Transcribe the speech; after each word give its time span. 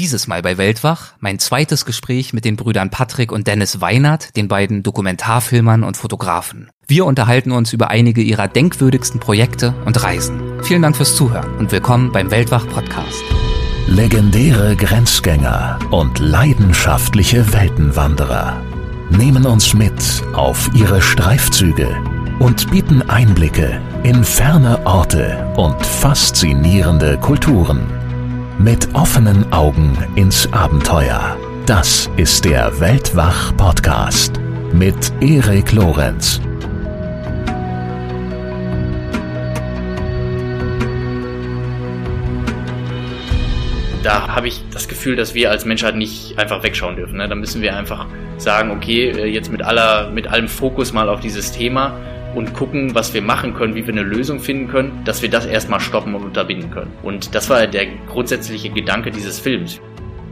Dieses 0.00 0.26
Mal 0.26 0.40
bei 0.40 0.56
Weltwach 0.56 1.12
mein 1.20 1.38
zweites 1.38 1.84
Gespräch 1.84 2.32
mit 2.32 2.46
den 2.46 2.56
Brüdern 2.56 2.88
Patrick 2.88 3.30
und 3.30 3.46
Dennis 3.46 3.82
Weinert, 3.82 4.34
den 4.34 4.48
beiden 4.48 4.82
Dokumentarfilmern 4.82 5.84
und 5.84 5.98
Fotografen. 5.98 6.70
Wir 6.86 7.04
unterhalten 7.04 7.52
uns 7.52 7.74
über 7.74 7.90
einige 7.90 8.22
ihrer 8.22 8.48
denkwürdigsten 8.48 9.20
Projekte 9.20 9.74
und 9.84 10.02
Reisen. 10.02 10.40
Vielen 10.62 10.80
Dank 10.80 10.96
fürs 10.96 11.16
Zuhören 11.16 11.54
und 11.58 11.70
willkommen 11.70 12.12
beim 12.12 12.30
Weltwach 12.30 12.66
Podcast. 12.68 13.22
Legendäre 13.88 14.74
Grenzgänger 14.74 15.78
und 15.90 16.18
leidenschaftliche 16.18 17.52
Weltenwanderer 17.52 18.58
nehmen 19.10 19.44
uns 19.44 19.74
mit 19.74 19.92
auf 20.32 20.70
ihre 20.74 21.02
Streifzüge 21.02 21.94
und 22.38 22.70
bieten 22.70 23.02
Einblicke 23.10 23.82
in 24.02 24.24
ferne 24.24 24.86
Orte 24.86 25.52
und 25.58 25.84
faszinierende 25.84 27.18
Kulturen. 27.18 27.99
Mit 28.62 28.94
offenen 28.94 29.50
Augen 29.54 29.96
ins 30.16 30.46
Abenteuer. 30.52 31.38
Das 31.64 32.10
ist 32.18 32.44
der 32.44 32.78
Weltwach-Podcast 32.78 34.38
mit 34.74 35.12
Erik 35.22 35.72
Lorenz. 35.72 36.42
da 44.02 44.28
habe 44.28 44.48
ich 44.48 44.62
das 44.72 44.88
Gefühl, 44.88 45.16
dass 45.16 45.34
wir 45.34 45.50
als 45.50 45.64
Menschheit 45.64 45.96
nicht 45.96 46.38
einfach 46.38 46.62
wegschauen 46.62 46.96
dürfen. 46.96 47.16
Ne? 47.16 47.28
Da 47.28 47.34
müssen 47.34 47.62
wir 47.62 47.76
einfach 47.76 48.06
sagen, 48.36 48.70
okay, 48.72 49.10
äh, 49.10 49.26
jetzt 49.26 49.50
mit 49.50 49.62
aller, 49.62 50.10
mit 50.10 50.26
allem 50.26 50.48
Fokus 50.48 50.92
mal 50.92 51.08
auf 51.08 51.20
dieses 51.20 51.52
Thema 51.52 51.94
und 52.34 52.54
gucken, 52.54 52.94
was 52.94 53.14
wir 53.14 53.22
machen 53.22 53.54
können, 53.54 53.74
wie 53.74 53.86
wir 53.86 53.92
eine 53.92 54.02
Lösung 54.02 54.40
finden 54.40 54.68
können, 54.68 55.02
dass 55.04 55.22
wir 55.22 55.30
das 55.30 55.46
erstmal 55.46 55.80
stoppen 55.80 56.14
und 56.14 56.24
unterbinden 56.24 56.70
können. 56.70 56.92
Und 57.02 57.34
das 57.34 57.50
war 57.50 57.66
der 57.66 57.86
grundsätzliche 58.06 58.70
Gedanke 58.70 59.10
dieses 59.10 59.38
Films. 59.38 59.80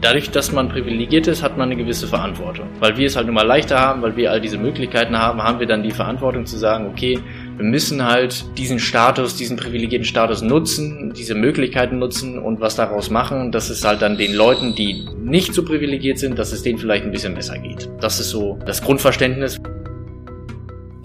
Dadurch, 0.01 0.31
dass 0.31 0.53
man 0.53 0.69
privilegiert 0.69 1.27
ist, 1.27 1.43
hat 1.43 1.59
man 1.59 1.71
eine 1.71 1.77
gewisse 1.77 2.07
Verantwortung. 2.07 2.69
Weil 2.79 2.97
wir 2.97 3.09
es 3.09 3.17
halt 3.17 3.27
nun 3.27 3.35
mal 3.35 3.47
leichter 3.47 3.81
haben, 3.81 4.01
weil 4.01 4.17
wir 4.17 4.31
all 4.31 4.41
diese 4.41 4.57
Möglichkeiten 4.57 5.19
haben, 5.19 5.43
haben 5.43 5.59
wir 5.59 5.67
dann 5.67 5.83
die 5.83 5.91
Verantwortung 5.91 6.47
zu 6.47 6.57
sagen, 6.57 6.87
okay, 6.87 7.19
wir 7.57 7.65
müssen 7.65 8.05
halt 8.05 8.45
diesen 8.57 8.79
Status, 8.79 9.35
diesen 9.35 9.57
privilegierten 9.57 10.05
Status 10.05 10.41
nutzen, 10.41 11.13
diese 11.17 11.35
Möglichkeiten 11.35 11.99
nutzen 11.99 12.39
und 12.39 12.61
was 12.61 12.77
daraus 12.77 13.11
machen, 13.11 13.51
dass 13.51 13.71
es 13.71 13.85
halt 13.85 14.01
dann 14.01 14.17
den 14.17 14.35
Leuten, 14.35 14.77
die 14.77 15.05
nicht 15.21 15.53
so 15.53 15.65
privilegiert 15.65 16.21
sind, 16.21 16.39
dass 16.39 16.53
es 16.53 16.63
denen 16.63 16.79
vielleicht 16.79 17.05
ein 17.05 17.11
bisschen 17.11 17.35
besser 17.35 17.59
geht. 17.59 17.91
Das 18.01 18.21
ist 18.21 18.31
so 18.31 18.57
das 18.65 18.81
Grundverständnis. 18.81 19.59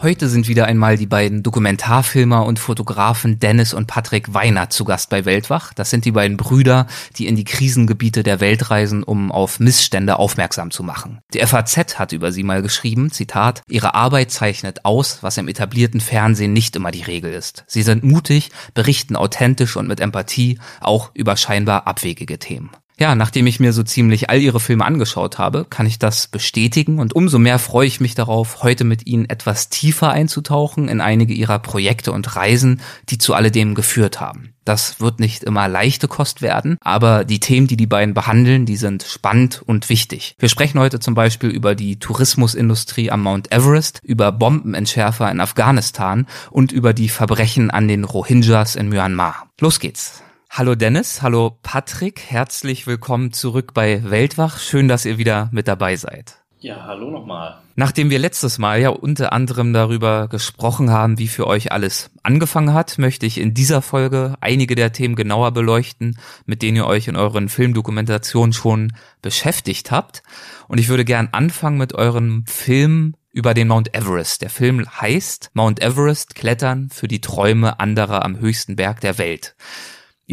Heute 0.04 0.28
sind 0.28 0.50
wieder 0.50 0.66
einmal 0.66 0.98
die 0.98 1.06
beiden 1.06 1.44
Dokumentarfilmer 1.44 2.46
und 2.46 2.60
Fotografen 2.60 3.40
Dennis 3.40 3.74
und 3.74 3.88
Patrick 3.88 4.34
Weiner 4.34 4.70
zu 4.70 4.84
Gast 4.84 5.10
bei 5.10 5.24
Weltwach. 5.24 5.74
Das 5.74 5.92
sind 5.92 6.04
die 6.04 6.12
beiden 6.12 6.36
Brüder, 6.36 6.88
die 7.16 7.26
in 7.26 7.38
die 7.38 7.46
Krisengebiete 7.46 8.22
der 8.22 8.42
Welt 8.42 8.70
reisen, 8.70 9.04
um 9.04 9.32
auf 9.32 9.62
Missstände 9.62 10.20
aufmerksam 10.20 10.72
zu 10.72 10.84
machen. 10.84 11.22
Die 11.34 11.40
FAZ 11.40 11.98
hat 11.98 12.12
über 12.12 12.34
sie 12.34 12.44
mal 12.44 12.62
geschrieben, 12.62 13.12
Zitat, 13.12 13.62
ihre 13.70 13.96
Arbeit 13.96 14.30
zeichnet 14.30 14.84
aus, 14.84 15.20
was 15.22 15.38
im 15.38 15.48
etablierten 15.48 16.02
Fernsehen 16.02 16.52
nicht 16.52 16.76
immer 16.76 16.92
die 16.92 17.04
Regel 17.04 17.32
ist. 17.32 17.64
Sie 17.68 17.82
sind 17.82 18.04
mutig, 18.04 18.52
berichten 18.74 19.16
authentisch 19.16 19.78
und 19.78 19.88
mit 19.88 20.02
Empathie 20.02 20.60
auch 20.82 21.12
über 21.14 21.38
scheinbar 21.38 21.88
abwegige 21.88 22.40
Themen. 22.40 22.72
Ja, 23.00 23.16
nachdem 23.16 23.48
ich 23.48 23.60
mir 23.60 23.74
so 23.74 23.82
ziemlich 23.82 24.30
all 24.30 24.40
ihre 24.40 24.60
Filme 24.60 24.86
angeschaut 24.86 25.40
habe, 25.40 25.66
kann 25.68 25.88
ich 25.88 25.98
das 25.98 26.28
bestätigen 26.28 27.00
und 27.00 27.16
umso 27.16 27.40
mehr 27.40 27.58
freue 27.58 27.88
ich 27.88 28.00
mich 28.00 28.14
darauf, 28.14 28.62
heute 28.62 28.84
mit 28.84 29.08
ihnen 29.08 29.30
etwas 29.30 29.70
tiefer 29.70 30.12
einzutauchen 30.12 30.88
in 30.88 31.02
einige 31.02 31.34
ihrer 31.34 31.60
Projekte 31.60 32.12
und 32.12 32.36
Reisen, 32.36 32.82
die 33.10 33.18
zu 33.18 33.34
alledem 33.34 33.74
geführt 33.74 34.22
haben. 34.22 34.54
Das 34.64 35.02
wird 35.02 35.20
nicht 35.20 35.44
immer 35.44 35.68
leichte 35.68 36.08
Kost 36.08 36.42
werden, 36.42 36.78
aber 36.82 37.26
die 37.26 37.40
Themen, 37.40 37.68
die 37.68 37.76
die 37.76 37.88
beiden 37.88 38.14
behandeln, 38.14 38.66
die 38.66 38.78
sind 38.78 39.04
spannend 39.04 39.62
und 39.66 39.90
wichtig. 39.90 40.36
Wir 40.40 40.48
sprechen 40.48 40.80
heute 40.80 41.00
zum 41.00 41.16
Beispiel 41.16 41.50
über 41.50 41.76
die 41.76 42.00
Tourismusindustrie 42.00 43.12
am 43.12 43.24
Mount 43.24 43.52
Everest, 43.52 44.00
über 44.04 44.32
Bombenentschärfer 44.32 45.30
in 45.32 45.42
Afghanistan 45.42 46.28
und 46.52 46.72
über 46.72 46.94
die 46.94 47.10
Verbrechen 47.10 47.72
an 47.72 47.88
den 47.88 48.04
Rohingyas 48.04 48.76
in 48.76 48.90
Myanmar. 48.90 49.50
Los 49.60 49.80
geht's! 49.80 50.23
Hallo 50.56 50.76
Dennis, 50.76 51.24
hallo 51.24 51.58
Patrick, 51.64 52.26
herzlich 52.28 52.86
willkommen 52.86 53.34
zurück 53.34 53.74
bei 53.74 54.04
Weltwach. 54.12 54.60
Schön, 54.60 54.88
dass 54.88 55.04
ihr 55.04 55.18
wieder 55.18 55.50
mit 55.52 55.68
dabei 55.68 55.96
seid. 55.96 56.44
Ja, 56.60 56.84
hallo 56.86 57.10
nochmal. 57.10 57.58
Nachdem 57.76 58.12
wir 58.12 58.20
letztes 58.20 58.60
Mal 58.60 58.80
ja 58.80 58.90
unter 58.90 59.34
anderem 59.34 59.74
darüber 59.74 60.28
gesprochen 60.28 60.92
haben, 60.92 61.18
wie 61.18 61.28
für 61.28 61.48
euch 61.48 61.72
alles 61.72 62.12
angefangen 62.22 62.72
hat, 62.72 63.00
möchte 63.00 63.26
ich 63.26 63.40
in 63.40 63.56
dieser 63.56 63.82
Folge 63.82 64.36
einige 64.42 64.76
der 64.76 64.92
Themen 64.92 65.16
genauer 65.16 65.54
beleuchten, 65.54 66.20
mit 66.46 66.62
denen 66.62 66.78
ihr 66.78 66.86
euch 66.86 67.08
in 67.08 67.16
euren 67.16 67.50
Filmdokumentationen 67.50 68.54
schon 68.54 68.94
beschäftigt 69.24 69.90
habt. 69.90 70.22
Und 70.68 70.78
ich 70.78 70.88
würde 70.88 71.04
gern 71.04 71.30
anfangen 71.32 71.80
mit 71.80 71.96
eurem 71.96 72.46
Film 72.46 73.16
über 73.32 73.56
den 73.56 73.70
Mount 73.70 73.96
Everest. 73.96 74.44
Der 74.44 74.52
Film 74.52 74.86
heißt 75.02 75.50
Mount 75.56 75.82
Everest 75.82 76.36
Klettern 76.36 76.92
für 76.92 77.08
die 77.08 77.22
Träume 77.22 77.80
anderer 77.80 78.24
am 78.24 78.38
höchsten 78.38 78.76
Berg 78.76 79.02
der 79.02 79.18
Welt. 79.18 79.56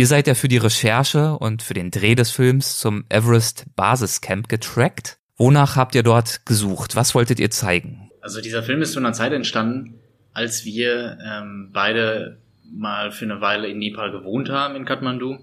Ihr 0.01 0.07
seid 0.07 0.27
ja 0.27 0.33
für 0.33 0.49
die 0.49 0.57
Recherche 0.57 1.37
und 1.37 1.61
für 1.61 1.75
den 1.75 1.91
Dreh 1.91 2.15
des 2.15 2.31
Films 2.31 2.79
zum 2.79 3.05
Everest 3.11 3.67
Basiscamp 3.77 4.49
getrackt. 4.49 5.19
Wonach 5.37 5.77
habt 5.77 5.95
ihr 5.95 6.03
dort 6.03 6.47
gesucht? 6.47 6.97
Was 6.97 7.15
wolltet 7.15 7.39
ihr 7.39 7.51
zeigen? 7.51 8.11
Also 8.23 8.41
dieser 8.41 8.63
Film 8.63 8.81
ist 8.81 8.95
zu 8.95 8.99
einer 8.99 9.13
Zeit 9.13 9.35
entstanden, 9.35 10.01
als 10.33 10.65
wir 10.65 11.19
ähm, 11.23 11.69
beide 11.75 12.39
mal 12.65 13.13
für 13.13 13.27
eine 13.27 13.43
Weile 13.43 13.69
in 13.69 13.77
Nepal 13.77 14.11
gewohnt 14.11 14.49
haben, 14.49 14.75
in 14.75 14.87
Kathmandu. 14.87 15.37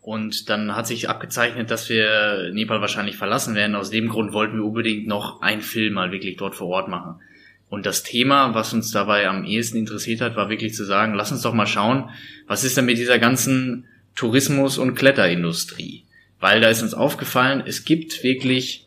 Und 0.00 0.50
dann 0.50 0.74
hat 0.74 0.88
sich 0.88 1.08
abgezeichnet, 1.08 1.70
dass 1.70 1.88
wir 1.88 2.50
Nepal 2.52 2.80
wahrscheinlich 2.80 3.16
verlassen 3.16 3.54
werden. 3.54 3.76
Aus 3.76 3.90
dem 3.90 4.08
Grund 4.08 4.32
wollten 4.32 4.56
wir 4.56 4.64
unbedingt 4.64 5.06
noch 5.06 5.42
einen 5.42 5.62
Film 5.62 5.94
mal 5.94 6.10
wirklich 6.10 6.36
dort 6.36 6.56
vor 6.56 6.66
Ort 6.66 6.88
machen. 6.88 7.20
Und 7.68 7.84
das 7.84 8.02
Thema, 8.02 8.54
was 8.54 8.72
uns 8.72 8.90
dabei 8.90 9.28
am 9.28 9.44
ehesten 9.44 9.78
interessiert 9.78 10.20
hat, 10.20 10.36
war 10.36 10.48
wirklich 10.48 10.74
zu 10.74 10.84
sagen, 10.84 11.14
lass 11.14 11.32
uns 11.32 11.42
doch 11.42 11.52
mal 11.52 11.66
schauen, 11.66 12.10
was 12.46 12.64
ist 12.64 12.76
denn 12.76 12.86
mit 12.86 12.98
dieser 12.98 13.18
ganzen 13.18 13.86
Tourismus- 14.14 14.78
und 14.78 14.94
Kletterindustrie? 14.94 16.04
Weil 16.38 16.60
da 16.60 16.68
ist 16.68 16.82
uns 16.82 16.94
aufgefallen, 16.94 17.62
es 17.66 17.84
gibt 17.84 18.22
wirklich 18.22 18.86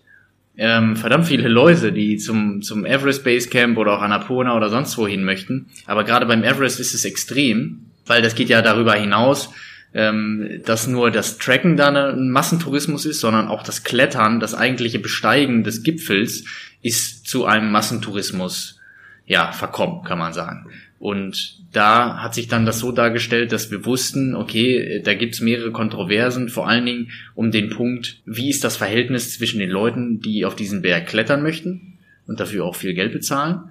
ähm, 0.56 0.96
verdammt 0.96 1.28
viele 1.28 1.48
Leute, 1.48 1.92
die 1.92 2.18
zum, 2.18 2.62
zum 2.62 2.86
Everest 2.86 3.24
Base 3.24 3.50
Camp 3.50 3.78
oder 3.78 3.98
auch 3.98 4.02
Annapurna 4.02 4.56
oder 4.56 4.70
sonst 4.70 4.98
wohin 4.98 5.24
möchten. 5.24 5.68
Aber 5.86 6.04
gerade 6.04 6.26
beim 6.26 6.44
Everest 6.44 6.80
ist 6.80 6.94
es 6.94 7.06
extrem, 7.06 7.86
weil 8.06 8.22
das 8.22 8.36
geht 8.36 8.50
ja 8.50 8.62
darüber 8.62 8.94
hinaus, 8.94 9.50
ähm, 9.94 10.62
dass 10.66 10.88
nur 10.88 11.12
das 11.12 11.38
Tracken 11.38 11.78
da 11.78 11.90
ein 11.90 12.30
Massentourismus 12.30 13.06
ist, 13.06 13.20
sondern 13.20 13.48
auch 13.48 13.64
das 13.64 13.84
Klettern, 13.84 14.40
das 14.40 14.56
eigentliche 14.56 15.00
Besteigen 15.00 15.64
des 15.64 15.84
Gipfels 15.84 16.46
ist 16.82 17.28
zu 17.28 17.46
einem 17.46 17.72
Massentourismus 17.72 18.80
ja 19.26 19.52
verkommen, 19.52 20.04
kann 20.04 20.20
man 20.20 20.34
sagen. 20.34 20.68
Und 21.00 21.60
da 21.72 22.18
hat 22.18 22.34
sich 22.34 22.48
dann 22.48 22.66
das 22.66 22.80
so 22.80 22.92
dargestellt, 22.92 23.52
dass 23.52 23.72
wir 23.72 23.86
wussten, 23.86 24.36
okay, 24.36 25.02
da 25.04 25.14
gibt's 25.14 25.40
mehrere 25.40 25.72
Kontroversen, 25.72 26.50
vor 26.50 26.68
allen 26.68 26.86
Dingen 26.86 27.12
um 27.36 27.52
den 27.52 27.70
Punkt, 27.70 28.22
wie 28.26 28.50
ist 28.50 28.64
das 28.64 28.76
Verhältnis 28.76 29.38
zwischen 29.38 29.60
den 29.60 29.70
Leuten, 29.70 30.20
die 30.20 30.46
auf 30.46 30.56
diesen 30.56 30.82
Berg 30.82 31.08
klettern 31.08 31.42
möchten 31.42 31.98
und 32.28 32.40
dafür 32.40 32.66
auch 32.66 32.76
viel 32.76 32.94
Geld 32.94 33.14
bezahlen, 33.14 33.62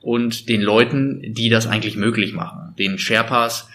und 0.00 0.48
den 0.48 0.62
Leuten, 0.62 1.22
die 1.34 1.48
das 1.48 1.66
eigentlich 1.66 1.96
möglich 1.96 2.32
machen, 2.32 2.74
den 2.78 2.98
Sherpas, 2.98 3.68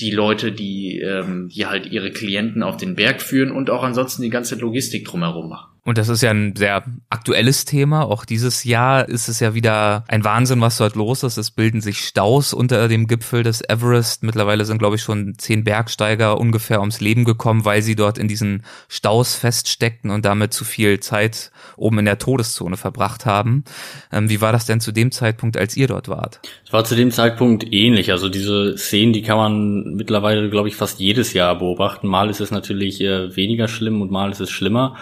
die 0.00 0.10
Leute, 0.10 0.52
die, 0.52 0.98
ähm, 0.98 1.48
die 1.48 1.66
halt 1.66 1.86
ihre 1.86 2.10
Klienten 2.10 2.62
auf 2.62 2.76
den 2.76 2.96
Berg 2.96 3.22
führen 3.22 3.52
und 3.52 3.70
auch 3.70 3.82
ansonsten 3.82 4.22
die 4.22 4.30
ganze 4.30 4.56
Logistik 4.56 5.04
drumherum 5.04 5.48
machen. 5.48 5.73
Und 5.86 5.98
das 5.98 6.08
ist 6.08 6.22
ja 6.22 6.30
ein 6.30 6.56
sehr 6.56 6.82
aktuelles 7.10 7.66
Thema. 7.66 8.06
Auch 8.06 8.24
dieses 8.24 8.64
Jahr 8.64 9.06
ist 9.06 9.28
es 9.28 9.40
ja 9.40 9.52
wieder 9.52 10.04
ein 10.08 10.24
Wahnsinn, 10.24 10.62
was 10.62 10.78
dort 10.78 10.96
los 10.96 11.22
ist. 11.22 11.36
Es 11.36 11.50
bilden 11.50 11.82
sich 11.82 11.98
Staus 11.98 12.54
unter 12.54 12.88
dem 12.88 13.06
Gipfel 13.06 13.42
des 13.42 13.60
Everest. 13.60 14.22
Mittlerweile 14.22 14.64
sind, 14.64 14.78
glaube 14.78 14.96
ich, 14.96 15.02
schon 15.02 15.34
zehn 15.36 15.62
Bergsteiger 15.62 16.40
ungefähr 16.40 16.80
ums 16.80 17.02
Leben 17.02 17.24
gekommen, 17.24 17.66
weil 17.66 17.82
sie 17.82 17.96
dort 17.96 18.16
in 18.16 18.28
diesen 18.28 18.62
Staus 18.88 19.34
feststeckten 19.34 20.10
und 20.10 20.24
damit 20.24 20.54
zu 20.54 20.64
viel 20.64 21.00
Zeit 21.00 21.50
oben 21.76 21.98
in 21.98 22.06
der 22.06 22.18
Todeszone 22.18 22.78
verbracht 22.78 23.26
haben. 23.26 23.64
Ähm, 24.10 24.30
wie 24.30 24.40
war 24.40 24.52
das 24.52 24.64
denn 24.64 24.80
zu 24.80 24.90
dem 24.90 25.12
Zeitpunkt, 25.12 25.58
als 25.58 25.76
ihr 25.76 25.86
dort 25.86 26.08
wart? 26.08 26.40
Es 26.64 26.72
war 26.72 26.84
zu 26.84 26.96
dem 26.96 27.10
Zeitpunkt 27.10 27.70
ähnlich. 27.70 28.10
Also 28.10 28.30
diese 28.30 28.78
Szenen, 28.78 29.12
die 29.12 29.20
kann 29.20 29.36
man 29.36 29.94
mittlerweile, 29.96 30.48
glaube 30.48 30.68
ich, 30.68 30.76
fast 30.76 30.98
jedes 30.98 31.34
Jahr 31.34 31.58
beobachten. 31.58 32.08
Mal 32.08 32.30
ist 32.30 32.40
es 32.40 32.50
natürlich 32.50 33.02
äh, 33.02 33.36
weniger 33.36 33.68
schlimm 33.68 34.00
und 34.00 34.10
mal 34.10 34.30
ist 34.30 34.40
es 34.40 34.50
schlimmer. 34.50 34.96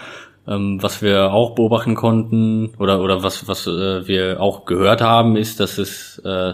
Ähm, 0.47 0.81
was 0.81 1.01
wir 1.01 1.31
auch 1.31 1.55
beobachten 1.55 1.95
konnten 1.95 2.73
oder 2.77 3.01
oder 3.01 3.23
was 3.23 3.47
was 3.47 3.65
äh, 3.67 4.07
wir 4.07 4.41
auch 4.41 4.65
gehört 4.65 5.01
haben, 5.01 5.37
ist, 5.37 5.59
dass 5.59 5.77
es 5.77 6.19
äh, 6.25 6.53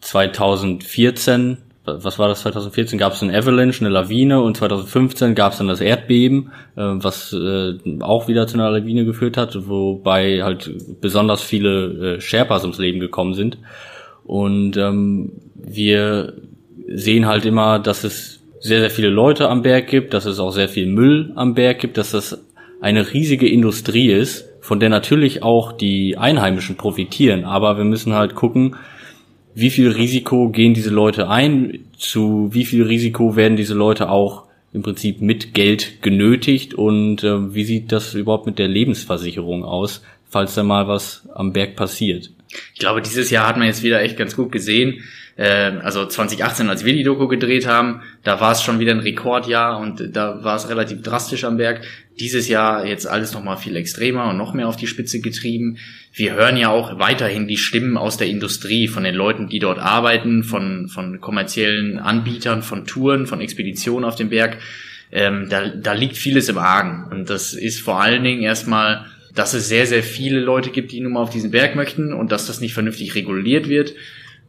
2014 0.00 1.58
was 1.86 2.18
war 2.18 2.28
das 2.28 2.40
2014 2.40 2.98
gab 2.98 3.12
es 3.12 3.22
eine 3.22 3.36
Avalanche, 3.36 3.84
eine 3.84 3.92
Lawine 3.92 4.40
und 4.40 4.56
2015 4.56 5.34
gab 5.34 5.52
es 5.52 5.58
dann 5.58 5.68
das 5.68 5.80
Erdbeben, 5.80 6.50
äh, 6.76 6.82
was 6.82 7.32
äh, 7.32 7.74
auch 8.00 8.28
wieder 8.28 8.46
zu 8.46 8.54
einer 8.54 8.70
Lawine 8.70 9.04
geführt 9.04 9.36
hat, 9.36 9.68
wobei 9.68 10.42
halt 10.42 10.70
besonders 11.00 11.42
viele 11.42 12.16
äh, 12.16 12.20
Sherpas 12.20 12.62
ums 12.62 12.78
Leben 12.78 13.00
gekommen 13.00 13.34
sind. 13.34 13.58
Und 14.24 14.76
ähm, 14.76 15.32
wir 15.54 16.34
sehen 16.88 17.26
halt 17.26 17.44
immer, 17.44 17.78
dass 17.78 18.04
es 18.04 18.40
sehr, 18.60 18.80
sehr 18.80 18.90
viele 18.90 19.08
Leute 19.08 19.48
am 19.48 19.62
Berg 19.62 19.86
gibt, 19.86 20.14
dass 20.14 20.24
es 20.24 20.40
auch 20.40 20.50
sehr 20.50 20.68
viel 20.68 20.86
Müll 20.86 21.32
am 21.36 21.54
Berg 21.54 21.78
gibt, 21.78 21.98
dass 21.98 22.10
das 22.10 22.45
eine 22.80 23.12
riesige 23.12 23.48
Industrie 23.48 24.10
ist, 24.10 24.46
von 24.60 24.80
der 24.80 24.88
natürlich 24.88 25.42
auch 25.42 25.72
die 25.72 26.16
Einheimischen 26.18 26.76
profitieren. 26.76 27.44
Aber 27.44 27.76
wir 27.76 27.84
müssen 27.84 28.14
halt 28.14 28.34
gucken, 28.34 28.76
wie 29.54 29.70
viel 29.70 29.90
Risiko 29.90 30.50
gehen 30.50 30.74
diese 30.74 30.90
Leute 30.90 31.28
ein, 31.30 31.86
zu 31.96 32.50
wie 32.52 32.64
viel 32.64 32.82
Risiko 32.82 33.36
werden 33.36 33.56
diese 33.56 33.74
Leute 33.74 34.10
auch 34.10 34.44
im 34.72 34.82
Prinzip 34.82 35.22
mit 35.22 35.54
Geld 35.54 36.02
genötigt 36.02 36.74
und 36.74 37.24
äh, 37.24 37.54
wie 37.54 37.64
sieht 37.64 37.92
das 37.92 38.12
überhaupt 38.12 38.44
mit 38.44 38.58
der 38.58 38.68
Lebensversicherung 38.68 39.64
aus, 39.64 40.02
falls 40.28 40.54
da 40.54 40.62
mal 40.62 40.86
was 40.88 41.26
am 41.34 41.54
Berg 41.54 41.76
passiert. 41.76 42.30
Ich 42.74 42.80
glaube, 42.80 43.00
dieses 43.00 43.30
Jahr 43.30 43.48
hat 43.48 43.56
man 43.56 43.66
jetzt 43.66 43.82
wieder 43.82 44.02
echt 44.02 44.18
ganz 44.18 44.36
gut 44.36 44.52
gesehen. 44.52 45.02
Äh, 45.36 45.72
also 45.82 46.04
2018, 46.04 46.68
als 46.68 46.84
wir 46.84 46.92
die 46.92 47.02
Doku 47.02 47.26
gedreht 47.28 47.66
haben, 47.66 48.02
da 48.22 48.40
war 48.40 48.52
es 48.52 48.62
schon 48.62 48.78
wieder 48.78 48.92
ein 48.92 49.00
Rekordjahr 49.00 49.78
und 49.78 50.14
da 50.14 50.44
war 50.44 50.56
es 50.56 50.68
relativ 50.68 51.02
drastisch 51.02 51.44
am 51.44 51.56
Berg. 51.56 51.82
Dieses 52.18 52.48
Jahr 52.48 52.86
jetzt 52.86 53.06
alles 53.06 53.34
nochmal 53.34 53.58
viel 53.58 53.76
extremer 53.76 54.30
und 54.30 54.38
noch 54.38 54.54
mehr 54.54 54.68
auf 54.68 54.76
die 54.76 54.86
Spitze 54.86 55.20
getrieben. 55.20 55.76
Wir 56.12 56.32
hören 56.32 56.56
ja 56.56 56.70
auch 56.70 56.98
weiterhin 56.98 57.46
die 57.46 57.58
Stimmen 57.58 57.96
aus 57.96 58.16
der 58.16 58.28
Industrie, 58.28 58.88
von 58.88 59.04
den 59.04 59.14
Leuten, 59.14 59.48
die 59.48 59.58
dort 59.58 59.78
arbeiten, 59.78 60.42
von, 60.42 60.88
von 60.88 61.20
kommerziellen 61.20 61.98
Anbietern, 61.98 62.62
von 62.62 62.86
Touren, 62.86 63.26
von 63.26 63.40
Expeditionen 63.40 64.08
auf 64.08 64.14
dem 64.14 64.30
Berg. 64.30 64.58
Ähm, 65.12 65.48
da, 65.50 65.68
da 65.68 65.92
liegt 65.92 66.16
vieles 66.16 66.48
im 66.48 66.58
Argen. 66.58 67.04
Und 67.10 67.28
das 67.28 67.52
ist 67.52 67.80
vor 67.80 68.00
allen 68.00 68.24
Dingen 68.24 68.42
erstmal 68.42 69.06
dass 69.36 69.52
es 69.52 69.68
sehr, 69.68 69.86
sehr 69.86 70.02
viele 70.02 70.40
Leute 70.40 70.70
gibt, 70.70 70.92
die 70.92 71.00
nun 71.00 71.12
mal 71.12 71.20
auf 71.20 71.28
diesen 71.28 71.50
Berg 71.50 71.76
möchten 71.76 72.14
und 72.14 72.32
dass 72.32 72.46
das 72.46 72.62
nicht 72.62 72.72
vernünftig 72.72 73.14
reguliert 73.14 73.68
wird 73.68 73.92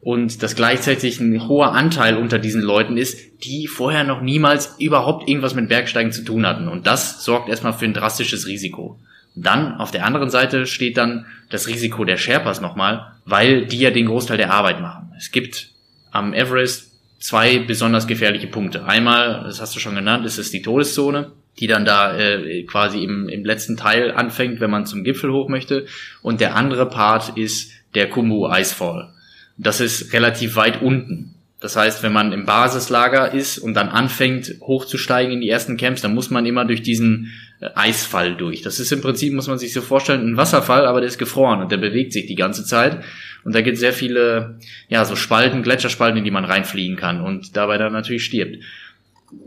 und 0.02 0.42
dass 0.44 0.56
gleichzeitig 0.56 1.20
ein 1.20 1.48
hoher 1.48 1.74
Anteil 1.74 2.18
unter 2.18 2.40
diesen 2.40 2.62
Leuten 2.62 2.98
ist, 2.98 3.44
die 3.44 3.68
vorher 3.68 4.04
noch 4.04 4.22
niemals 4.22 4.76
überhaupt 4.80 5.28
irgendwas 5.28 5.56
mit 5.56 5.70
Bergsteigen 5.70 6.12
zu 6.12 6.24
tun 6.24 6.46
hatten. 6.46 6.68
Und 6.68 6.88
das 6.88 7.24
sorgt 7.24 7.50
erstmal 7.50 7.74
für 7.74 7.86
ein 7.86 7.94
drastisches 7.94 8.48
Risiko. 8.48 9.00
Dann 9.36 9.76
auf 9.76 9.92
der 9.92 10.06
anderen 10.06 10.30
Seite 10.30 10.66
steht 10.66 10.98
dann 10.98 11.26
das 11.50 11.68
Risiko 11.68 12.04
der 12.06 12.18
Sherpas 12.18 12.62
nochmal, 12.62 13.14
weil 13.26 13.66
die 13.66 13.80
ja 13.80 13.92
den 13.92 14.08
Großteil 14.08 14.38
der 14.38 14.52
Arbeit 14.52 14.82
machen. 14.82 15.14
Es 15.18 15.32
gibt 15.32 15.70
am 16.12 16.34
Everest 16.34 16.92
zwei 17.20 17.60
besonders 17.60 18.08
gefährliche 18.08 18.48
Punkte. 18.48 18.86
Einmal, 18.86 19.44
das 19.44 19.62
hast 19.62 19.76
du 19.76 19.80
schon 19.80 19.96
genannt, 19.96 20.26
ist 20.26 20.38
es 20.38 20.52
die 20.52 20.62
Todeszone 20.62 21.32
die 21.60 21.68
dann 21.68 21.86
da 21.86 22.18
äh, 22.18 22.64
quasi 22.64 23.04
im, 23.04 23.30
im 23.30 23.44
letzten 23.44 23.78
Teil 23.78 24.12
anfängt, 24.12 24.60
wenn 24.60 24.70
man 24.70 24.86
zum 24.86 25.04
Gipfel 25.04 25.32
hoch 25.32 25.50
möchte. 25.50 25.86
Und 26.22 26.42
der 26.42 26.56
andere 26.56 26.88
Part 26.88 27.38
ist 27.38 27.72
der 27.96 28.10
Kumbu 28.10 28.48
Icefall. 28.48 29.14
Das 29.58 29.82
ist 29.82 30.14
relativ 30.14 30.56
weit 30.56 30.82
unten. 30.82 31.34
Das 31.60 31.76
heißt, 31.76 32.04
wenn 32.04 32.14
man 32.14 32.34
im 32.34 32.46
Basislager 32.46 33.34
ist 33.34 33.58
und 33.58 33.74
dann 33.74 33.90
anfängt 33.90 34.56
hochzusteigen 34.62 35.34
in 35.34 35.42
die 35.42 35.50
ersten 35.50 35.76
Camps, 35.76 36.02
dann 36.02 36.14
muss 36.14 36.30
man 36.30 36.46
immer 36.46 36.66
durch 36.66 36.84
diesen 36.84 37.34
äh, 37.60 37.70
Eisfall 37.74 38.36
durch. 38.36 38.62
Das 38.62 38.80
ist 38.80 38.92
im 38.92 39.02
Prinzip, 39.02 39.34
muss 39.34 39.48
man 39.48 39.58
sich 39.58 39.74
so 39.74 39.82
vorstellen, 39.82 40.22
ein 40.22 40.38
Wasserfall, 40.38 40.86
aber 40.86 41.00
der 41.00 41.08
ist 41.08 41.18
gefroren 41.18 41.62
und 41.62 41.72
der 41.72 41.78
bewegt 41.78 42.14
sich 42.14 42.28
die 42.28 42.36
ganze 42.36 42.64
Zeit. 42.64 43.04
Und 43.44 43.56
da 43.56 43.62
gibt 43.62 43.76
es 43.76 43.80
sehr 43.80 43.94
viele, 43.94 44.60
ja, 44.88 45.04
so 45.04 45.16
Spalten, 45.16 45.64
Gletscherspalten, 45.64 46.20
in 46.20 46.24
die 46.24 46.32
man 46.32 46.46
reinfliegen 46.46 46.96
kann 46.96 47.22
und 47.22 47.58
dabei 47.58 47.80
dann 47.80 47.94
natürlich 47.94 48.26
stirbt. 48.26 48.58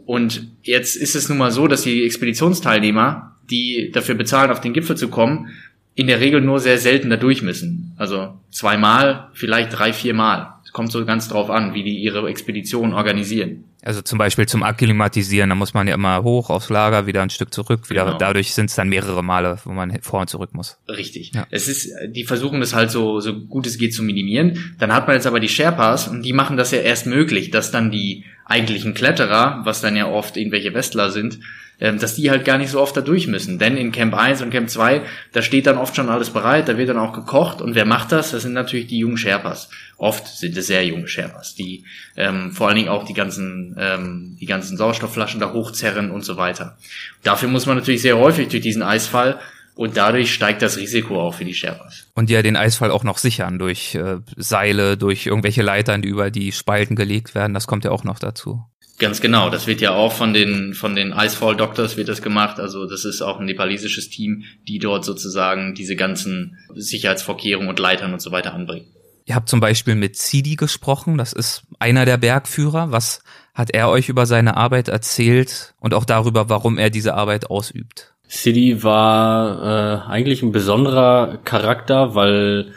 Und 0.05 0.49
jetzt 0.62 0.97
ist 0.97 1.15
es 1.15 1.29
nun 1.29 1.39
mal 1.39 1.53
so, 1.53 1.69
dass 1.69 1.83
die 1.83 2.05
Expeditionsteilnehmer, 2.05 3.37
die 3.51 3.91
dafür 3.93 4.17
bezahlen, 4.17 4.51
auf 4.51 4.61
den 4.61 4.73
Gipfel 4.73 4.97
zu 4.97 5.09
kommen, 5.09 5.51
in 6.00 6.06
der 6.06 6.20
Regel 6.20 6.41
nur 6.41 6.61
sehr 6.61 6.79
selten 6.79 7.11
da 7.11 7.17
durch 7.17 7.43
müssen. 7.43 7.94
Also 7.99 8.41
zweimal, 8.50 9.29
vielleicht 9.35 9.79
drei, 9.79 9.93
viermal. 9.93 10.55
Kommt 10.73 10.93
so 10.93 11.05
ganz 11.05 11.29
drauf 11.29 11.50
an, 11.50 11.75
wie 11.75 11.82
die 11.82 11.99
ihre 11.99 12.29
Expedition 12.29 12.94
organisieren. 12.94 13.64
Also 13.82 14.02
zum 14.02 14.19
Beispiel 14.19 14.47
zum 14.47 14.62
Akklimatisieren, 14.62 15.49
da 15.49 15.56
muss 15.56 15.75
man 15.75 15.88
ja 15.88 15.94
immer 15.94 16.23
hoch 16.23 16.49
aufs 16.49 16.69
Lager, 16.69 17.06
wieder 17.06 17.23
ein 17.23 17.31
Stück 17.31 17.52
zurück, 17.52 17.91
wieder. 17.91 18.05
Genau. 18.05 18.19
Dadurch 18.19 18.55
sind 18.55 18.67
es 18.70 18.76
dann 18.76 18.88
mehrere 18.88 19.25
Male, 19.25 19.58
wo 19.64 19.73
man 19.73 20.00
vor 20.02 20.20
und 20.20 20.31
zurück 20.31 20.50
muss. 20.52 20.79
Richtig. 20.87 21.32
Ja. 21.35 21.47
Es 21.50 21.67
ist, 21.67 21.93
die 22.08 22.25
versuchen 22.25 22.61
das 22.61 22.75
halt 22.75 22.91
so, 22.91 23.20
so 23.20 23.35
gut 23.35 23.67
es 23.67 23.79
geht 23.79 23.93
zu 23.93 24.02
minimieren. 24.02 24.76
Dann 24.79 24.94
hat 24.94 25.06
man 25.06 25.17
jetzt 25.17 25.26
aber 25.26 25.41
die 25.41 25.49
Sherpas 25.49 26.08
und 26.08 26.23
die 26.23 26.32
machen 26.32 26.56
das 26.56 26.70
ja 26.70 26.79
erst 26.79 27.06
möglich, 27.06 27.50
dass 27.50 27.70
dann 27.70 27.91
die 27.91 28.25
eigentlichen 28.44 28.94
Kletterer, 28.94 29.62
was 29.64 29.81
dann 29.81 29.97
ja 29.97 30.08
oft 30.08 30.37
irgendwelche 30.37 30.73
Westler 30.73 31.11
sind, 31.11 31.41
dass 31.81 32.15
die 32.15 32.31
halt 32.31 32.44
gar 32.44 32.59
nicht 32.59 32.71
so 32.71 32.81
oft 32.81 32.97
da 32.97 33.00
durch 33.00 33.27
müssen. 33.27 33.59
Denn 33.59 33.77
in 33.77 33.91
Camp 33.91 34.15
1 34.15 34.43
und 34.43 34.50
Camp 34.50 34.69
2, 34.69 35.03
da 35.32 35.43
steht 35.43 35.67
dann 35.67 35.79
oft 35.79 35.97
schon 35.97 36.09
alles 36.09 36.31
bereit, 36.31 36.69
da 36.69 36.77
wird 36.77 36.88
dann 36.88 36.99
auch 36.99 37.12
gekocht 37.12 37.61
und 37.61 37.75
wer 37.75 37.87
macht 37.87 38.12
das? 38.12 38.31
Das 38.31 38.43
sind 38.43 38.53
natürlich 38.53 38.87
die 38.87 38.99
jungen 38.99 39.17
Sherpas. 39.17 39.71
Oft 39.97 40.27
sind 40.27 40.56
es 40.56 40.67
sehr 40.67 40.85
junge 40.85 41.09
Sherpas, 41.09 41.55
die 41.55 41.85
ähm, 42.17 42.53
vor 42.53 42.69
allen 42.69 42.77
Dingen 42.77 42.88
auch 42.88 43.05
die 43.05 43.15
ganzen, 43.15 43.77
ähm, 43.79 44.37
die 44.41 44.47
ganzen 44.47 44.77
Sauerstoffflaschen 44.77 45.41
da 45.41 45.53
hochzerren 45.53 46.11
und 46.11 46.25
so 46.25 46.37
weiter. 46.37 46.77
Dafür 47.23 47.49
muss 47.49 47.67
man 47.67 47.77
natürlich 47.77 48.03
sehr 48.03 48.19
häufig 48.19 48.49
durch 48.49 48.62
diesen 48.62 48.83
Eisfall 48.83 49.41
und 49.75 49.97
dadurch 49.97 50.35
steigt 50.35 50.61
das 50.61 50.76
Risiko 50.76 51.19
auch 51.19 51.35
für 51.35 51.47
die 51.47 51.55
Sherpas. 51.55 52.06
Und 52.15 52.29
ja 52.29 52.43
den 52.43 52.56
Eisfall 52.56 52.91
auch 52.91 53.05
noch 53.05 53.17
sichern 53.17 53.59
durch 53.59 53.94
äh, 53.94 54.19
Seile, 54.37 54.99
durch 54.99 55.26
irgendwelche 55.26 55.62
Leitern, 55.62 56.03
die 56.03 56.09
über 56.09 56.31
die 56.31 56.53
Spalten 56.53 56.97
gelegt 56.97 57.35
werden. 57.35 57.55
Das 57.55 57.67
kommt 57.67 57.85
ja 57.85 57.91
auch 57.91 58.05
noch 58.05 58.19
dazu. 58.19 58.62
Ganz 59.00 59.23
genau, 59.23 59.49
das 59.49 59.67
wird 59.67 59.81
ja 59.81 59.94
auch 59.94 60.12
von 60.12 60.35
den 60.35 60.75
von 60.75 60.94
den 60.94 61.12
Icefall 61.17 61.56
Doctors 61.56 61.97
wird 61.97 62.08
das 62.08 62.20
gemacht. 62.20 62.61
Also 62.61 62.85
das 62.87 63.06
ist 63.06 63.23
auch 63.23 63.41
ein 63.41 63.47
nepalesisches 63.47 64.11
Team, 64.11 64.44
die 64.69 64.79
dort 64.79 65.06
sozusagen 65.06 65.75
diese 65.75 65.97
ganzen 65.97 66.58
Sicherheitsvorkehrungen 66.75 67.70
und 67.70 67.79
Leitern 67.79 68.12
und 68.12 68.20
so 68.20 68.31
weiter 68.31 68.52
anbringen. 68.52 68.85
Ihr 69.25 69.37
habt 69.37 69.49
zum 69.49 69.58
Beispiel 69.58 69.94
mit 69.94 70.17
Sidi 70.17 70.55
gesprochen, 70.55 71.17
das 71.17 71.32
ist 71.32 71.62
einer 71.79 72.05
der 72.05 72.19
Bergführer. 72.19 72.93
Was 72.93 73.23
hat 73.55 73.70
er 73.70 73.88
euch 73.88 74.11
über 74.11 74.26
seine 74.26 74.58
Arbeit 74.58 74.88
erzählt 74.88 75.73
und 75.81 75.94
auch 75.94 76.05
darüber, 76.05 76.50
warum 76.50 76.76
er 76.76 76.91
diese 76.91 77.14
Arbeit 77.14 77.49
ausübt? 77.49 78.12
Sidi 78.29 78.82
war 78.82 80.05
äh, 80.06 80.11
eigentlich 80.11 80.43
ein 80.43 80.52
besonderer 80.52 81.38
Charakter, 81.44 82.14
weil 82.14 82.73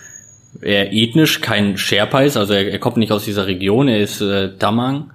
er 0.62 0.94
ethnisch 0.94 1.42
kein 1.42 1.78
Sherpa 1.78 2.22
ist, 2.22 2.38
also 2.38 2.54
er, 2.54 2.72
er 2.72 2.80
kommt 2.80 2.96
nicht 2.96 3.12
aus 3.12 3.26
dieser 3.26 3.46
Region, 3.46 3.90
er 3.90 4.00
ist 4.00 4.22
äh, 4.22 4.58
Tamang 4.58 5.13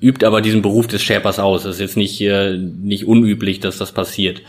übt 0.00 0.24
aber 0.26 0.40
diesen 0.40 0.62
Beruf 0.62 0.86
des 0.86 1.02
Sherpas 1.02 1.38
aus. 1.38 1.64
Das 1.64 1.76
ist 1.76 1.80
jetzt 1.80 1.96
nicht, 1.96 2.20
äh, 2.20 2.56
nicht 2.56 3.06
unüblich, 3.06 3.60
dass 3.60 3.78
das 3.78 3.92
passiert. 3.92 4.42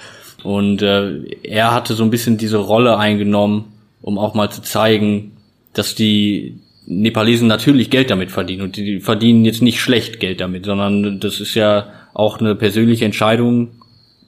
Und 0.43 0.81
äh, 0.81 1.23
er 1.43 1.73
hatte 1.73 1.93
so 1.93 2.03
ein 2.03 2.09
bisschen 2.09 2.37
diese 2.37 2.57
Rolle 2.57 2.97
eingenommen, 2.97 3.73
um 4.01 4.17
auch 4.17 4.33
mal 4.33 4.49
zu 4.49 4.61
zeigen, 4.61 5.33
dass 5.73 5.95
die 5.95 6.59
Nepalesen 6.87 7.47
natürlich 7.47 7.89
Geld 7.89 8.09
damit 8.09 8.31
verdienen. 8.31 8.63
Und 8.63 8.77
die 8.77 8.99
verdienen 8.99 9.45
jetzt 9.45 9.61
nicht 9.61 9.79
schlecht 9.79 10.19
Geld 10.19 10.41
damit, 10.41 10.65
sondern 10.65 11.19
das 11.19 11.39
ist 11.39 11.53
ja 11.55 11.87
auch 12.13 12.39
eine 12.39 12.55
persönliche 12.55 13.05
Entscheidung, 13.05 13.69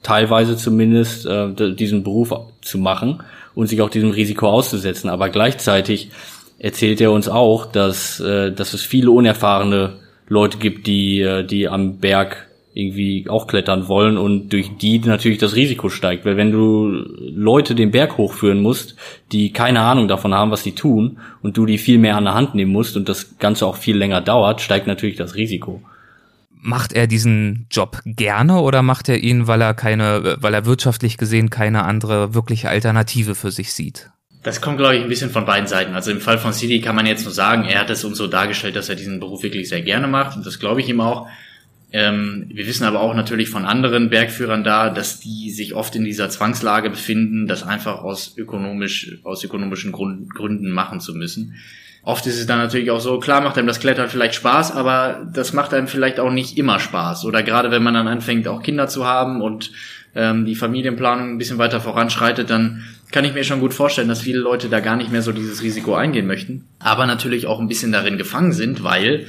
teilweise 0.04 0.56
zumindest, 0.56 1.26
äh, 1.26 1.74
diesen 1.76 2.04
Beruf 2.04 2.34
zu 2.62 2.78
machen 2.78 3.24
und 3.56 3.68
sich 3.68 3.82
auch 3.82 3.90
diesem 3.90 4.12
Risiko 4.12 4.50
auszusetzen. 4.50 5.10
Aber 5.10 5.30
gleichzeitig 5.30 6.12
erzählt 6.60 7.02
er 7.02 7.12
uns 7.12 7.28
auch, 7.28 7.66
dass, 7.66 8.20
äh, 8.20 8.52
dass 8.52 8.74
es 8.74 8.82
viele 8.82 9.12
unerfahrene 9.12 10.03
Leute 10.34 10.58
gibt, 10.58 10.88
die, 10.88 11.22
äh, 11.22 11.46
die 11.46 11.70
am 11.70 12.00
Berg 12.00 12.50
irgendwie 12.74 13.30
auch 13.30 13.46
klettern 13.46 13.88
wollen 13.88 14.18
und 14.18 14.52
durch 14.52 14.78
die 14.78 14.98
natürlich 15.00 15.38
das 15.38 15.56
Risiko 15.56 15.90
steigt. 15.90 16.26
Weil 16.26 16.38
wenn 16.38 16.52
du 16.52 16.88
Leute 17.20 17.76
den 17.76 17.92
Berg 17.92 18.18
hochführen 18.18 18.62
musst, 18.62 18.96
die 19.32 19.54
keine 19.54 19.82
Ahnung 19.82 20.08
davon 20.08 20.34
haben, 20.34 20.50
was 20.50 20.64
sie 20.64 20.74
tun, 20.74 21.20
und 21.44 21.56
du 21.56 21.66
die 21.68 21.78
viel 21.78 22.00
mehr 22.00 22.18
an 22.18 22.26
der 22.26 22.34
Hand 22.34 22.56
nehmen 22.56 22.72
musst 22.72 22.98
und 22.98 23.08
das 23.08 23.38
Ganze 23.38 23.68
auch 23.68 23.78
viel 23.78 23.96
länger 23.96 24.22
dauert, 24.22 24.60
steigt 24.62 24.88
natürlich 24.88 25.18
das 25.18 25.36
Risiko. 25.36 25.82
Macht 26.50 26.94
er 26.94 27.08
diesen 27.08 27.68
Job 27.70 28.00
gerne 28.06 28.62
oder 28.62 28.82
macht 28.82 29.10
er 29.10 29.22
ihn, 29.22 29.48
weil 29.48 29.62
er 29.62 29.74
keine, 29.74 30.38
weil 30.40 30.54
er 30.54 30.66
wirtschaftlich 30.66 31.18
gesehen 31.18 31.50
keine 31.50 31.84
andere 31.84 32.34
wirkliche 32.34 32.70
Alternative 32.70 33.36
für 33.36 33.52
sich 33.52 33.74
sieht? 33.74 34.10
Das 34.44 34.60
kommt, 34.60 34.78
glaube 34.78 34.98
ich, 34.98 35.02
ein 35.02 35.10
bisschen 35.10 35.32
von 35.32 35.46
beiden 35.46 35.68
Seiten. 35.68 35.96
Also 35.96 36.12
im 36.12 36.20
Fall 36.20 36.38
von 36.38 36.52
City 36.52 36.82
kann 36.82 36.96
man 36.96 37.06
jetzt 37.06 37.24
nur 37.24 37.34
sagen, 37.34 37.64
er 37.64 37.80
hat 37.80 37.90
es 37.90 38.04
uns 38.04 38.18
so 38.18 38.28
dargestellt, 38.28 38.76
dass 38.76 38.90
er 38.90 38.96
diesen 38.96 39.22
Beruf 39.22 39.42
wirklich 39.42 39.70
sehr 39.70 39.82
gerne 39.82 40.08
macht. 40.08 40.36
Und 40.36 40.46
das 40.46 40.60
glaube 40.60 40.82
ich 40.82 40.90
ihm 40.90 41.00
auch. 41.00 41.28
Ähm, 41.94 42.50
wir 42.52 42.68
wissen 42.68 42.86
aber 42.86 43.00
auch 43.02 43.14
natürlich 43.14 43.50
von 43.50 43.66
anderen 43.66 44.10
Bergführern 44.10 44.64
da, 44.64 44.90
dass 44.90 45.20
die 45.20 45.52
sich 45.52 45.76
oft 45.76 45.96
in 45.96 46.04
dieser 46.04 46.30
Zwangslage 46.30 46.90
befinden, 46.90 47.48
das 47.48 47.64
einfach 47.64 48.04
aus 48.04 48.36
ökonomisch, 48.36 49.20
aus 49.24 49.44
ökonomischen 49.44 49.92
Grund, 49.92 50.34
Gründen 50.34 50.72
machen 50.72 51.00
zu 51.00 51.14
müssen. 51.14 51.56
Oft 52.02 52.26
ist 52.26 52.38
es 52.38 52.48
dann 52.48 52.58
natürlich 52.58 52.92
auch 52.92 53.00
so, 53.00 53.20
klar 53.20 53.40
macht 53.40 53.58
einem 53.58 53.68
das 53.68 53.80
Klettern 53.80 54.10
vielleicht 54.10 54.36
Spaß, 54.36 54.74
aber 54.74 55.26
das 55.32 55.54
macht 55.54 55.74
einem 55.74 55.88
vielleicht 55.88 56.20
auch 56.20 56.32
nicht 56.32 56.58
immer 56.58 56.80
Spaß. 56.80 57.26
Oder 57.26 57.44
gerade 57.44 57.72
wenn 57.72 57.84
man 57.84 57.94
dann 57.94 58.08
anfängt, 58.10 58.48
auch 58.48 58.62
Kinder 58.62 58.88
zu 58.88 59.06
haben 59.06 59.42
und 59.42 59.72
ähm, 60.16 60.46
die 60.46 60.56
Familienplanung 60.56 61.30
ein 61.30 61.38
bisschen 61.38 61.60
weiter 61.60 61.80
voranschreitet, 61.80 62.50
dann 62.50 62.84
kann 63.14 63.24
ich 63.24 63.34
mir 63.34 63.44
schon 63.44 63.62
gut 63.62 63.74
vorstellen, 63.74 64.10
dass 64.10 64.22
viele 64.22 64.40
Leute 64.40 64.68
da 64.68 64.80
gar 64.80 64.98
nicht 64.98 65.12
mehr 65.12 65.22
so 65.22 65.32
dieses 65.32 65.62
Risiko 65.62 65.96
eingehen 65.96 66.28
möchten, 66.28 66.66
aber 66.80 67.06
natürlich 67.06 67.46
auch 67.46 67.60
ein 67.60 67.68
bisschen 67.68 67.92
darin 67.92 68.18
gefangen 68.18 68.52
sind, 68.52 68.84
weil 68.84 69.28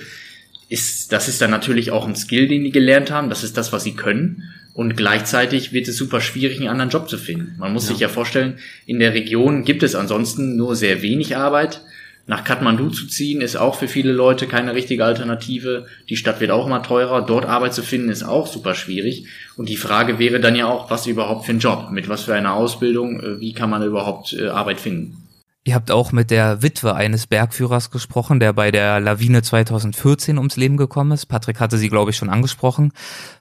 ist, 0.69 1.12
das 1.12 1.29
ist 1.29 1.41
dann 1.41 1.50
natürlich 1.50 1.91
auch 1.91 2.09
ein 2.09 2.17
Skill, 2.17 2.49
den 2.49 2.64
die 2.64 2.73
gelernt 2.73 3.11
haben, 3.11 3.29
das 3.29 3.45
ist 3.45 3.57
das, 3.57 3.73
was 3.73 3.85
sie 3.85 3.95
können. 3.95 4.43
Und 4.73 4.97
gleichzeitig 4.97 5.73
wird 5.73 5.87
es 5.87 5.97
super 5.97 6.21
schwierig, 6.21 6.59
einen 6.59 6.69
anderen 6.69 6.91
Job 6.91 7.09
zu 7.09 7.17
finden. 7.17 7.55
Man 7.59 7.73
muss 7.73 7.85
ja. 7.85 7.91
sich 7.91 8.00
ja 8.00 8.09
vorstellen, 8.09 8.59
in 8.87 8.99
der 8.99 9.14
Region 9.14 9.64
gibt 9.64 9.85
es 9.85 9.95
ansonsten 9.95 10.57
nur 10.57 10.75
sehr 10.75 11.00
wenig 11.03 11.37
Arbeit. 11.37 11.83
Nach 12.26 12.43
Kathmandu 12.43 12.88
zu 12.88 13.07
ziehen 13.07 13.43
ist 13.43 13.57
auch 13.57 13.75
für 13.75 13.88
viele 13.88 14.12
Leute 14.12 14.47
keine 14.47 14.75
richtige 14.75 15.04
Alternative. 15.04 15.87
Die 16.09 16.16
Stadt 16.16 16.40
wird 16.40 16.50
auch 16.50 16.66
immer 16.66 16.83
teurer. 16.83 17.21
Dort 17.21 17.45
Arbeit 17.45 17.75
zu 17.75 17.83
finden 17.83 18.09
ist 18.09 18.23
auch 18.23 18.47
super 18.47 18.75
schwierig. 18.75 19.26
Und 19.57 19.69
die 19.69 19.76
Frage 19.76 20.19
wäre 20.19 20.40
dann 20.40 20.57
ja 20.57 20.66
auch, 20.66 20.90
was 20.90 21.07
überhaupt 21.07 21.45
für 21.45 21.52
ein 21.52 21.59
Job, 21.59 21.90
mit 21.90 22.09
was 22.09 22.23
für 22.25 22.35
einer 22.35 22.54
Ausbildung, 22.54 23.21
äh, 23.21 23.40
wie 23.40 23.52
kann 23.52 23.69
man 23.69 23.83
überhaupt 23.83 24.33
äh, 24.33 24.49
Arbeit 24.49 24.81
finden? 24.81 25.19
Ihr 25.66 25.75
habt 25.75 25.90
auch 25.90 26.12
mit 26.12 26.31
der 26.31 26.62
Witwe 26.62 26.95
eines 26.95 27.26
Bergführers 27.26 27.90
gesprochen, 27.90 28.38
der 28.38 28.52
bei 28.52 28.71
der 28.71 29.00
Lawine 29.00 29.40
2014 29.40 30.37
ums 30.37 30.57
Leben 30.57 30.76
gekommen 30.76 31.12
ist. 31.12 31.25
Patrick 31.26 31.59
hatte 31.59 31.78
sie, 31.78 31.88
glaube 31.88 32.11
ich, 32.11 32.19
schon 32.19 32.28
angesprochen. 32.28 32.93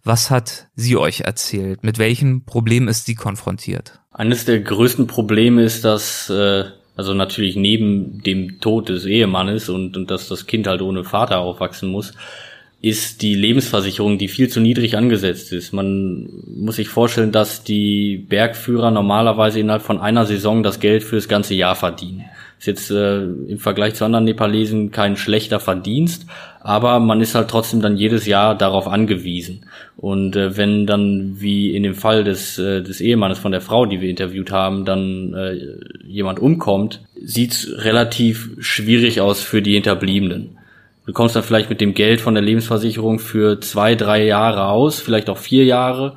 Was 0.06 0.32
hat 0.32 0.68
sie 0.76 0.96
euch 0.96 1.22
erzählt? 1.22 1.84
Mit 1.84 1.98
welchen 1.98 2.46
Problemen 2.46 2.88
ist 2.88 3.06
sie 3.06 3.16
konfrontiert? 3.16 4.00
Eines 4.12 4.46
der 4.46 4.62
größten 4.62 5.08
Probleme 5.08 5.64
ist, 5.64 5.84
dass 5.84 6.30
äh, 6.30 6.66
also 6.96 7.14
natürlich 7.14 7.56
neben 7.56 8.22
dem 8.24 8.60
Tod 8.60 8.90
des 8.90 9.06
Ehemannes 9.06 9.70
und, 9.70 9.98
und 9.98 10.12
dass 10.12 10.28
das 10.28 10.46
Kind 10.46 10.68
halt 10.68 10.82
ohne 10.82 11.04
Vater 11.04 11.40
aufwachsen 11.40 11.90
muss, 11.90 12.14
ist 12.82 13.22
die 13.22 13.34
Lebensversicherung, 13.34 14.18
die 14.18 14.28
viel 14.28 14.50
zu 14.50 14.60
niedrig 14.60 14.98
angesetzt 14.98 15.54
ist. 15.54 15.72
Man 15.72 16.28
muss 16.54 16.76
sich 16.76 16.90
vorstellen, 16.90 17.32
dass 17.32 17.64
die 17.64 18.18
Bergführer 18.18 18.92
normalerweise 18.92 19.62
innerhalb 19.62 19.84
von 19.84 20.02
einer 20.02 20.26
Saison 20.26 20.64
das 20.64 20.82
Geld 20.82 21.02
für 21.04 21.16
das 21.16 21.30
ganze 21.30 21.54
Jahr 21.54 21.76
verdienen. 21.76 22.26
Ist 22.64 22.68
jetzt 22.68 22.92
äh, 22.92 23.24
im 23.24 23.60
Vergleich 23.60 23.96
zu 23.96 24.06
anderen 24.06 24.24
Nepalesen 24.24 24.90
kein 24.90 25.18
schlechter 25.18 25.60
Verdienst, 25.60 26.28
aber 26.62 27.02
man 27.02 27.20
ist 27.20 27.36
halt 27.36 27.50
trotzdem 27.50 27.82
dann 27.82 27.98
jedes 27.98 28.26
Jahr 28.26 28.58
darauf 28.58 28.88
angewiesen. 28.88 29.66
Und 29.98 30.38
äh, 30.38 30.56
wenn 30.56 30.88
dann, 30.88 31.42
wie 31.42 31.76
in 31.76 31.84
dem 31.84 31.94
Fall 31.94 32.24
des, 32.24 32.58
äh, 32.60 32.82
des 32.82 33.02
Ehemannes 33.02 33.38
von 33.38 33.52
der 33.52 33.60
Frau, 33.60 33.86
die 33.86 34.00
wir 34.00 34.10
interviewt 34.10 34.52
haben, 34.52 34.86
dann 34.86 35.34
äh, 35.34 35.58
jemand 36.08 36.40
umkommt, 36.40 37.02
sieht's 37.22 37.68
relativ 37.80 38.52
schwierig 38.60 39.20
aus 39.20 39.42
für 39.42 39.62
die 39.62 39.74
Hinterbliebenen. 39.74 40.58
Du 41.06 41.12
kommst 41.12 41.36
dann 41.36 41.44
vielleicht 41.44 41.70
mit 41.70 41.82
dem 41.82 41.94
Geld 41.94 42.22
von 42.22 42.34
der 42.34 42.44
Lebensversicherung 42.44 43.20
für 43.20 43.60
zwei, 43.60 43.96
drei 43.96 44.24
Jahre 44.24 44.68
aus, 44.68 45.02
vielleicht 45.02 45.30
auch 45.30 45.38
vier 45.38 45.66
Jahre 45.66 46.16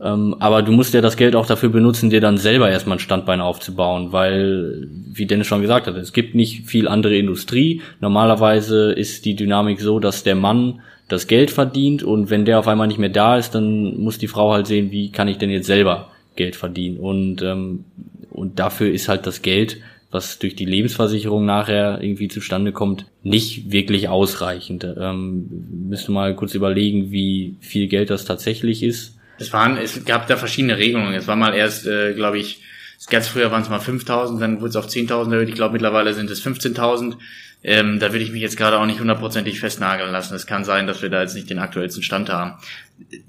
ähm, 0.00 0.36
aber 0.38 0.62
du 0.62 0.72
musst 0.72 0.94
ja 0.94 1.00
das 1.00 1.16
Geld 1.16 1.34
auch 1.34 1.46
dafür 1.46 1.70
benutzen, 1.70 2.10
dir 2.10 2.20
dann 2.20 2.38
selber 2.38 2.70
erstmal 2.70 2.96
ein 2.96 3.00
Standbein 3.00 3.40
aufzubauen, 3.40 4.12
weil, 4.12 4.88
wie 5.12 5.26
Dennis 5.26 5.48
schon 5.48 5.62
gesagt 5.62 5.86
hat, 5.86 5.96
es 5.96 6.12
gibt 6.12 6.34
nicht 6.34 6.66
viel 6.66 6.86
andere 6.86 7.16
Industrie. 7.16 7.82
Normalerweise 8.00 8.92
ist 8.92 9.24
die 9.24 9.34
Dynamik 9.34 9.80
so, 9.80 9.98
dass 9.98 10.22
der 10.22 10.36
Mann 10.36 10.80
das 11.08 11.26
Geld 11.26 11.50
verdient 11.50 12.02
und 12.02 12.30
wenn 12.30 12.44
der 12.44 12.58
auf 12.58 12.68
einmal 12.68 12.86
nicht 12.86 12.98
mehr 12.98 13.08
da 13.08 13.38
ist, 13.38 13.54
dann 13.54 13.98
muss 13.98 14.18
die 14.18 14.28
Frau 14.28 14.52
halt 14.52 14.66
sehen, 14.66 14.92
wie 14.92 15.10
kann 15.10 15.26
ich 15.26 15.38
denn 15.38 15.50
jetzt 15.50 15.66
selber 15.66 16.10
Geld 16.36 16.54
verdienen. 16.54 16.98
Und, 16.98 17.42
ähm, 17.42 17.84
und 18.30 18.58
dafür 18.58 18.92
ist 18.92 19.08
halt 19.08 19.26
das 19.26 19.42
Geld, 19.42 19.78
was 20.10 20.38
durch 20.38 20.54
die 20.54 20.64
Lebensversicherung 20.64 21.44
nachher 21.44 22.00
irgendwie 22.00 22.28
zustande 22.28 22.72
kommt, 22.72 23.06
nicht 23.22 23.72
wirklich 23.72 24.08
ausreichend. 24.08 24.86
Ähm, 24.98 25.48
müsste 25.88 26.12
mal 26.12 26.36
kurz 26.36 26.54
überlegen, 26.54 27.10
wie 27.10 27.56
viel 27.60 27.88
Geld 27.88 28.10
das 28.10 28.24
tatsächlich 28.24 28.82
ist 28.82 29.17
es 29.38 29.52
waren, 29.52 29.76
es 29.76 30.04
gab 30.04 30.26
da 30.26 30.36
verschiedene 30.36 30.76
Regelungen. 30.76 31.14
Es 31.14 31.26
war 31.26 31.36
mal 31.36 31.54
erst, 31.54 31.86
äh, 31.86 32.14
glaube 32.14 32.38
ich, 32.38 32.62
ganz 33.08 33.28
früher 33.28 33.50
waren 33.50 33.62
es 33.62 33.68
mal 33.68 33.80
5.000, 33.80 34.40
dann 34.40 34.60
wurde 34.60 34.70
es 34.70 34.76
auf 34.76 34.88
10.000 34.88 35.32
erhöht. 35.32 35.48
Ich 35.48 35.54
glaube, 35.54 35.72
mittlerweile 35.72 36.12
sind 36.14 36.30
es 36.30 36.44
15.000. 36.44 37.16
Ähm, 37.62 37.98
da 37.98 38.12
würde 38.12 38.24
ich 38.24 38.30
mich 38.30 38.42
jetzt 38.42 38.56
gerade 38.56 38.78
auch 38.78 38.86
nicht 38.86 39.00
hundertprozentig 39.00 39.58
festnageln 39.58 40.12
lassen. 40.12 40.34
Es 40.34 40.46
kann 40.46 40.64
sein, 40.64 40.86
dass 40.86 41.02
wir 41.02 41.08
da 41.08 41.22
jetzt 41.22 41.34
nicht 41.34 41.50
den 41.50 41.58
aktuellsten 41.58 42.02
Stand 42.02 42.30
haben. 42.30 42.54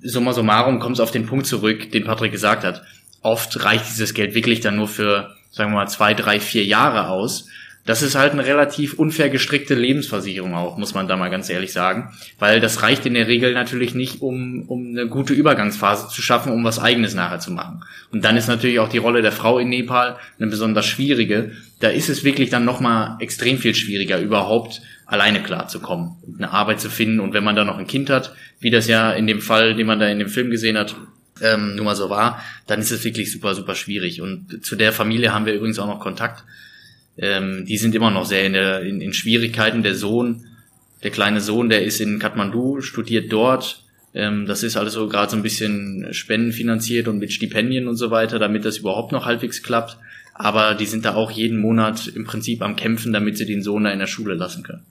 Summa 0.02 0.34
summarum 0.34 0.80
kommt 0.80 0.98
es 0.98 1.00
auf 1.00 1.12
den 1.12 1.26
Punkt 1.26 1.48
zurück, 1.48 1.92
den 1.92 2.04
Patrick 2.04 2.32
gesagt 2.32 2.64
hat. 2.64 2.84
Oft 3.22 3.64
reicht 3.64 3.88
dieses 3.88 4.14
Geld 4.14 4.36
wirklich 4.36 4.60
dann 4.60 4.76
nur 4.76 4.88
für, 4.88 5.36
sagen 5.52 5.72
wir 5.72 5.78
mal, 5.78 5.88
zwei, 5.88 6.14
drei, 6.14 6.40
vier 6.40 6.64
Jahre 6.64 7.10
aus. 7.10 7.48
Das 7.90 8.04
ist 8.04 8.14
halt 8.14 8.34
eine 8.34 8.46
relativ 8.46 8.94
unfair 9.00 9.32
gestrickte 9.32 9.74
Lebensversicherung 9.74 10.54
auch, 10.54 10.78
muss 10.78 10.94
man 10.94 11.08
da 11.08 11.18
mal 11.18 11.32
ganz 11.32 11.50
ehrlich 11.50 11.74
sagen. 11.74 12.14
Weil 12.38 12.60
das 12.60 12.84
reicht 12.84 13.08
in 13.08 13.16
der 13.16 13.28
Regel 13.28 13.56
natürlich 13.56 13.96
nicht, 13.96 14.22
um, 14.22 14.62
um 14.68 14.90
eine 14.90 15.08
gute 15.08 15.34
Übergangsphase 15.34 16.08
zu 16.08 16.22
schaffen, 16.22 16.52
um 16.52 16.64
was 16.64 16.78
eigenes 16.78 17.16
nachher 17.16 17.40
zu 17.40 17.50
machen. 17.50 17.84
Und 18.12 18.24
dann 18.24 18.38
ist 18.38 18.48
natürlich 18.48 18.78
auch 18.78 18.90
die 18.90 19.00
Rolle 19.00 19.24
der 19.24 19.32
Frau 19.32 19.58
in 19.58 19.70
Nepal 19.70 20.18
eine 20.38 20.52
besonders 20.52 20.86
schwierige. 20.86 21.54
Da 21.80 21.90
ist 21.90 22.10
es 22.10 22.24
wirklich 22.24 22.52
dann 22.52 22.64
nochmal 22.64 23.18
extrem 23.22 23.58
viel 23.58 23.74
schwieriger, 23.74 24.20
überhaupt 24.20 24.84
alleine 25.08 25.42
klarzukommen 25.42 26.12
und 26.28 26.38
eine 26.38 26.52
Arbeit 26.52 26.80
zu 26.80 26.92
finden. 26.92 27.20
Und 27.20 27.34
wenn 27.34 27.44
man 27.44 27.56
da 27.56 27.66
noch 27.66 27.80
ein 27.80 27.88
Kind 27.88 28.12
hat, 28.12 28.36
wie 28.60 28.70
das 28.70 28.88
ja 28.88 29.14
in 29.14 29.26
dem 29.26 29.42
Fall, 29.42 29.74
den 29.74 29.88
man 29.88 30.00
da 30.00 30.08
in 30.08 30.20
dem 30.20 30.30
Film 30.30 30.52
gesehen 30.52 30.78
hat, 30.78 30.96
ähm, 31.42 31.76
nun 31.76 31.86
mal 31.86 31.96
so 31.96 32.12
war, 32.12 32.40
dann 32.68 32.82
ist 32.82 32.92
es 32.92 33.04
wirklich 33.04 33.32
super, 33.32 33.56
super 33.56 33.74
schwierig. 33.74 34.22
Und 34.22 34.64
zu 34.64 34.76
der 34.76 34.94
Familie 34.94 35.34
haben 35.34 35.48
wir 35.48 35.56
übrigens 35.56 35.80
auch 35.80 35.88
noch 35.88 36.00
Kontakt 36.00 36.44
ähm, 37.22 37.66
die 37.66 37.78
sind 37.78 37.96
immer 37.96 38.12
noch 38.12 38.26
sehr 38.26 38.46
in, 38.46 38.54
der, 38.54 38.82
in, 38.82 39.02
in 39.02 39.14
Schwierigkeiten. 39.14 39.84
Der 39.84 39.96
Sohn, 39.96 40.46
der 41.04 41.12
kleine 41.12 41.42
Sohn, 41.42 41.70
der 41.70 41.84
ist 41.84 42.00
in 42.00 42.20
Kathmandu, 42.20 42.82
studiert 42.82 43.32
dort. 43.32 43.84
Ähm, 44.14 44.46
das 44.46 44.64
ist 44.64 44.78
alles 44.78 44.94
so 44.94 45.08
gerade 45.08 45.32
so 45.32 45.38
ein 45.38 45.44
bisschen 45.44 46.08
spendenfinanziert 46.12 47.08
und 47.08 47.20
mit 47.20 47.34
Stipendien 47.34 47.88
und 47.88 47.98
so 47.98 48.10
weiter, 48.10 48.40
damit 48.40 48.66
das 48.66 48.78
überhaupt 48.78 49.12
noch 49.12 49.26
halbwegs 49.26 49.62
klappt. 49.62 49.98
Aber 50.34 50.74
die 50.74 50.86
sind 50.86 51.04
da 51.04 51.16
auch 51.16 51.32
jeden 51.32 51.60
Monat 51.60 52.08
im 52.08 52.24
Prinzip 52.24 52.62
am 52.62 52.78
Kämpfen, 52.78 53.12
damit 53.12 53.38
sie 53.38 53.46
den 53.46 53.62
Sohn 53.62 53.84
da 53.84 53.92
in 53.92 54.00
der 54.00 54.08
Schule 54.08 54.36
lassen 54.36 54.64
können. 54.64 54.86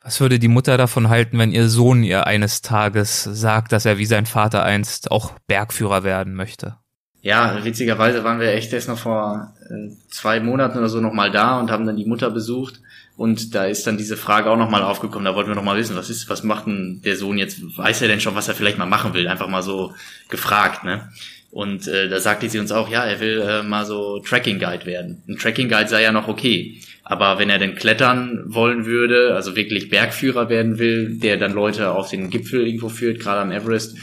Was 0.00 0.20
würde 0.20 0.38
die 0.38 0.48
Mutter 0.48 0.76
davon 0.76 1.08
halten, 1.08 1.38
wenn 1.38 1.50
ihr 1.50 1.68
Sohn 1.68 2.04
ihr 2.04 2.26
eines 2.26 2.62
Tages 2.62 3.24
sagt, 3.24 3.72
dass 3.72 3.86
er 3.86 3.98
wie 3.98 4.04
sein 4.04 4.26
Vater 4.26 4.62
einst 4.62 5.10
auch 5.10 5.32
Bergführer 5.48 6.04
werden 6.04 6.34
möchte? 6.34 6.76
Ja, 7.24 7.64
witzigerweise 7.64 8.22
waren 8.22 8.38
wir 8.38 8.52
echt 8.52 8.70
erst 8.74 8.86
noch 8.86 8.98
vor 8.98 9.54
äh, 9.70 9.88
zwei 10.10 10.40
Monaten 10.40 10.76
oder 10.76 10.90
so 10.90 11.00
nochmal 11.00 11.30
da 11.30 11.58
und 11.58 11.70
haben 11.70 11.86
dann 11.86 11.96
die 11.96 12.04
Mutter 12.04 12.30
besucht. 12.30 12.80
Und 13.16 13.54
da 13.54 13.64
ist 13.64 13.86
dann 13.86 13.96
diese 13.96 14.18
Frage 14.18 14.50
auch 14.50 14.58
nochmal 14.58 14.82
aufgekommen. 14.82 15.24
Da 15.24 15.34
wollten 15.34 15.48
wir 15.48 15.54
nochmal 15.54 15.78
wissen, 15.78 15.96
was 15.96 16.10
ist, 16.10 16.28
was 16.28 16.42
macht 16.42 16.66
denn 16.66 17.00
der 17.02 17.16
Sohn 17.16 17.38
jetzt? 17.38 17.78
Weiß 17.78 18.02
er 18.02 18.08
denn 18.08 18.20
schon, 18.20 18.34
was 18.34 18.48
er 18.48 18.54
vielleicht 18.54 18.76
mal 18.76 18.84
machen 18.84 19.14
will? 19.14 19.26
Einfach 19.26 19.48
mal 19.48 19.62
so 19.62 19.94
gefragt, 20.28 20.84
ne? 20.84 21.08
Und 21.50 21.88
äh, 21.88 22.10
da 22.10 22.20
sagte 22.20 22.50
sie 22.50 22.58
uns 22.58 22.72
auch, 22.72 22.90
ja, 22.90 23.06
er 23.06 23.20
will 23.20 23.40
äh, 23.40 23.62
mal 23.62 23.86
so 23.86 24.18
Tracking 24.18 24.58
Guide 24.58 24.84
werden. 24.84 25.22
Ein 25.26 25.38
Tracking 25.38 25.70
Guide 25.70 25.88
sei 25.88 26.02
ja 26.02 26.12
noch 26.12 26.28
okay. 26.28 26.78
Aber 27.04 27.38
wenn 27.38 27.48
er 27.48 27.58
denn 27.58 27.74
klettern 27.74 28.42
wollen 28.48 28.84
würde, 28.84 29.34
also 29.34 29.56
wirklich 29.56 29.88
Bergführer 29.88 30.50
werden 30.50 30.78
will, 30.78 31.18
der 31.18 31.38
dann 31.38 31.54
Leute 31.54 31.92
auf 31.92 32.10
den 32.10 32.28
Gipfel 32.28 32.66
irgendwo 32.66 32.90
führt, 32.90 33.20
gerade 33.20 33.40
am 33.40 33.50
Everest, 33.50 33.96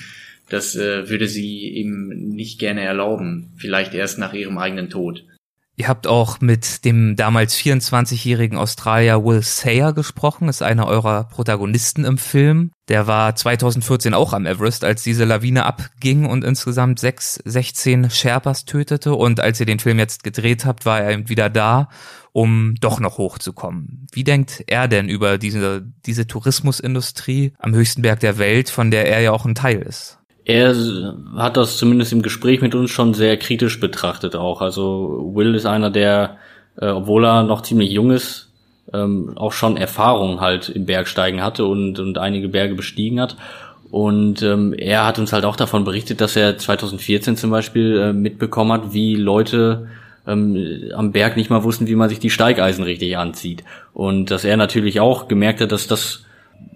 das 0.52 0.76
äh, 0.76 1.10
würde 1.10 1.28
sie 1.28 1.70
ihm 1.70 2.10
nicht 2.10 2.60
gerne 2.60 2.82
erlauben. 2.82 3.54
Vielleicht 3.58 3.94
erst 3.94 4.20
nach 4.20 4.34
ihrem 4.34 4.58
eigenen 4.58 4.90
Tod. 4.90 5.24
Ihr 5.78 5.88
habt 5.88 6.06
auch 6.06 6.42
mit 6.42 6.84
dem 6.86 7.16
damals 7.16 7.56
24-jährigen 7.56 8.58
Australier 8.58 9.24
Will 9.24 9.42
Sayer 9.42 9.94
gesprochen, 9.94 10.50
ist 10.50 10.62
einer 10.62 10.86
eurer 10.86 11.24
Protagonisten 11.24 12.04
im 12.04 12.18
Film. 12.18 12.72
Der 12.90 13.08
war 13.08 13.36
2014 13.36 14.14
auch 14.14 14.34
am 14.34 14.46
Everest, 14.46 14.84
als 14.84 15.02
diese 15.02 15.24
Lawine 15.24 15.66
abging 15.66 16.26
und 16.26 16.44
insgesamt 16.44 17.00
sechs, 17.00 17.36
16 17.46 18.10
Sherpas 18.10 18.66
tötete. 18.66 19.16
Und 19.16 19.40
als 19.40 19.60
ihr 19.62 19.66
den 19.66 19.80
Film 19.80 19.98
jetzt 19.98 20.24
gedreht 20.24 20.66
habt, 20.66 20.86
war 20.86 21.00
er 21.00 21.30
wieder 21.30 21.50
da, 21.50 21.88
um 22.34 22.76
doch 22.80 23.00
noch 23.00 23.18
hochzukommen. 23.18 24.08
Wie 24.12 24.26
denkt 24.26 24.66
er 24.68 24.90
denn 24.90 25.08
über 25.08 25.38
diese, 25.38 25.88
diese 26.06 26.28
Tourismusindustrie 26.28 27.54
am 27.58 27.74
höchsten 27.74 28.02
Berg 28.02 28.20
der 28.20 28.38
Welt, 28.38 28.70
von 28.70 28.92
der 28.92 29.08
er 29.08 29.22
ja 29.22 29.32
auch 29.32 29.46
ein 29.46 29.56
Teil 29.56 29.82
ist? 29.82 30.21
Er 30.52 30.76
hat 31.38 31.56
das 31.56 31.78
zumindest 31.78 32.12
im 32.12 32.22
Gespräch 32.22 32.60
mit 32.60 32.76
uns 32.76 32.92
schon 32.92 33.14
sehr 33.14 33.38
kritisch 33.38 33.80
betrachtet 33.80 34.36
auch. 34.36 34.62
Also 34.62 35.32
Will 35.34 35.56
ist 35.56 35.66
einer, 35.66 35.90
der, 35.90 36.36
äh, 36.76 36.88
obwohl 36.88 37.26
er 37.26 37.44
noch 37.44 37.62
ziemlich 37.62 37.90
jung 37.90 38.12
ist, 38.12 38.50
ähm, 38.94 39.32
auch 39.38 39.54
schon 39.54 39.78
Erfahrung 39.78 40.42
halt 40.42 40.68
im 40.68 40.86
Bergsteigen 40.86 41.42
hatte 41.42 41.66
und, 41.66 42.00
und 42.00 42.18
einige 42.18 42.50
Berge 42.50 42.76
bestiegen 42.76 43.22
hat. 43.22 43.38
Und 43.92 44.42
ähm, 44.42 44.74
er 44.74 45.06
hat 45.06 45.20
uns 45.20 45.32
halt 45.32 45.46
auch 45.46 45.56
davon 45.56 45.86
berichtet, 45.86 46.20
dass 46.20 46.36
er 46.36 46.58
2014 46.58 47.38
zum 47.38 47.50
Beispiel 47.50 47.98
äh, 47.98 48.12
mitbekommen 48.14 48.74
hat, 48.74 48.94
wie 48.94 49.16
Leute 49.16 49.88
ähm, 50.28 50.92
am 50.94 51.14
Berg 51.14 51.38
nicht 51.38 51.50
mal 51.50 51.64
wussten, 51.64 51.88
wie 51.88 51.96
man 51.96 52.10
sich 52.10 52.20
die 52.20 52.30
Steigeisen 52.30 52.84
richtig 52.84 53.18
anzieht. 53.18 53.64
Und 53.94 54.32
dass 54.32 54.44
er 54.44 54.58
natürlich 54.58 55.00
auch 55.00 55.30
gemerkt 55.30 55.62
hat, 55.62 55.72
dass 55.72 55.88
das 55.88 56.26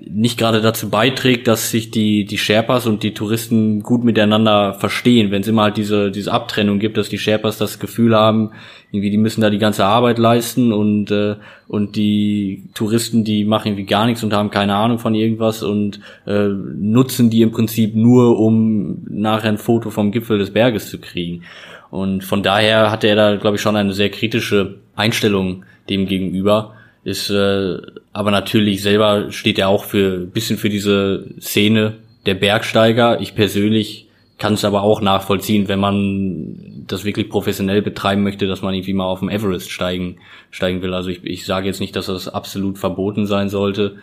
nicht 0.07 0.37
gerade 0.37 0.61
dazu 0.61 0.89
beiträgt, 0.89 1.47
dass 1.47 1.71
sich 1.71 1.91
die, 1.91 2.25
die 2.25 2.37
Sherpas 2.37 2.85
und 2.85 3.03
die 3.03 3.13
Touristen 3.13 3.81
gut 3.81 4.03
miteinander 4.03 4.73
verstehen, 4.73 5.31
wenn 5.31 5.41
es 5.41 5.47
immer 5.47 5.63
halt 5.63 5.77
diese, 5.77 6.11
diese 6.11 6.31
Abtrennung 6.31 6.79
gibt, 6.79 6.97
dass 6.97 7.09
die 7.09 7.17
Sherpas 7.17 7.57
das 7.57 7.79
Gefühl 7.79 8.15
haben, 8.15 8.51
irgendwie 8.91 9.09
die 9.09 9.17
müssen 9.17 9.41
da 9.41 9.49
die 9.49 9.57
ganze 9.57 9.83
Arbeit 9.85 10.17
leisten 10.17 10.71
und, 10.71 11.11
äh, 11.11 11.35
und 11.67 11.95
die 11.95 12.63
Touristen, 12.75 13.23
die 13.23 13.45
machen 13.45 13.69
irgendwie 13.69 13.85
gar 13.85 14.05
nichts 14.05 14.23
und 14.23 14.31
haben 14.31 14.51
keine 14.51 14.75
Ahnung 14.75 14.99
von 14.99 15.15
irgendwas 15.15 15.63
und 15.63 15.99
äh, 16.25 16.47
nutzen 16.47 17.29
die 17.29 17.41
im 17.41 17.51
Prinzip 17.51 17.95
nur, 17.95 18.39
um 18.39 19.05
nachher 19.09 19.49
ein 19.49 19.57
Foto 19.57 19.89
vom 19.89 20.11
Gipfel 20.11 20.37
des 20.37 20.53
Berges 20.53 20.89
zu 20.89 20.99
kriegen. 20.99 21.43
Und 21.89 22.23
von 22.23 22.43
daher 22.43 22.91
hatte 22.91 23.07
er 23.07 23.15
da, 23.15 23.35
glaube 23.35 23.57
ich, 23.57 23.61
schon 23.61 23.75
eine 23.75 23.93
sehr 23.93 24.09
kritische 24.09 24.77
Einstellung 24.95 25.65
dem 25.89 26.07
gegenüber 26.07 26.73
ist 27.05 27.29
äh, 27.29 27.77
aber 28.11 28.31
natürlich 28.31 28.81
selber 28.81 29.31
steht 29.31 29.59
er 29.59 29.69
auch 29.69 29.85
für 29.85 30.25
bisschen 30.25 30.57
für 30.57 30.69
diese 30.69 31.25
Szene 31.39 31.93
der 32.25 32.33
Bergsteiger. 32.33 33.21
Ich 33.21 33.35
persönlich 33.35 34.07
kann 34.39 34.55
es 34.55 34.65
aber 34.65 34.81
auch 34.81 35.01
nachvollziehen, 35.01 35.67
wenn 35.67 35.79
man 35.79 36.83
das 36.87 37.05
wirklich 37.05 37.29
professionell 37.29 37.83
betreiben 37.83 38.23
möchte, 38.23 38.47
dass 38.47 38.63
man 38.63 38.73
irgendwie 38.73 38.93
mal 38.93 39.05
auf 39.05 39.19
dem 39.19 39.29
Everest 39.29 39.69
steigen, 39.69 40.17
steigen 40.49 40.81
will. 40.81 40.95
Also 40.95 41.09
ich, 41.09 41.23
ich 41.23 41.45
sage 41.45 41.67
jetzt 41.67 41.79
nicht, 41.79 41.95
dass 41.95 42.07
das 42.07 42.27
absolut 42.27 42.79
verboten 42.79 43.27
sein 43.27 43.49
sollte, 43.49 43.97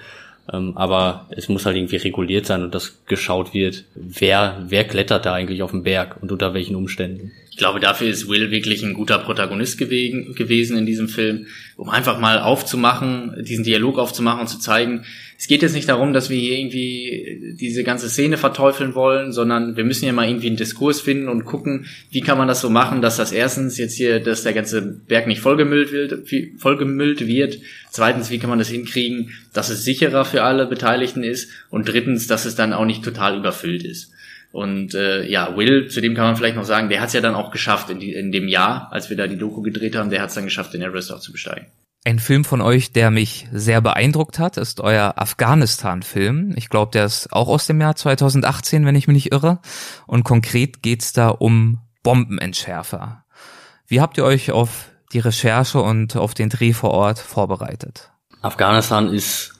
ähm, 0.53 0.77
aber 0.77 1.27
es 1.31 1.49
muss 1.49 1.67
halt 1.67 1.77
irgendwie 1.77 1.97
reguliert 1.97 2.47
sein 2.47 2.63
und 2.63 2.73
dass 2.73 3.05
geschaut 3.07 3.53
wird, 3.53 3.85
wer, 3.97 4.63
wer 4.69 4.85
klettert 4.85 5.27
da 5.27 5.35
eigentlich 5.35 5.65
auf 5.65 5.73
dem 5.73 5.83
Berg 5.83 6.19
und 6.23 6.31
unter 6.31 6.55
welchen 6.55 6.77
Umständen. 6.77 7.33
Ich 7.53 7.59
glaube, 7.59 7.81
dafür 7.81 8.09
ist 8.09 8.31
Will 8.31 8.51
wirklich 8.51 8.83
ein 8.83 8.95
guter 8.95 9.19
Protagonist 9.19 9.77
gewesen 9.77 10.79
in 10.79 10.87
diesem 10.87 11.07
Film, 11.07 11.49
um 11.77 11.91
einfach 11.91 12.19
mal 12.19 12.39
aufzumachen, 12.39 13.45
diesen 13.45 13.63
Dialog 13.63 13.99
aufzumachen 13.99 14.41
und 14.41 14.47
zu 14.49 14.59
zeigen, 14.59 15.05
es 15.39 15.49
geht 15.49 15.61
jetzt 15.61 15.75
nicht 15.75 15.89
darum, 15.89 16.15
dass 16.15 16.31
wir 16.31 16.39
hier 16.39 16.57
irgendwie 16.57 17.57
diese 17.61 17.85
ganze 17.85 18.09
Szene 18.09 18.39
verteufeln 18.39 18.95
wollen, 18.95 19.33
sondern 19.33 19.77
wir 19.77 19.85
müssen 19.85 20.07
ja 20.07 20.15
mal 20.15 20.27
irgendwie 20.27 20.47
einen 20.47 20.57
Diskurs 20.57 21.03
finden 21.03 21.29
und 21.29 21.45
gucken, 21.45 21.87
wie 22.11 22.23
kann 22.23 22.39
man 22.39 22.49
das 22.49 22.63
so 22.63 22.71
machen, 22.71 23.03
dass 23.03 23.19
das 23.19 23.33
erstens 23.33 23.77
jetzt 23.77 23.97
hier, 23.97 24.21
dass 24.21 24.45
der 24.45 24.55
ganze 24.55 24.81
Berg 24.81 25.27
nicht 25.27 25.43
vollgemüllt 25.43 25.93
wird, 25.93 26.27
vollgemüllt 26.59 27.27
wird. 27.27 27.59
Zweitens, 27.91 28.31
wie 28.31 28.39
kann 28.39 28.49
man 28.49 28.61
das 28.61 28.71
hinkriegen, 28.71 29.33
dass 29.53 29.69
es 29.69 29.85
sicherer 29.85 30.25
für 30.25 30.43
alle 30.43 30.65
Beteiligten 30.65 31.23
ist 31.23 31.51
und 31.69 31.87
drittens, 31.87 32.27
dass 32.29 32.47
es 32.47 32.55
dann 32.55 32.73
auch 32.73 32.87
nicht 32.87 33.05
total 33.05 33.37
überfüllt 33.37 33.85
ist. 33.85 34.12
Und 34.53 34.95
äh, 34.95 35.27
ja, 35.27 35.57
Will, 35.57 35.89
zu 35.89 36.01
dem 36.01 36.15
kann 36.15 36.27
man 36.27 36.37
vielleicht 36.37 36.57
noch 36.57 36.65
sagen, 36.65 36.91
der 36.91 37.01
hat 37.01 37.09
es 37.09 37.15
ja 37.15 37.23
dann 37.23 37.35
auch 37.35 37.51
geschafft 37.51 37.89
in, 37.89 37.99
die, 37.99 38.13
in 38.13 38.33
dem 38.33 38.49
Jahr, 38.49 38.89
als 38.93 39.09
wir 39.09 39.17
da 39.17 39.27
die 39.27 39.39
Doku 39.39 39.63
gedreht 39.63 39.97
haben, 39.97 40.11
der 40.11 40.21
hat 40.21 40.29
es 40.29 40.35
dann 40.35 40.45
geschafft, 40.45 40.75
den 40.75 40.83
Everest 40.83 41.11
auch 41.11 41.21
zu 41.21 41.33
besteigen. 41.33 41.67
Ein 42.05 42.19
Film 42.19 42.45
von 42.45 42.61
euch, 42.61 42.93
der 42.93 43.11
mich 43.11 43.47
sehr 43.53 43.81
beeindruckt 43.81 44.39
hat, 44.39 44.57
ist 44.57 44.81
euer 44.81 45.15
Afghanistan-Film. 45.17 46.53
Ich 46.57 46.69
glaube, 46.69 46.91
der 46.93 47.05
ist 47.05 47.33
auch 47.33 47.49
aus 47.49 47.67
dem 47.67 47.81
Jahr 47.81 47.95
2018, 47.95 48.85
wenn 48.85 48.97
ich 48.97 49.07
mich 49.07 49.15
nicht 49.15 49.33
irre. 49.33 49.61
Und 50.07 50.25
konkret 50.25 50.83
geht's 50.83 51.13
da 51.13 51.29
um 51.29 51.79
Bombenentschärfer. 52.03 53.25
Wie 53.87 54.01
habt 54.01 54.19
ihr 54.19 54.25
euch 54.25 54.51
auf 54.51 54.91
die 55.13 55.21
Recherche 55.21 55.81
und 55.81 56.17
auf 56.17 56.35
den 56.35 56.49
Dreh 56.49 56.73
vor 56.73 56.91
Ort 56.91 57.21
vorbereitet? 57.21 58.11
Afghanistan 58.41 59.13
ist 59.13 59.52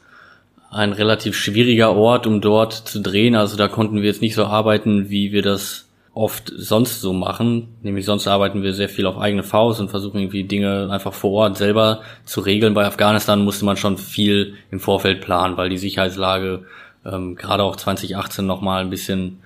ein 0.73 0.93
relativ 0.93 1.37
schwieriger 1.37 1.95
Ort, 1.95 2.27
um 2.27 2.41
dort 2.41 2.73
zu 2.73 3.01
drehen. 3.01 3.35
Also 3.35 3.57
da 3.57 3.69
konnten 3.69 3.97
wir 3.97 4.05
jetzt 4.05 4.23
nicht 4.23 4.35
so 4.35 4.47
arbeiten, 4.47 5.11
wie 5.11 5.31
wir 5.31 5.43
das 5.43 5.87
oft 6.15 6.51
sonst 6.57 7.01
so 7.03 7.13
machen. 7.13 7.69
Nämlich 7.83 8.07
sonst 8.07 8.27
arbeiten 8.27 8.63
wir 8.63 8.73
sehr 8.73 8.89
viel 8.89 9.07
auf 9.07 9.19
eigene 9.19 9.43
Faust 9.43 9.81
und 9.81 9.91
versuchen 9.91 10.19
irgendwie 10.19 10.45
Dinge 10.45 10.89
einfach 10.91 11.13
vor 11.13 11.33
Ort 11.33 11.59
selber 11.59 12.01
zu 12.25 12.41
regeln. 12.41 12.73
Bei 12.73 12.87
Afghanistan 12.87 13.45
musste 13.45 13.67
man 13.67 13.77
schon 13.77 13.99
viel 13.99 14.55
im 14.71 14.81
Vorfeld 14.81 15.21
planen, 15.21 15.59
weil 15.59 15.69
die 15.69 15.79
Sicherheitslage 15.79 16.65
ähm, 17.05 17.37
gerade 17.37 17.65
auch 17.65 17.77
2018 17.77 18.47
nochmal 18.47 18.83
ein 18.83 18.91
bisschen 18.91 19.41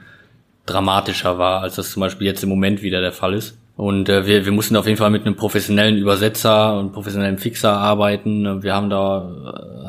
dramatischer 0.64 1.38
war, 1.38 1.62
als 1.62 1.74
das 1.74 1.90
zum 1.90 2.00
Beispiel 2.00 2.28
jetzt 2.28 2.42
im 2.44 2.50
Moment 2.50 2.82
wieder 2.82 3.00
der 3.00 3.12
Fall 3.12 3.34
ist. 3.34 3.58
Und 3.76 4.08
äh, 4.08 4.26
wir, 4.26 4.46
wir 4.46 4.52
mussten 4.52 4.76
auf 4.76 4.86
jeden 4.86 4.96
Fall 4.96 5.10
mit 5.10 5.26
einem 5.26 5.36
professionellen 5.36 5.98
Übersetzer 5.98 6.78
und 6.78 6.92
professionellen 6.92 7.38
Fixer 7.38 7.72
arbeiten. 7.72 8.62
Wir 8.62 8.74
haben 8.74 8.88
da, 8.88 9.30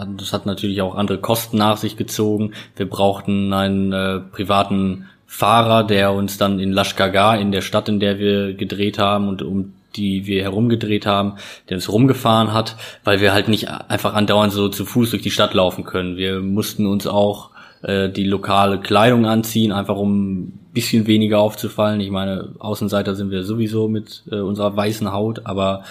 äh, 0.02 0.06
das 0.18 0.34
hat 0.34 0.46
natürlich 0.46 0.82
auch 0.82 0.96
andere 0.96 1.20
Kosten 1.20 1.58
nach 1.58 1.78
sich 1.78 1.96
gezogen. 1.96 2.54
Wir 2.76 2.90
brauchten 2.90 3.54
einen 3.54 3.94
äh, 3.94 4.20
privaten 4.20 5.08
Fahrer, 5.26 5.84
der 5.84 6.12
uns 6.14 6.38
dann 6.38 6.60
in 6.60 6.72
Lashkagar, 6.72 7.40
in 7.40 7.52
der 7.52 7.62
Stadt, 7.62 7.88
in 7.88 8.00
der 8.00 8.20
wir 8.20 8.54
gedreht 8.54 9.00
haben 9.00 9.30
und 9.30 9.42
um 9.42 9.74
die 9.96 10.26
wir 10.28 10.44
herumgedreht 10.44 11.06
haben, 11.06 11.36
der 11.70 11.78
uns 11.78 11.92
rumgefahren 11.92 12.54
hat, 12.54 12.76
weil 13.04 13.20
wir 13.20 13.34
halt 13.34 13.48
nicht 13.48 13.70
einfach 13.70 14.14
andauernd 14.14 14.54
so 14.54 14.70
zu 14.70 14.86
Fuß 14.86 15.12
durch 15.12 15.24
die 15.24 15.32
Stadt 15.32 15.54
laufen 15.54 15.86
können. 15.86 16.18
Wir 16.18 16.40
mussten 16.40 16.86
uns 16.86 17.08
auch 17.08 17.50
äh, 17.82 18.10
die 18.10 18.24
lokale 18.24 18.80
Kleidung 18.80 19.26
anziehen, 19.26 19.72
einfach 19.72 19.98
um 19.98 20.54
bisschen 20.74 21.08
weniger 21.08 21.40
aufzufallen. 21.40 22.00
Ich 22.02 22.12
meine, 22.12 22.54
Außenseiter 22.60 23.16
sind 23.16 23.32
wir 23.32 23.44
sowieso 23.44 23.88
mit 23.88 24.24
äh, 24.32 24.36
unserer 24.36 24.76
weißen 24.76 25.12
Haut, 25.12 25.46
aber 25.46 25.84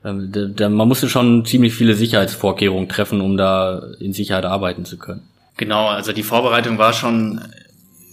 da, 0.00 0.68
man 0.68 0.86
musste 0.86 1.08
schon 1.08 1.44
ziemlich 1.44 1.74
viele 1.74 1.94
Sicherheitsvorkehrungen 1.94 2.88
treffen, 2.88 3.20
um 3.20 3.36
da 3.36 3.82
in 3.98 4.12
Sicherheit 4.12 4.44
arbeiten 4.44 4.84
zu 4.84 4.96
können. 4.96 5.22
Genau, 5.56 5.88
also 5.88 6.12
die 6.12 6.22
Vorbereitung 6.22 6.78
war 6.78 6.92
schon 6.92 7.40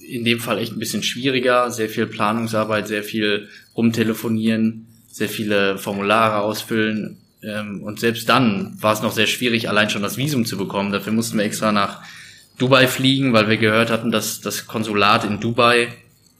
in 0.10 0.26
dem 0.26 0.40
Fall 0.40 0.58
echt 0.58 0.74
ein 0.74 0.80
bisschen 0.80 1.04
schwieriger. 1.04 1.70
Sehr 1.70 1.90
viel 1.90 2.08
Planungsarbeit, 2.08 2.88
sehr 2.88 3.04
viel 3.04 3.50
rumtelefonieren, 3.76 4.88
sehr 5.08 5.30
viele 5.30 5.78
Formulare 5.78 6.42
ausfüllen. 6.42 7.18
Ähm, 7.44 7.84
und 7.84 8.00
selbst 8.00 8.28
dann 8.30 8.76
war 8.82 8.94
es 8.94 9.01
noch 9.01 9.12
sehr 9.12 9.28
schwierig, 9.28 9.70
allein 9.70 9.90
schon 9.90 10.01
das 10.01 10.18
Visum 10.18 10.46
zu 10.46 10.58
bekommen. 10.58 10.92
Dafür 10.92 11.14
mussten 11.14 11.38
wir 11.38 11.46
extra 11.46 11.72
nach 11.72 12.01
Dubai 12.57 12.87
fliegen, 12.87 13.33
weil 13.33 13.50
wir 13.50 13.57
gehört 13.57 13.91
hatten, 13.91 14.11
dass 14.11 14.41
das 14.41 14.68
Konsulat 14.68 15.25
in 15.25 15.39
Dubai, 15.39 15.89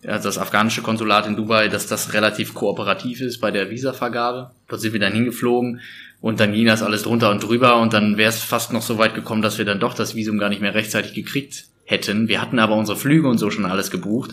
also 0.06 0.30
das 0.30 0.38
afghanische 0.38 0.82
Konsulat 0.82 1.28
in 1.28 1.36
Dubai, 1.36 1.67
dass 1.67 1.88
das 1.88 2.13
relativ 2.13 2.54
kooperativ 2.54 3.21
ist 3.21 3.39
bei 3.39 3.51
der 3.51 3.69
Visavergabe. 3.69 4.51
Dort 4.67 4.82
sind 4.82 4.93
wir 4.93 4.99
dann 4.99 5.13
hingeflogen 5.13 5.82
und 6.21 6.39
dann 6.39 6.54
ging 6.54 6.65
das 6.65 6.84
alles 6.84 7.04
drunter 7.04 7.32
und 7.32 7.43
drüber 7.43 7.78
und 7.78 7.93
dann 7.93 8.17
wäre 8.17 8.30
es 8.30 8.43
fast 8.43 8.71
noch 8.71 8.82
so 8.82 8.97
weit 8.97 9.15
gekommen, 9.15 9.41
dass 9.41 9.58
wir 9.58 9.65
dann 9.65 9.80
doch 9.80 9.93
das 9.93 10.15
Visum 10.15 10.38
gar 10.38 10.49
nicht 10.49 10.62
mehr 10.62 10.73
rechtzeitig 10.73 11.13
gekriegt 11.13 11.65
hätten. 11.86 12.28
Wir 12.28 12.41
hatten 12.41 12.60
aber 12.60 12.75
unsere 12.75 12.97
Flüge 12.97 13.28
und 13.28 13.38
so 13.38 13.51
schon 13.51 13.65
alles 13.65 13.91
gebucht. 13.91 14.32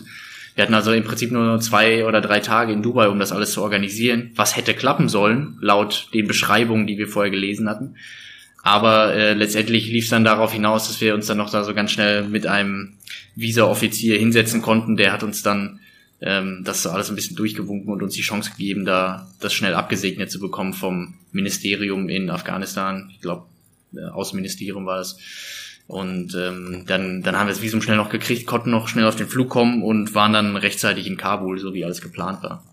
Wir 0.55 0.63
hatten 0.63 0.73
also 0.73 0.91
im 0.91 1.03
Prinzip 1.03 1.31
nur 1.31 1.59
zwei 1.59 2.05
oder 2.05 2.21
drei 2.21 2.39
Tage 2.39 2.73
in 2.73 2.83
Dubai, 2.83 3.09
um 3.09 3.19
das 3.19 3.31
alles 3.31 3.53
zu 3.53 3.61
organisieren, 3.61 4.31
was 4.35 4.55
hätte 4.55 4.73
klappen 4.73 5.09
sollen, 5.09 5.57
laut 5.61 6.07
den 6.13 6.27
Beschreibungen, 6.27 6.85
die 6.85 6.97
wir 6.97 7.07
vorher 7.07 7.31
gelesen 7.31 7.67
hatten. 7.69 7.95
Aber 8.63 9.13
äh, 9.13 9.33
letztendlich 9.33 9.87
lief 9.89 10.05
es 10.05 10.09
dann 10.09 10.23
darauf 10.23 10.53
hinaus, 10.53 10.87
dass 10.87 11.01
wir 11.01 11.13
uns 11.13 11.27
dann 11.27 11.37
noch 11.37 11.51
da 11.51 11.65
so 11.65 11.73
ganz 11.73 11.91
schnell 11.91 12.23
mit 12.23 12.47
einem 12.47 12.93
Visa-Offizier 13.35 14.17
hinsetzen 14.17 14.61
konnten. 14.61 14.95
Der 14.95 15.11
hat 15.11 15.21
uns 15.21 15.43
dann 15.43 15.81
ähm, 16.21 16.61
das 16.63 16.87
alles 16.87 17.09
ein 17.09 17.15
bisschen 17.15 17.35
durchgewunken 17.35 17.91
und 17.91 18.01
uns 18.01 18.13
die 18.13 18.21
Chance 18.21 18.51
gegeben, 18.51 18.85
da 18.85 19.29
das 19.41 19.53
schnell 19.53 19.73
abgesegnet 19.75 20.31
zu 20.31 20.39
bekommen 20.39 20.73
vom 20.73 21.15
Ministerium 21.33 22.07
in 22.07 22.29
Afghanistan. 22.29 23.09
Ich 23.11 23.19
glaube, 23.19 23.47
äh, 23.93 24.05
Außenministerium 24.05 24.85
war 24.85 25.01
es. 25.01 25.17
Und 25.85 26.33
ähm, 26.33 26.85
dann, 26.87 27.21
dann 27.21 27.37
haben 27.37 27.47
wir 27.47 27.53
das 27.53 27.61
Visum 27.61 27.81
schnell 27.81 27.97
noch 27.97 28.09
gekriegt, 28.09 28.47
konnten 28.47 28.71
noch 28.71 28.87
schnell 28.87 29.05
auf 29.05 29.17
den 29.17 29.27
Flug 29.27 29.49
kommen 29.49 29.83
und 29.83 30.15
waren 30.15 30.31
dann 30.31 30.55
rechtzeitig 30.55 31.05
in 31.05 31.17
Kabul, 31.17 31.59
so 31.59 31.73
wie 31.73 31.83
alles 31.83 32.01
geplant 32.01 32.41
war. 32.41 32.63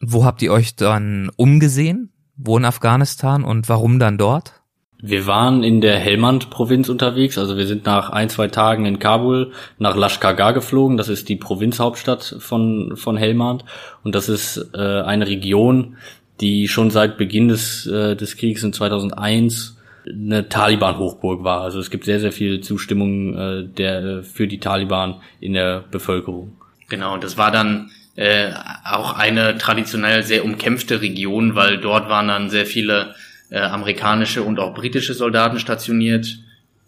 Wo 0.00 0.24
habt 0.24 0.40
ihr 0.40 0.50
euch 0.50 0.76
dann 0.76 1.30
umgesehen? 1.36 2.10
Wo 2.36 2.56
in 2.56 2.64
Afghanistan 2.64 3.44
und 3.44 3.68
warum 3.68 3.98
dann 3.98 4.16
dort? 4.16 4.55
Wir 4.98 5.26
waren 5.26 5.62
in 5.62 5.82
der 5.82 5.98
Helmand-Provinz 5.98 6.88
unterwegs, 6.88 7.36
also 7.36 7.58
wir 7.58 7.66
sind 7.66 7.84
nach 7.84 8.10
ein, 8.10 8.30
zwei 8.30 8.48
Tagen 8.48 8.86
in 8.86 8.98
Kabul 8.98 9.52
nach 9.78 9.94
Lashkargah 9.94 10.52
geflogen, 10.52 10.96
das 10.96 11.10
ist 11.10 11.28
die 11.28 11.36
Provinzhauptstadt 11.36 12.36
von, 12.38 12.96
von 12.96 13.18
Helmand 13.18 13.64
und 14.04 14.14
das 14.14 14.30
ist 14.30 14.70
äh, 14.74 15.02
eine 15.02 15.26
Region, 15.26 15.96
die 16.40 16.66
schon 16.68 16.90
seit 16.90 17.18
Beginn 17.18 17.48
des, 17.48 17.86
äh, 17.86 18.16
des 18.16 18.36
Kriegs 18.36 18.62
in 18.62 18.72
2001 18.72 19.76
eine 20.08 20.48
Taliban-Hochburg 20.48 21.44
war. 21.44 21.62
Also 21.62 21.80
es 21.80 21.90
gibt 21.90 22.04
sehr, 22.04 22.20
sehr 22.20 22.32
viel 22.32 22.60
Zustimmung 22.60 23.34
äh, 23.34 23.64
der, 23.64 24.22
für 24.22 24.46
die 24.46 24.60
Taliban 24.60 25.20
in 25.40 25.52
der 25.52 25.84
Bevölkerung. 25.90 26.56
Genau, 26.88 27.16
das 27.16 27.36
war 27.36 27.50
dann 27.50 27.90
äh, 28.14 28.50
auch 28.84 29.16
eine 29.16 29.58
traditionell 29.58 30.22
sehr 30.22 30.44
umkämpfte 30.44 31.00
Region, 31.00 31.54
weil 31.54 31.78
dort 31.78 32.08
waren 32.08 32.28
dann 32.28 32.50
sehr 32.50 32.66
viele 32.66 33.14
äh, 33.50 33.58
amerikanische 33.58 34.42
und 34.42 34.58
auch 34.58 34.74
britische 34.74 35.14
Soldaten 35.14 35.58
stationiert. 35.58 36.38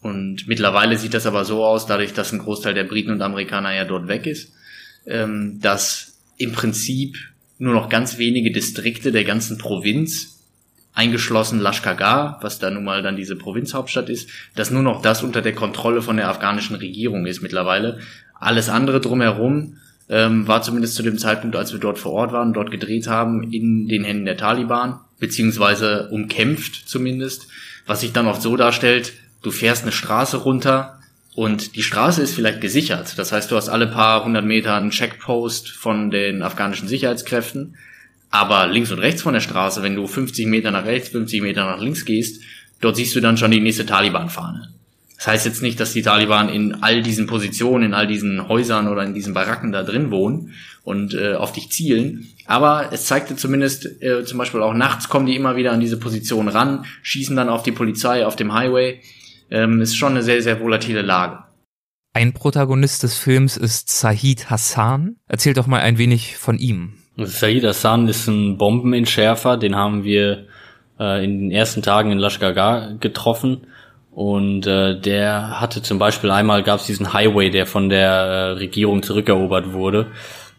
Und 0.01 0.47
mittlerweile 0.47 0.97
sieht 0.97 1.15
das 1.15 1.27
aber 1.27 1.45
so 1.45 1.65
aus, 1.65 1.87
dadurch, 1.87 2.13
dass 2.13 2.33
ein 2.33 2.39
Großteil 2.39 2.75
der 2.75 2.85
Briten 2.85 3.11
und 3.11 3.23
Amerikaner 3.23 3.75
ja 3.75 3.85
dort 3.85 4.09
weg 4.09 4.27
ist, 4.27 4.53
ähm, 5.07 5.59
dass 5.61 6.19
im 6.37 6.53
Prinzip 6.53 7.17
nur 7.59 7.75
noch 7.75 7.89
ganz 7.89 8.19
wenige 8.19 8.53
Distrikte 8.53 9.11
der 9.11 9.25
ganzen 9.25 9.59
Provinz 9.59 10.39
eingeschlossen 10.95 11.61
Lashkargah, 11.61 12.39
was 12.41 12.59
da 12.59 12.71
nun 12.71 12.85
mal 12.85 13.03
dann 13.03 13.17
diese 13.17 13.37
Provinzhauptstadt 13.37 14.09
ist, 14.09 14.31
dass 14.55 14.71
nur 14.71 14.83
noch 14.83 15.03
das 15.03 15.23
unter 15.23 15.43
der 15.43 15.55
Kontrolle 15.55 16.03
von 16.03 16.17
der 16.17 16.29
afghanischen 16.29 16.77
Regierung 16.77 17.27
ist 17.27 17.41
mittlerweile. 17.41 18.01
Alles 18.35 18.69
andere 18.69 19.01
drumherum 19.01 19.77
ähm, 20.09 20.49
war 20.49 20.63
zumindest 20.63 20.95
zu 20.95 21.03
dem 21.03 21.19
Zeitpunkt, 21.19 21.57
als 21.57 21.73
wir 21.73 21.81
dort 21.81 21.99
vor 21.99 22.13
Ort 22.13 22.33
waren, 22.33 22.53
dort 22.53 22.71
gedreht 22.71 23.07
haben, 23.07 23.53
in 23.53 23.89
den 23.89 24.05
Händen 24.05 24.25
der 24.25 24.37
Taliban, 24.37 25.01
beziehungsweise 25.19 26.09
umkämpft 26.11 26.89
zumindest, 26.89 27.49
was 27.87 28.01
sich 28.01 28.13
dann 28.13 28.27
oft 28.27 28.43
so 28.43 28.57
darstellt, 28.57 29.13
du 29.43 29.51
fährst 29.51 29.83
eine 29.83 29.93
Straße 29.93 30.39
runter 30.39 31.01
und 31.35 31.77
die 31.77 31.83
Straße 31.83 32.23
ist 32.23 32.35
vielleicht 32.35 32.61
gesichert. 32.61 33.19
Das 33.19 33.33
heißt, 33.33 33.51
du 33.51 33.57
hast 33.57 33.69
alle 33.69 33.87
paar 33.87 34.25
hundert 34.25 34.45
Meter 34.45 34.75
einen 34.75 34.91
Checkpost 34.91 35.71
von 35.71 36.11
den 36.11 36.43
afghanischen 36.43 36.89
Sicherheitskräften 36.89 37.75
aber 38.31 38.67
links 38.67 38.91
und 38.91 38.99
rechts 38.99 39.23
von 39.23 39.35
der 39.35 39.41
Straße, 39.41 39.83
wenn 39.83 39.95
du 39.97 40.07
50 40.07 40.47
Meter 40.47 40.71
nach 40.71 40.85
rechts, 40.85 41.11
50 41.11 41.43
Meter 41.43 41.65
nach 41.65 41.81
links 41.81 42.05
gehst, 42.05 42.43
dort 42.81 42.97
siehst 42.97 43.15
du 43.17 43.21
dann 43.21 43.37
schon 43.37 43.51
die 43.51 43.61
nächste 43.61 43.87
Taliban-Fahne. 43.87 44.75
Das 45.19 45.27
heißt 45.27 45.47
jetzt 45.47 45.63
nicht, 45.63 45.81
dass 45.81 45.93
die 45.93 46.03
Taliban 46.03 46.49
in 46.49 46.77
all 46.81 47.03
diesen 47.03 47.27
Positionen, 47.27 47.87
in 47.87 47.95
all 47.95 48.07
diesen 48.07 48.49
Häusern 48.49 48.87
oder 48.87 49.03
in 49.03 49.15
diesen 49.15 49.35
Baracken 49.35 49.73
da 49.73 49.83
drin 49.83 50.13
wohnen 50.13 50.55
und 50.85 51.13
äh, 51.13 51.35
auf 51.35 51.53
dich 51.53 51.71
zielen. 51.71 52.29
Aber 52.47 52.91
es 52.93 53.07
zeigte 53.07 53.35
zumindest, 53.35 54.01
äh, 54.01 54.25
zum 54.25 54.39
Beispiel 54.39 54.63
auch 54.63 54.75
nachts 54.75 55.09
kommen 55.09 55.27
die 55.27 55.35
immer 55.35 55.57
wieder 55.57 55.73
an 55.73 55.81
diese 55.81 55.99
Position 55.99 56.47
ran, 56.47 56.85
schießen 57.03 57.35
dann 57.35 57.49
auf 57.49 57.65
die 57.65 57.73
Polizei 57.73 58.25
auf 58.25 58.37
dem 58.37 58.55
Highway. 58.55 59.01
Ähm, 59.51 59.81
ist 59.81 59.97
schon 59.97 60.13
eine 60.13 60.23
sehr, 60.23 60.41
sehr 60.41 60.61
volatile 60.61 61.03
Lage. 61.03 61.43
Ein 62.15 62.33
Protagonist 62.33 63.03
des 63.03 63.19
Films 63.19 63.57
ist 63.57 63.89
Zahid 63.89 64.51
Hassan. 64.51 65.17
Erzähl 65.27 65.53
doch 65.53 65.67
mal 65.67 65.81
ein 65.81 65.99
wenig 65.99 66.37
von 66.37 66.59
ihm. 66.59 66.95
Said 67.17 67.65
Hassan 67.65 68.07
ist 68.07 68.29
ein 68.29 68.57
Bombenentschärfer, 68.57 69.57
den 69.57 69.75
haben 69.75 70.05
wir 70.05 70.47
äh, 71.01 71.25
in 71.25 71.41
den 71.41 71.51
ersten 71.51 71.83
Tagen 71.83 72.13
in 72.13 72.19
Lashkar 72.19 72.95
getroffen. 73.01 73.67
Und 74.11 74.67
äh, 74.67 74.99
der 74.99 75.61
hatte 75.61 75.83
zum 75.83 75.99
Beispiel 75.99 76.31
einmal 76.31 76.63
gab 76.63 76.81
es 76.81 76.87
diesen 76.87 77.13
Highway, 77.13 77.51
der 77.51 77.67
von 77.67 77.89
der 77.89 78.11
äh, 78.11 78.51
Regierung 78.53 79.03
zurückerobert 79.03 79.73
wurde 79.73 80.09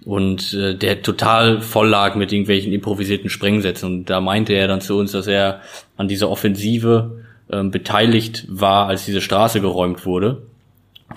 und 0.06 0.54
äh, 0.54 0.76
der 0.76 1.02
total 1.02 1.62
voll 1.62 1.90
lag 1.90 2.16
mit 2.16 2.32
irgendwelchen 2.32 2.72
improvisierten 2.72 3.30
Sprengsätzen. 3.30 3.90
Und 3.90 4.10
da 4.10 4.22
meinte 4.22 4.54
er 4.54 4.68
dann 4.68 4.82
zu 4.82 4.98
uns, 4.98 5.12
dass 5.12 5.28
er 5.28 5.62
an 5.98 6.08
dieser 6.08 6.30
Offensive 6.30 7.26
äh, 7.50 7.64
beteiligt 7.64 8.46
war, 8.48 8.88
als 8.88 9.06
diese 9.06 9.22
Straße 9.22 9.62
geräumt 9.62 10.06
wurde. 10.06 10.44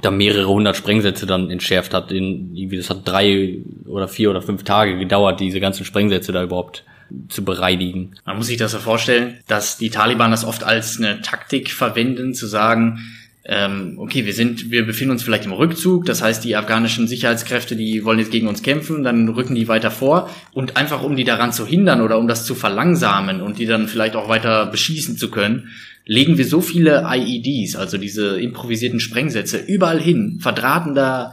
Da 0.00 0.10
mehrere 0.10 0.48
hundert 0.48 0.76
Sprengsätze 0.76 1.26
dann 1.26 1.50
entschärft 1.50 1.94
hat. 1.94 2.10
In, 2.10 2.56
irgendwie, 2.56 2.78
das 2.78 2.90
hat 2.90 3.06
drei 3.06 3.58
oder 3.86 4.08
vier 4.08 4.30
oder 4.30 4.42
fünf 4.42 4.64
Tage 4.64 4.98
gedauert, 4.98 5.38
diese 5.38 5.60
ganzen 5.60 5.84
Sprengsätze 5.84 6.32
da 6.32 6.42
überhaupt 6.42 6.84
zu 7.28 7.44
bereinigen. 7.44 8.14
Man 8.24 8.36
muss 8.36 8.46
sich 8.46 8.56
das 8.56 8.72
so 8.72 8.78
vorstellen, 8.78 9.38
dass 9.48 9.78
die 9.78 9.90
Taliban 9.90 10.30
das 10.30 10.44
oft 10.44 10.64
als 10.64 10.98
eine 10.98 11.20
Taktik 11.20 11.70
verwenden, 11.70 12.34
zu 12.34 12.46
sagen, 12.46 13.00
ähm, 13.44 13.94
okay, 13.98 14.24
wir 14.24 14.34
sind, 14.34 14.70
wir 14.70 14.86
befinden 14.86 15.12
uns 15.12 15.24
vielleicht 15.24 15.46
im 15.46 15.52
Rückzug, 15.52 16.06
das 16.06 16.22
heißt, 16.22 16.44
die 16.44 16.54
afghanischen 16.54 17.08
Sicherheitskräfte, 17.08 17.74
die 17.74 18.04
wollen 18.04 18.20
jetzt 18.20 18.30
gegen 18.30 18.46
uns 18.46 18.62
kämpfen, 18.62 19.02
dann 19.02 19.28
rücken 19.28 19.56
die 19.56 19.66
weiter 19.66 19.90
vor. 19.90 20.30
Und 20.52 20.76
einfach 20.76 21.02
um 21.02 21.16
die 21.16 21.24
daran 21.24 21.52
zu 21.52 21.66
hindern 21.66 22.02
oder 22.02 22.18
um 22.18 22.28
das 22.28 22.46
zu 22.46 22.54
verlangsamen 22.54 23.40
und 23.40 23.58
die 23.58 23.66
dann 23.66 23.88
vielleicht 23.88 24.14
auch 24.14 24.28
weiter 24.28 24.66
beschießen 24.66 25.16
zu 25.16 25.28
können, 25.30 25.70
legen 26.04 26.38
wir 26.38 26.44
so 26.44 26.60
viele 26.60 27.04
IEDs, 27.08 27.74
also 27.74 27.98
diese 27.98 28.40
improvisierten 28.40 29.00
Sprengsätze, 29.00 29.58
überall 29.58 30.00
hin, 30.00 30.38
verdrahten 30.40 30.94
da 30.94 31.32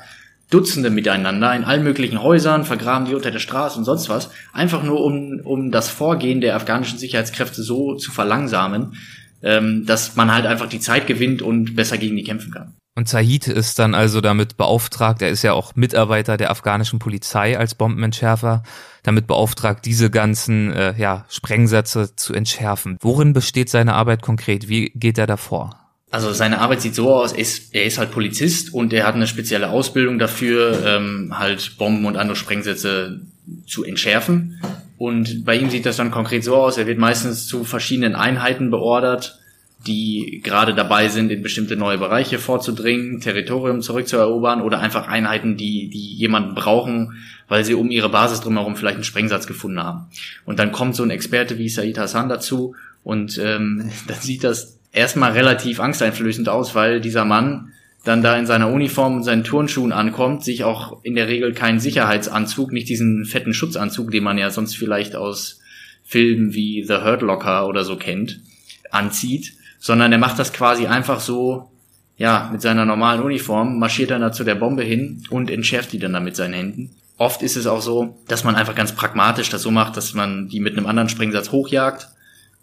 Dutzende 0.49 0.89
miteinander 0.89 1.55
in 1.55 1.63
allen 1.63 1.83
möglichen 1.83 2.23
Häusern, 2.23 2.65
vergraben 2.65 3.05
die 3.05 3.13
unter 3.13 3.31
der 3.31 3.39
Straße 3.39 3.77
und 3.77 3.85
sonst 3.85 4.09
was, 4.09 4.31
einfach 4.51 4.83
nur 4.83 5.03
um, 5.03 5.39
um 5.43 5.71
das 5.71 5.89
Vorgehen 5.89 6.41
der 6.41 6.55
afghanischen 6.55 6.97
Sicherheitskräfte 6.97 7.62
so 7.62 7.95
zu 7.95 8.12
verlangsamen, 8.12 8.93
ähm, 9.43 9.85
dass 9.85 10.15
man 10.15 10.33
halt 10.33 10.45
einfach 10.45 10.67
die 10.67 10.79
Zeit 10.79 11.05
gewinnt 11.05 11.41
und 11.41 11.75
besser 11.75 11.97
gegen 11.97 12.15
die 12.15 12.23
kämpfen 12.23 12.51
kann. 12.51 12.73
Und 12.95 13.07
Zahid 13.07 13.47
ist 13.47 13.79
dann 13.79 13.95
also 13.95 14.19
damit 14.19 14.57
beauftragt, 14.57 15.21
er 15.21 15.29
ist 15.29 15.43
ja 15.43 15.53
auch 15.53 15.75
Mitarbeiter 15.75 16.35
der 16.35 16.51
afghanischen 16.51 16.99
Polizei 16.99 17.57
als 17.57 17.75
Bombenentschärfer, 17.75 18.63
damit 19.03 19.27
beauftragt, 19.27 19.85
diese 19.85 20.09
ganzen 20.09 20.73
äh, 20.73 20.93
ja, 20.97 21.25
Sprengsätze 21.29 22.15
zu 22.15 22.33
entschärfen. 22.33 22.97
Worin 22.99 23.31
besteht 23.31 23.69
seine 23.69 23.93
Arbeit 23.93 24.21
konkret? 24.21 24.67
Wie 24.67 24.91
geht 24.95 25.17
er 25.17 25.27
davor? 25.27 25.78
Also 26.11 26.33
seine 26.33 26.59
Arbeit 26.59 26.81
sieht 26.81 26.95
so 26.95 27.13
aus, 27.13 27.33
er 27.33 27.39
ist, 27.39 27.75
er 27.75 27.85
ist 27.85 27.99
halt 27.99 28.11
Polizist 28.11 28.73
und 28.73 28.93
er 28.93 29.05
hat 29.05 29.15
eine 29.15 29.27
spezielle 29.27 29.69
Ausbildung 29.69 30.17
dafür, 30.17 30.83
ähm, 30.85 31.37
halt 31.37 31.77
Bomben 31.77 32.05
und 32.05 32.17
andere 32.17 32.35
Sprengsätze 32.35 33.21
zu 33.67 33.83
entschärfen. 33.83 34.59
Und 34.97 35.45
bei 35.45 35.55
ihm 35.55 35.69
sieht 35.69 35.85
das 35.85 35.97
dann 35.97 36.11
konkret 36.11 36.43
so 36.43 36.55
aus, 36.55 36.77
er 36.77 36.87
wird 36.87 36.97
meistens 36.97 37.47
zu 37.47 37.63
verschiedenen 37.63 38.15
Einheiten 38.15 38.71
beordert, 38.71 39.39
die 39.87 40.41
gerade 40.43 40.73
dabei 40.73 41.07
sind, 41.07 41.31
in 41.31 41.41
bestimmte 41.41 41.77
neue 41.77 41.97
Bereiche 41.97 42.37
vorzudringen, 42.37 43.21
Territorium 43.21 43.81
zurückzuerobern 43.81 44.61
oder 44.61 44.79
einfach 44.79 45.07
Einheiten, 45.07 45.55
die, 45.55 45.89
die 45.89 46.15
jemanden 46.15 46.53
brauchen, 46.53 47.23
weil 47.47 47.63
sie 47.63 47.75
um 47.75 47.89
ihre 47.89 48.09
Basis 48.09 48.41
drumherum 48.41 48.75
vielleicht 48.75 48.95
einen 48.95 49.03
Sprengsatz 49.05 49.47
gefunden 49.47 49.81
haben. 49.81 50.07
Und 50.45 50.59
dann 50.59 50.71
kommt 50.71 50.95
so 50.95 51.03
ein 51.03 51.11
Experte 51.11 51.57
wie 51.57 51.69
Said 51.69 51.97
Hassan 51.97 52.27
dazu 52.27 52.75
und 53.03 53.37
ähm, 53.37 53.89
dann 54.07 54.19
sieht 54.19 54.43
das 54.43 54.78
erstmal 54.91 55.32
relativ 55.32 55.80
angsteinflößend 55.80 56.49
aus, 56.49 56.75
weil 56.75 57.02
dieser 57.02 57.25
Mann 57.25 57.73
dann 58.04 58.23
da 58.23 58.38
in 58.38 58.45
seiner 58.45 58.71
Uniform 58.71 59.17
und 59.17 59.23
seinen 59.23 59.43
Turnschuhen 59.43 59.91
ankommt, 59.91 60.43
sich 60.43 60.63
auch 60.63 61.04
in 61.04 61.15
der 61.15 61.28
Regel 61.28 61.54
keinen 61.54 61.80
Sicherheitsanzug, 61.80 62.71
nicht 62.71 62.88
diesen 62.89 63.25
fetten 63.25 63.54
Schutzanzug, 63.54 64.12
den 64.12 64.23
man 64.23 64.38
ja 64.38 64.49
sonst 64.49 64.78
vielleicht 64.78 65.15
aus 65.15 65.60
Filmen 66.04 66.54
wie 66.54 66.84
The 66.84 67.04
Hurt 67.04 67.21
Locker 67.21 67.67
oder 67.67 67.84
so 67.84 67.97
kennt, 67.97 68.39
anzieht, 68.89 69.54
sondern 69.80 70.12
er 70.12 70.17
macht 70.17 70.39
das 70.39 70.54
quasi 70.54 70.88
einfach 70.88 71.19
so, 71.19 71.69
ja, 72.17 72.49
mit 72.52 72.62
seiner 72.62 72.86
normalen 72.86 73.21
Uniform, 73.21 73.80
marschiert 73.80 74.12
dann 74.12 74.21
da 74.21 74.32
zu 74.32 74.43
der 74.43 74.56
Bombe 74.56 74.84
hin 74.84 75.23
und 75.30 75.52
entschärft 75.52 75.91
die 75.93 75.99
dann 75.99 76.13
da 76.13 76.19
mit 76.19 76.36
seinen 76.36 76.54
Händen. 76.54 76.91
Oft 77.17 77.43
ist 77.43 77.58
es 77.58 77.67
auch 77.67 77.82
so, 77.82 78.17
dass 78.28 78.45
man 78.45 78.56
einfach 78.56 78.75
ganz 78.75 78.93
pragmatisch 78.93 79.49
das 79.49 79.62
so 79.62 79.71
macht, 79.71 79.97
dass 79.97 80.13
man 80.13 80.47
die 80.47 80.62
mit 80.62 80.78
einem 80.78 80.88
anderen 80.88 81.10
Sprengsatz 81.10 81.52
hochjagt 81.52 82.08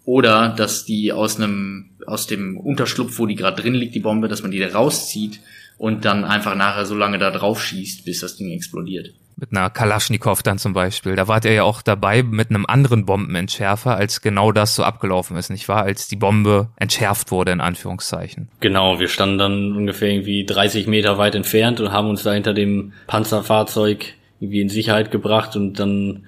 oder 0.07 0.55
dass 0.55 0.85
die 0.85 1.11
aus 1.11 1.35
einem 1.35 1.89
aus 2.07 2.27
dem 2.27 2.57
Unterschlupf, 2.57 3.19
wo 3.19 3.25
die 3.25 3.35
gerade 3.35 3.61
drin 3.61 3.73
liegt, 3.73 3.93
die 3.93 3.99
Bombe, 3.99 4.29
dass 4.29 4.41
man 4.41 4.51
die 4.51 4.59
da 4.59 4.69
rauszieht 4.69 5.41
und 5.77 6.05
dann 6.05 6.23
einfach 6.23 6.55
nachher 6.55 6.85
so 6.85 6.95
lange 6.95 7.17
da 7.17 7.29
drauf 7.29 7.61
schießt, 7.61 8.05
bis 8.05 8.21
das 8.21 8.37
Ding 8.37 8.49
explodiert. 8.51 9.13
Mit 9.35 9.51
einer 9.51 9.69
Kalaschnikow 9.69 10.41
dann 10.41 10.59
zum 10.59 10.71
Beispiel. 10.71 11.17
Da 11.17 11.27
wart 11.27 11.43
ihr 11.43 11.51
ja 11.51 11.63
auch 11.63 11.81
dabei 11.81 12.23
mit 12.23 12.49
einem 12.49 12.65
anderen 12.65 13.05
Bombenentschärfer, 13.05 13.97
als 13.97 14.21
genau 14.21 14.53
das 14.53 14.75
so 14.75 14.83
abgelaufen 14.83 15.35
ist, 15.35 15.49
nicht 15.49 15.67
wahr? 15.67 15.83
Als 15.83 16.07
die 16.07 16.15
Bombe 16.15 16.69
entschärft 16.77 17.29
wurde, 17.29 17.51
in 17.51 17.59
Anführungszeichen. 17.59 18.47
Genau, 18.61 19.01
wir 19.01 19.09
standen 19.09 19.37
dann 19.37 19.75
ungefähr 19.75 20.09
irgendwie 20.09 20.45
30 20.45 20.87
Meter 20.87 21.17
weit 21.17 21.35
entfernt 21.35 21.81
und 21.81 21.91
haben 21.91 22.09
uns 22.09 22.23
da 22.23 22.31
hinter 22.31 22.53
dem 22.53 22.93
Panzerfahrzeug 23.07 24.13
irgendwie 24.39 24.61
in 24.61 24.69
Sicherheit 24.69 25.11
gebracht 25.11 25.57
und 25.57 25.77
dann 25.79 26.27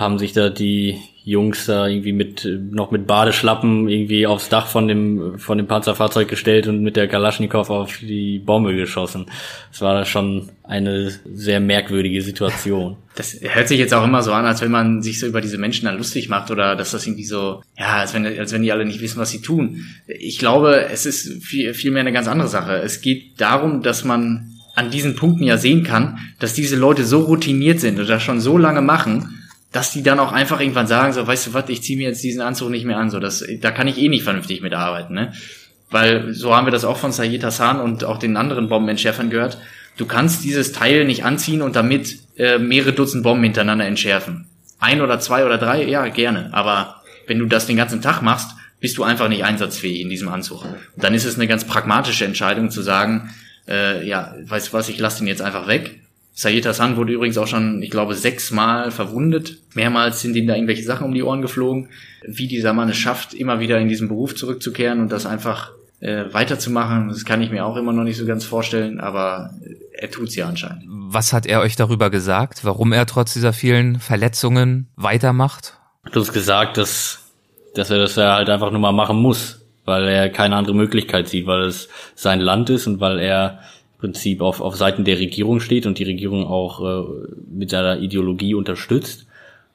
haben 0.00 0.18
sich 0.18 0.32
da 0.32 0.48
die 0.48 0.98
Jungs 1.24 1.66
da 1.66 1.86
irgendwie 1.86 2.14
mit 2.14 2.48
noch 2.70 2.90
mit 2.90 3.06
Badeschlappen 3.06 3.86
irgendwie 3.86 4.26
aufs 4.26 4.48
Dach 4.48 4.66
von 4.66 4.88
dem 4.88 5.38
von 5.38 5.58
dem 5.58 5.66
Panzerfahrzeug 5.66 6.26
gestellt 6.26 6.66
und 6.66 6.82
mit 6.82 6.96
der 6.96 7.06
Kalaschnikow 7.06 7.68
auf 7.68 7.98
die 7.98 8.38
Bombe 8.38 8.74
geschossen. 8.74 9.26
Das 9.70 9.82
war 9.82 10.06
schon 10.06 10.48
eine 10.64 11.12
sehr 11.32 11.60
merkwürdige 11.60 12.22
Situation. 12.22 12.96
Das 13.16 13.36
hört 13.42 13.68
sich 13.68 13.78
jetzt 13.78 13.92
auch 13.92 14.04
immer 14.04 14.22
so 14.22 14.32
an, 14.32 14.46
als 14.46 14.62
wenn 14.62 14.70
man 14.70 15.02
sich 15.02 15.18
so 15.18 15.26
über 15.26 15.42
diese 15.42 15.58
Menschen 15.58 15.84
dann 15.84 15.98
lustig 15.98 16.30
macht 16.30 16.50
oder 16.50 16.74
dass 16.74 16.92
das 16.92 17.06
irgendwie 17.06 17.24
so, 17.24 17.60
ja, 17.76 17.96
als 17.98 18.14
wenn, 18.14 18.24
als 18.24 18.50
wenn 18.52 18.62
die 18.62 18.72
alle 18.72 18.86
nicht 18.86 19.02
wissen, 19.02 19.18
was 19.20 19.28
sie 19.28 19.42
tun. 19.42 19.84
Ich 20.06 20.38
glaube, 20.38 20.86
es 20.90 21.04
ist 21.04 21.42
viel, 21.42 21.74
viel 21.74 21.90
mehr 21.90 22.00
eine 22.00 22.12
ganz 22.12 22.28
andere 22.28 22.48
Sache. 22.48 22.76
Es 22.76 23.02
geht 23.02 23.38
darum, 23.38 23.82
dass 23.82 24.04
man 24.04 24.52
an 24.74 24.90
diesen 24.90 25.16
Punkten 25.16 25.42
ja 25.42 25.58
sehen 25.58 25.82
kann, 25.82 26.18
dass 26.38 26.54
diese 26.54 26.76
Leute 26.76 27.04
so 27.04 27.20
routiniert 27.24 27.80
sind 27.80 28.00
oder 28.00 28.20
schon 28.20 28.40
so 28.40 28.56
lange 28.56 28.80
machen, 28.80 29.39
dass 29.72 29.92
die 29.92 30.02
dann 30.02 30.18
auch 30.18 30.32
einfach 30.32 30.60
irgendwann 30.60 30.86
sagen, 30.86 31.12
so, 31.12 31.26
weißt 31.26 31.48
du 31.48 31.54
was, 31.54 31.68
ich 31.68 31.82
ziehe 31.82 31.96
mir 31.96 32.08
jetzt 32.08 32.24
diesen 32.24 32.40
Anzug 32.40 32.70
nicht 32.70 32.84
mehr 32.84 32.98
an, 32.98 33.10
so, 33.10 33.20
das, 33.20 33.44
da 33.60 33.70
kann 33.70 33.86
ich 33.86 33.98
eh 33.98 34.08
nicht 34.08 34.24
vernünftig 34.24 34.62
mitarbeiten, 34.62 35.14
ne? 35.14 35.32
Weil 35.90 36.34
so 36.34 36.54
haben 36.54 36.66
wir 36.66 36.70
das 36.70 36.84
auch 36.84 36.96
von 36.96 37.10
Sayed 37.10 37.42
Hassan 37.42 37.80
und 37.80 38.04
auch 38.04 38.18
den 38.18 38.36
anderen 38.36 38.68
Bombenentschärfern 38.68 39.28
gehört. 39.28 39.58
Du 39.96 40.06
kannst 40.06 40.44
dieses 40.44 40.72
Teil 40.72 41.04
nicht 41.04 41.24
anziehen 41.24 41.62
und 41.62 41.74
damit 41.74 42.18
äh, 42.36 42.58
mehrere 42.58 42.92
Dutzend 42.92 43.24
Bomben 43.24 43.42
hintereinander 43.42 43.86
entschärfen. 43.86 44.46
Ein 44.78 45.00
oder 45.00 45.18
zwei 45.18 45.44
oder 45.44 45.58
drei, 45.58 45.84
ja, 45.84 46.06
gerne. 46.06 46.50
Aber 46.52 47.02
wenn 47.26 47.40
du 47.40 47.46
das 47.46 47.66
den 47.66 47.76
ganzen 47.76 48.02
Tag 48.02 48.22
machst, 48.22 48.50
bist 48.78 48.98
du 48.98 49.02
einfach 49.02 49.28
nicht 49.28 49.44
einsatzfähig 49.44 50.00
in 50.00 50.08
diesem 50.08 50.28
Anzug. 50.28 50.64
Und 50.64 51.04
dann 51.04 51.12
ist 51.12 51.24
es 51.24 51.34
eine 51.34 51.48
ganz 51.48 51.64
pragmatische 51.64 52.24
Entscheidung 52.24 52.70
zu 52.70 52.82
sagen, 52.82 53.30
äh, 53.68 54.06
ja, 54.06 54.34
weißt 54.42 54.68
du 54.68 54.72
was, 54.72 54.88
ich 54.88 54.98
lasse 54.98 55.18
den 55.18 55.26
jetzt 55.26 55.42
einfach 55.42 55.66
weg 55.66 55.99
Sayed 56.40 56.64
Hassan 56.64 56.96
wurde 56.96 57.12
übrigens 57.12 57.36
auch 57.36 57.46
schon, 57.46 57.82
ich 57.82 57.90
glaube, 57.90 58.14
sechsmal 58.14 58.90
verwundet. 58.90 59.58
Mehrmals 59.74 60.22
sind 60.22 60.34
ihm 60.36 60.46
da 60.46 60.54
irgendwelche 60.54 60.82
Sachen 60.82 61.04
um 61.04 61.12
die 61.12 61.22
Ohren 61.22 61.42
geflogen. 61.42 61.90
Wie 62.26 62.48
dieser 62.48 62.72
Mann 62.72 62.88
es 62.88 62.96
schafft, 62.96 63.34
immer 63.34 63.60
wieder 63.60 63.78
in 63.78 63.88
diesen 63.88 64.08
Beruf 64.08 64.34
zurückzukehren 64.34 65.00
und 65.00 65.12
das 65.12 65.26
einfach 65.26 65.72
äh, 66.00 66.32
weiterzumachen, 66.32 67.08
das 67.08 67.26
kann 67.26 67.42
ich 67.42 67.50
mir 67.50 67.66
auch 67.66 67.76
immer 67.76 67.92
noch 67.92 68.04
nicht 68.04 68.16
so 68.16 68.24
ganz 68.24 68.46
vorstellen, 68.46 69.00
aber 69.00 69.50
er 69.92 70.10
tut's 70.10 70.34
ja 70.34 70.48
anscheinend. 70.48 70.84
Was 70.88 71.34
hat 71.34 71.44
er 71.44 71.60
euch 71.60 71.76
darüber 71.76 72.08
gesagt, 72.08 72.64
warum 72.64 72.94
er 72.94 73.04
trotz 73.04 73.34
dieser 73.34 73.52
vielen 73.52 74.00
Verletzungen 74.00 74.88
weitermacht? 74.96 75.74
Du 76.10 76.20
hast 76.20 76.32
gesagt, 76.32 76.78
dass, 76.78 77.18
dass 77.74 77.90
er 77.90 77.98
das 77.98 78.16
ja 78.16 78.36
halt 78.36 78.48
einfach 78.48 78.70
nur 78.70 78.80
mal 78.80 78.92
machen 78.92 79.18
muss, 79.18 79.60
weil 79.84 80.08
er 80.08 80.30
keine 80.30 80.56
andere 80.56 80.74
Möglichkeit 80.74 81.28
sieht, 81.28 81.46
weil 81.46 81.64
es 81.64 81.90
sein 82.14 82.40
Land 82.40 82.70
ist 82.70 82.86
und 82.86 82.98
weil 82.98 83.18
er 83.18 83.60
Prinzip 84.00 84.40
auf, 84.40 84.60
auf 84.60 84.76
Seiten 84.76 85.04
der 85.04 85.18
Regierung 85.18 85.60
steht 85.60 85.86
und 85.86 85.98
die 85.98 86.04
Regierung 86.04 86.46
auch 86.46 86.80
äh, 86.80 87.08
mit 87.50 87.70
seiner 87.70 88.00
Ideologie 88.00 88.54
unterstützt 88.54 89.26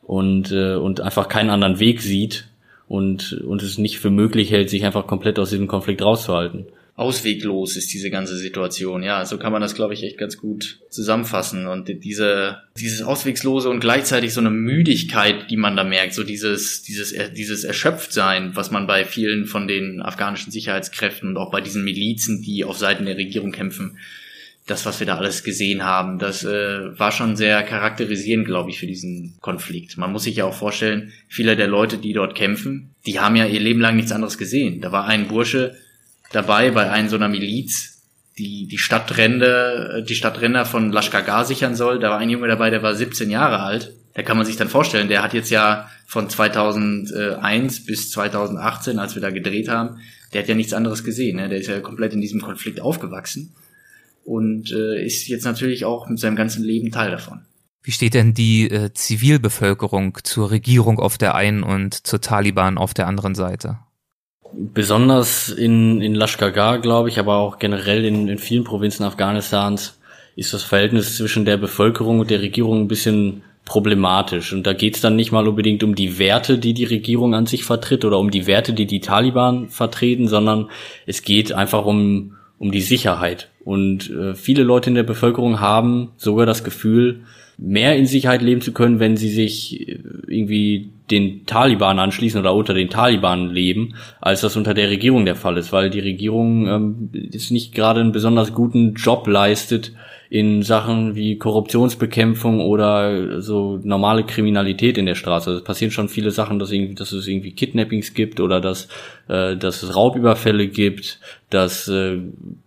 und, 0.02 0.52
äh, 0.52 0.76
und 0.76 1.00
einfach 1.00 1.30
keinen 1.30 1.52
anderen 1.52 1.80
Weg 1.80 2.02
sieht 2.02 2.48
und, 2.88 3.34
und 3.34 3.62
es 3.62 3.78
nicht 3.78 4.00
für 4.00 4.10
möglich 4.10 4.52
hält, 4.52 4.70
sich 4.70 4.86
einfach 4.86 5.08
komplett 5.08 5.40
aus 5.40 5.52
diesem 5.52 5.68
Konflikt 5.68 6.02
rauszuhalten. 6.02 6.66
Ausweglos 6.98 7.76
ist 7.76 7.94
diese 7.94 8.10
ganze 8.10 8.38
Situation. 8.38 9.04
Ja, 9.04 9.26
so 9.26 9.38
kann 9.38 9.52
man 9.52 9.62
das, 9.62 9.76
glaube 9.76 9.94
ich, 9.94 10.04
echt 10.04 10.18
ganz 10.18 10.38
gut 10.38 10.80
zusammenfassen. 10.90 11.68
Und 11.68 11.90
diese, 11.90 12.62
dieses 12.78 13.02
Auswegslose 13.02 13.70
und 13.70 13.82
gleichzeitig 13.82 14.34
so 14.34 14.40
eine 14.40 14.50
Müdigkeit, 14.50 15.52
die 15.52 15.58
man 15.58 15.76
da 15.76 15.84
merkt, 15.84 16.14
so 16.14 16.24
dieses, 16.24 16.84
dieses, 16.84 17.14
dieses 17.34 17.66
Erschöpftsein, 17.66 18.56
was 18.56 18.72
man 18.72 18.88
bei 18.88 19.04
vielen 19.04 19.46
von 19.46 19.68
den 19.68 20.02
afghanischen 20.02 20.52
Sicherheitskräften 20.52 21.30
und 21.30 21.38
auch 21.38 21.52
bei 21.52 21.60
diesen 21.60 21.84
Milizen, 21.84 22.42
die 22.42 22.64
auf 22.64 22.78
Seiten 22.78 23.06
der 23.06 23.18
Regierung 23.18 23.52
kämpfen, 23.52 23.98
das, 24.66 24.86
was 24.86 25.00
wir 25.00 25.06
da 25.06 25.18
alles 25.18 25.44
gesehen 25.44 25.84
haben, 25.84 26.18
das 26.18 26.44
äh, 26.44 26.98
war 26.98 27.12
schon 27.12 27.36
sehr 27.36 27.62
charakterisierend, 27.62 28.46
glaube 28.46 28.72
ich, 28.72 28.80
für 28.80 28.88
diesen 28.88 29.36
Konflikt. 29.42 29.98
Man 29.98 30.12
muss 30.12 30.24
sich 30.24 30.38
ja 30.38 30.46
auch 30.46 30.56
vorstellen, 30.56 31.12
viele 31.28 31.56
der 31.56 31.68
Leute, 31.68 31.98
die 31.98 32.14
dort 32.14 32.36
kämpfen, 32.36 32.96
die 33.06 33.20
haben 33.20 33.36
ja 33.36 33.46
ihr 33.46 33.60
Leben 33.60 33.82
lang 33.82 33.96
nichts 33.96 34.12
anderes 34.12 34.38
gesehen. 34.38 34.82
Da 34.82 34.92
war 34.92 35.06
ein 35.06 35.28
Bursche 35.28 35.76
dabei 36.32 36.72
bei 36.72 36.90
einer 36.90 37.10
so 37.10 37.16
einer 37.16 37.30
Miliz, 37.30 38.02
die 38.38 38.68
die 38.68 38.78
Stadtränder, 38.78 40.02
die 40.02 40.16
Stadtränder 40.16 40.66
von 40.66 40.92
Lashkar 40.92 41.46
sichern 41.46 41.76
soll. 41.76 42.00
Da 42.00 42.10
war 42.10 42.18
ein 42.18 42.30
Junge 42.30 42.48
dabei, 42.48 42.70
der 42.70 42.84
war 42.84 42.96
17 42.96 43.30
Jahre 43.30 43.60
alt. 43.60 43.94
Da 44.14 44.24
kann 44.24 44.38
man 44.38 44.46
sich 44.46 44.56
dann 44.56 44.70
vorstellen, 44.70 45.08
der 45.08 45.24
hat 45.24 45.34
jetzt 45.34 45.50
ja 45.50 45.90
von 46.06 46.30
2001 46.30 47.86
bis 47.86 48.12
2018, 48.12 49.00
als 49.00 49.16
wir 49.16 49.22
da 49.22 49.30
gedreht 49.30 49.68
haben, 49.68 50.00
der 50.34 50.42
hat 50.42 50.50
ja 50.50 50.56
nichts 50.56 50.74
anderes 50.74 51.04
gesehen. 51.04 51.38
Ne? 51.38 51.50
Der 51.50 51.60
ist 51.60 51.68
ja 51.68 51.80
komplett 51.80 52.14
in 52.14 52.22
diesem 52.22 52.42
Konflikt 52.42 52.80
aufgewachsen 52.80 53.54
und 54.24 54.72
äh, 54.72 55.04
ist 55.06 55.28
jetzt 55.28 55.46
natürlich 55.46 55.86
auch 55.86 56.08
mit 56.08 56.20
seinem 56.20 56.36
ganzen 56.36 56.64
Leben 56.64 56.92
Teil 56.92 57.12
davon. 57.12 57.46
Wie 57.84 57.92
steht 57.92 58.16
denn 58.16 58.34
die 58.34 58.70
äh, 58.70 58.92
Zivilbevölkerung 58.94 60.18
zur 60.24 60.50
Regierung 60.50 61.00
auf 61.00 61.18
der 61.18 61.36
einen 61.36 61.62
und 61.64 62.08
zur 62.08 62.20
Taliban 62.20 62.78
auf 62.78 62.94
der 62.94 63.08
anderen 63.08 63.36
Seite? 63.36 63.78
Besonders 64.58 65.50
in, 65.50 66.02
in 66.02 66.16
Lashkar, 66.16 66.80
glaube 66.80 67.10
ich, 67.10 67.20
aber 67.20 67.38
auch 67.38 67.60
generell 67.60 68.06
in, 68.06 68.30
in 68.30 68.38
vielen 68.38 68.64
Provinzen 68.64 69.06
Afghanistans 69.06 70.00
ist 70.38 70.54
das 70.54 70.64
Verhältnis 70.64 71.18
zwischen 71.18 71.44
der 71.44 71.58
Bevölkerung 71.58 72.20
und 72.20 72.30
der 72.30 72.42
Regierung 72.42 72.82
ein 72.82 72.88
bisschen 72.88 73.44
problematisch. 73.66 74.54
Und 74.54 74.66
da 74.66 74.74
geht 74.74 74.96
es 74.96 75.02
dann 75.02 75.18
nicht 75.18 75.32
mal 75.32 75.48
unbedingt 75.48 75.84
um 75.84 75.96
die 75.96 76.20
Werte, 76.20 76.58
die 76.58 76.74
die 76.74 76.86
Regierung 76.86 77.34
an 77.34 77.48
sich 77.48 77.66
vertritt 77.66 78.06
oder 78.06 78.18
um 78.18 78.32
die 78.32 78.48
Werte, 78.48 78.74
die 78.74 78.86
die 78.86 79.02
Taliban 79.02 79.70
vertreten, 79.70 80.28
sondern 80.28 80.70
es 81.06 81.24
geht 81.24 81.52
einfach 81.52 81.86
um, 81.86 82.38
um 82.58 82.72
die 82.72 82.82
Sicherheit. 82.82 83.50
Und 83.66 84.10
äh, 84.12 84.36
viele 84.36 84.64
Leute 84.64 84.90
in 84.90 84.96
der 84.96 85.04
Bevölkerung 85.04 85.60
haben 85.60 86.12
sogar 86.16 86.46
das 86.46 86.64
Gefühl, 86.64 87.24
mehr 87.58 87.96
in 87.96 88.06
Sicherheit 88.06 88.42
leben 88.42 88.62
zu 88.62 88.72
können, 88.72 89.00
wenn 89.00 89.18
sie 89.18 89.30
sich 89.30 89.88
äh, 89.88 90.00
irgendwie 90.28 90.90
den 91.12 91.46
Taliban 91.46 92.00
anschließen 92.00 92.40
oder 92.40 92.54
unter 92.56 92.74
den 92.74 92.90
Taliban 92.90 93.52
leben, 93.52 93.94
als 94.22 94.42
das 94.42 94.58
unter 94.58 94.74
der 94.74 94.90
Regierung 94.90 95.26
der 95.26 95.36
Fall 95.36 95.58
ist, 95.58 95.72
weil 95.72 95.90
die 95.90 96.00
Regierung 96.00 96.68
ähm, 96.68 97.10
jetzt 97.14 97.52
nicht 97.52 97.76
gerade 97.76 98.02
einen 98.02 98.12
besonders 98.12 98.54
guten 98.54 98.96
Job 98.96 99.28
leistet, 99.28 99.92
in 100.30 100.64
Sachen 100.64 101.16
wie 101.16 101.38
Korruptionsbekämpfung 101.38 102.60
oder 102.60 103.42
so 103.42 103.80
normale 103.84 104.24
Kriminalität 104.24 104.98
in 104.98 105.06
der 105.06 105.16
Straße. 105.16 105.50
Also 105.50 105.60
es 105.60 105.64
passieren 105.64 105.92
schon 105.92 106.10
viele 106.10 106.32
Sachen, 106.32 106.58
dass, 106.58 106.72
irgendwie, 106.72 106.96
dass 106.96 107.12
es 107.12 107.28
irgendwie 107.28 107.52
Kidnappings 107.52 108.14
gibt 108.14 108.40
oder 108.40 108.60
dass, 108.60 108.88
äh, 109.28 109.56
dass 109.56 109.84
es 109.84 109.96
Raubüberfälle 109.96 110.68
gibt, 110.68 111.20
dass 111.50 111.88
äh, 111.88 112.18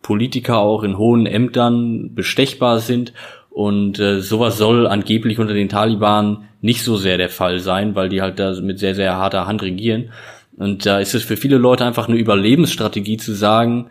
Politiker 0.02 0.58
auch 0.58 0.82
in 0.82 0.98
hohen 0.98 1.26
Ämtern 1.26 2.14
bestechbar 2.14 2.78
sind. 2.78 3.12
Und 3.58 3.98
äh, 3.98 4.20
sowas 4.20 4.56
soll 4.56 4.86
angeblich 4.86 5.40
unter 5.40 5.52
den 5.52 5.68
Taliban 5.68 6.44
nicht 6.60 6.84
so 6.84 6.96
sehr 6.96 7.18
der 7.18 7.28
Fall 7.28 7.58
sein, 7.58 7.96
weil 7.96 8.08
die 8.08 8.22
halt 8.22 8.38
da 8.38 8.52
mit 8.60 8.78
sehr, 8.78 8.94
sehr 8.94 9.16
harter 9.16 9.48
Hand 9.48 9.64
regieren. 9.64 10.10
Und 10.56 10.86
da 10.86 11.00
ist 11.00 11.12
es 11.12 11.24
für 11.24 11.36
viele 11.36 11.58
Leute 11.58 11.84
einfach 11.84 12.06
eine 12.06 12.18
Überlebensstrategie 12.18 13.16
zu 13.16 13.32
sagen, 13.32 13.90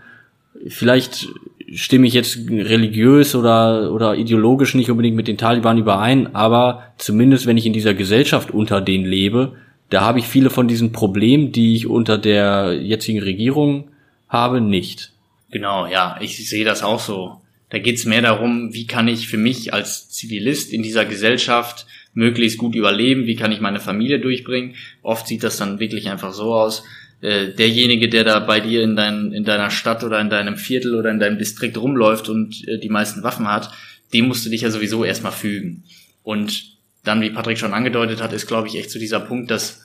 vielleicht 0.70 1.28
stimme 1.74 2.08
ich 2.08 2.14
jetzt 2.14 2.38
religiös 2.50 3.36
oder, 3.36 3.92
oder 3.92 4.16
ideologisch 4.16 4.74
nicht 4.74 4.90
unbedingt 4.90 5.18
mit 5.18 5.28
den 5.28 5.38
Taliban 5.38 5.78
überein, 5.78 6.34
aber 6.34 6.84
zumindest 6.98 7.46
wenn 7.46 7.58
ich 7.58 7.66
in 7.66 7.74
dieser 7.74 7.94
Gesellschaft 7.94 8.52
unter 8.52 8.80
denen 8.80 9.04
lebe, 9.04 9.58
da 9.90 10.00
habe 10.00 10.20
ich 10.20 10.28
viele 10.28 10.50
von 10.50 10.70
diesen 10.70 10.94
Problemen, 10.94 11.52
die 11.52 11.76
ich 11.76 11.88
unter 11.88 12.18
der 12.18 12.80
jetzigen 12.82 13.20
Regierung 13.20 13.90
habe, 14.30 14.62
nicht. 14.62 15.12
Genau, 15.52 15.88
ja, 15.88 16.16
ich 16.22 16.48
sehe 16.48 16.64
das 16.64 16.84
auch 16.84 17.02
so. 17.02 17.42
Da 17.70 17.80
geht's 17.80 18.06
mehr 18.06 18.22
darum, 18.22 18.74
wie 18.74 18.88
kann 18.88 19.08
ich 19.08 19.28
für 19.28 19.38
mich 19.38 19.74
als 19.74 20.10
Zivilist 20.10 20.72
in 20.72 20.84
dieser 20.84 21.06
Gesellschaft 21.06 21.86
möglichst 22.14 22.58
gut 22.58 22.76
überleben, 22.76 23.28
wie 23.28 23.36
kann 23.36 23.52
ich 23.52 23.60
meine 23.60 23.80
Familie 23.80 24.20
durchbringen. 24.20 24.76
Oft 25.02 25.28
sieht 25.28 25.44
das 25.44 25.58
dann 25.58 25.80
wirklich 25.80 26.10
einfach 26.10 26.34
so 26.34 26.54
aus, 26.54 26.84
äh, 27.22 27.50
derjenige, 27.50 28.10
der 28.10 28.24
da 28.24 28.40
bei 28.40 28.60
dir 28.60 28.84
in, 28.84 28.96
dein, 28.96 29.32
in 29.34 29.44
deiner 29.44 29.70
Stadt 29.70 30.04
oder 30.04 30.20
in 30.20 30.30
deinem 30.30 30.56
Viertel 30.56 30.96
oder 30.96 31.12
in 31.12 31.20
deinem 31.20 31.38
Distrikt 31.38 31.78
rumläuft 31.78 32.30
und 32.30 32.68
äh, 32.68 32.80
die 32.80 32.90
meisten 32.90 33.24
Waffen 33.24 33.48
hat, 33.48 33.72
dem 34.14 34.28
musst 34.28 34.46
du 34.46 34.50
dich 34.50 34.62
ja 34.62 34.72
sowieso 34.72 35.04
erstmal 35.04 35.32
fügen. 35.32 35.84
Und 36.24 36.78
dann, 37.04 37.22
wie 37.22 37.30
Patrick 37.30 37.58
schon 37.58 37.74
angedeutet 37.74 38.22
hat, 38.22 38.34
ist, 38.34 38.48
glaube 38.48 38.68
ich, 38.68 38.78
echt 38.78 38.92
so 38.92 39.00
dieser 39.00 39.20
Punkt, 39.20 39.52
dass 39.52 39.84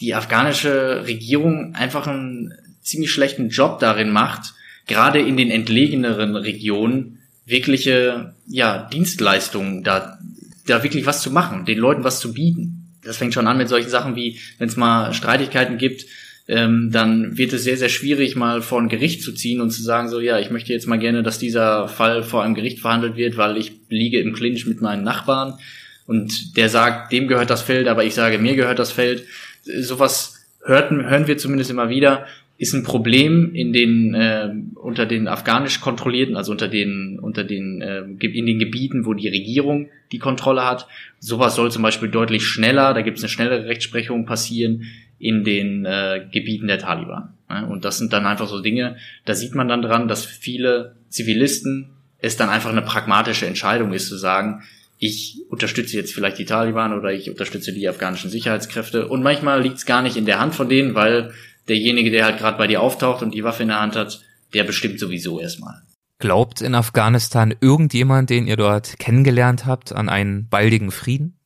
die 0.00 0.14
afghanische 0.14 1.04
Regierung 1.06 1.74
einfach 1.74 2.06
einen 2.06 2.54
ziemlich 2.82 3.10
schlechten 3.10 3.50
Job 3.50 3.78
darin 3.78 4.10
macht, 4.10 4.54
gerade 4.86 5.20
in 5.20 5.36
den 5.36 5.50
entlegeneren 5.50 6.36
Regionen 6.36 7.19
wirkliche 7.50 8.34
ja, 8.46 8.88
Dienstleistungen 8.92 9.82
da, 9.82 10.18
da 10.66 10.82
wirklich 10.82 11.06
was 11.06 11.22
zu 11.22 11.30
machen, 11.30 11.64
den 11.64 11.78
Leuten 11.78 12.04
was 12.04 12.20
zu 12.20 12.32
bieten. 12.32 12.96
Das 13.02 13.16
fängt 13.16 13.34
schon 13.34 13.46
an 13.46 13.58
mit 13.58 13.68
solchen 13.68 13.90
Sachen 13.90 14.16
wie, 14.16 14.38
wenn 14.58 14.68
es 14.68 14.76
mal 14.76 15.12
Streitigkeiten 15.12 15.78
gibt, 15.78 16.04
ähm, 16.50 16.90
dann 16.90 17.38
wird 17.38 17.52
es 17.52 17.62
sehr, 17.62 17.76
sehr 17.76 17.88
schwierig, 17.88 18.34
mal 18.34 18.60
vor 18.60 18.80
ein 18.80 18.88
Gericht 18.88 19.22
zu 19.22 19.32
ziehen 19.32 19.60
und 19.60 19.70
zu 19.70 19.82
sagen, 19.82 20.08
so, 20.08 20.20
ja, 20.20 20.38
ich 20.40 20.50
möchte 20.50 20.72
jetzt 20.72 20.88
mal 20.88 20.98
gerne, 20.98 21.22
dass 21.22 21.38
dieser 21.38 21.86
Fall 21.88 22.24
vor 22.24 22.42
einem 22.42 22.56
Gericht 22.56 22.80
verhandelt 22.80 23.16
wird, 23.16 23.36
weil 23.36 23.56
ich 23.56 23.72
liege 23.88 24.20
im 24.20 24.32
Clinch 24.32 24.66
mit 24.66 24.80
meinen 24.80 25.04
Nachbarn 25.04 25.58
und 26.06 26.56
der 26.56 26.68
sagt, 26.68 27.12
dem 27.12 27.28
gehört 27.28 27.50
das 27.50 27.62
Feld, 27.62 27.86
aber 27.86 28.04
ich 28.04 28.14
sage, 28.14 28.38
mir 28.38 28.56
gehört 28.56 28.80
das 28.80 28.90
Feld. 28.90 29.24
Sowas 29.62 30.44
hörten, 30.64 31.08
hören 31.08 31.28
wir 31.28 31.38
zumindest 31.38 31.70
immer 31.70 31.88
wieder, 31.88 32.26
ist 32.60 32.74
ein 32.74 32.82
Problem 32.82 33.54
in 33.54 33.72
den 33.72 34.12
äh, 34.12 34.50
unter 34.74 35.06
den 35.06 35.28
afghanisch 35.28 35.80
kontrollierten, 35.80 36.36
also 36.36 36.52
unter 36.52 36.68
den 36.68 37.18
unter 37.18 37.42
den 37.42 37.80
äh, 37.80 38.00
in 38.00 38.44
den 38.44 38.58
Gebieten, 38.58 39.06
wo 39.06 39.14
die 39.14 39.28
Regierung 39.28 39.88
die 40.12 40.18
Kontrolle 40.18 40.66
hat. 40.66 40.86
Sowas 41.20 41.54
soll 41.54 41.72
zum 41.72 41.82
Beispiel 41.82 42.10
deutlich 42.10 42.44
schneller, 42.44 42.92
da 42.92 43.00
gibt 43.00 43.16
es 43.16 43.24
eine 43.24 43.30
schnellere 43.30 43.64
Rechtsprechung 43.64 44.26
passieren 44.26 44.82
in 45.18 45.42
den 45.42 45.86
äh, 45.86 46.26
Gebieten 46.30 46.66
der 46.66 46.78
Taliban. 46.78 47.32
Ja, 47.48 47.64
und 47.64 47.86
das 47.86 47.96
sind 47.96 48.12
dann 48.12 48.26
einfach 48.26 48.46
so 48.46 48.60
Dinge, 48.60 48.96
da 49.24 49.32
sieht 49.32 49.54
man 49.54 49.66
dann 49.66 49.80
dran, 49.80 50.06
dass 50.06 50.26
viele 50.26 50.96
Zivilisten 51.08 51.88
es 52.18 52.36
dann 52.36 52.50
einfach 52.50 52.70
eine 52.70 52.82
pragmatische 52.82 53.46
Entscheidung 53.46 53.94
ist 53.94 54.08
zu 54.08 54.18
sagen, 54.18 54.64
ich 54.98 55.38
unterstütze 55.48 55.96
jetzt 55.96 56.12
vielleicht 56.12 56.36
die 56.36 56.44
Taliban 56.44 56.92
oder 56.92 57.10
ich 57.10 57.30
unterstütze 57.30 57.72
die 57.72 57.88
afghanischen 57.88 58.28
Sicherheitskräfte. 58.28 59.08
Und 59.08 59.22
manchmal 59.22 59.62
liegt 59.62 59.78
es 59.78 59.86
gar 59.86 60.02
nicht 60.02 60.18
in 60.18 60.26
der 60.26 60.38
Hand 60.38 60.54
von 60.54 60.68
denen, 60.68 60.94
weil 60.94 61.32
derjenige, 61.70 62.10
der 62.10 62.26
halt 62.26 62.38
gerade 62.38 62.58
bei 62.58 62.66
dir 62.66 62.82
auftaucht 62.82 63.22
und 63.22 63.32
die 63.32 63.44
Waffe 63.44 63.62
in 63.62 63.68
der 63.68 63.80
Hand 63.80 63.96
hat, 63.96 64.20
der 64.52 64.64
bestimmt 64.64 65.00
sowieso 65.00 65.40
erstmal. 65.40 65.80
Glaubt 66.18 66.60
in 66.60 66.74
Afghanistan 66.74 67.54
irgendjemand, 67.62 68.28
den 68.28 68.46
ihr 68.46 68.58
dort 68.58 68.98
kennengelernt 68.98 69.64
habt, 69.64 69.92
an 69.94 70.10
einen 70.10 70.48
baldigen 70.48 70.90
Frieden? 70.90 71.40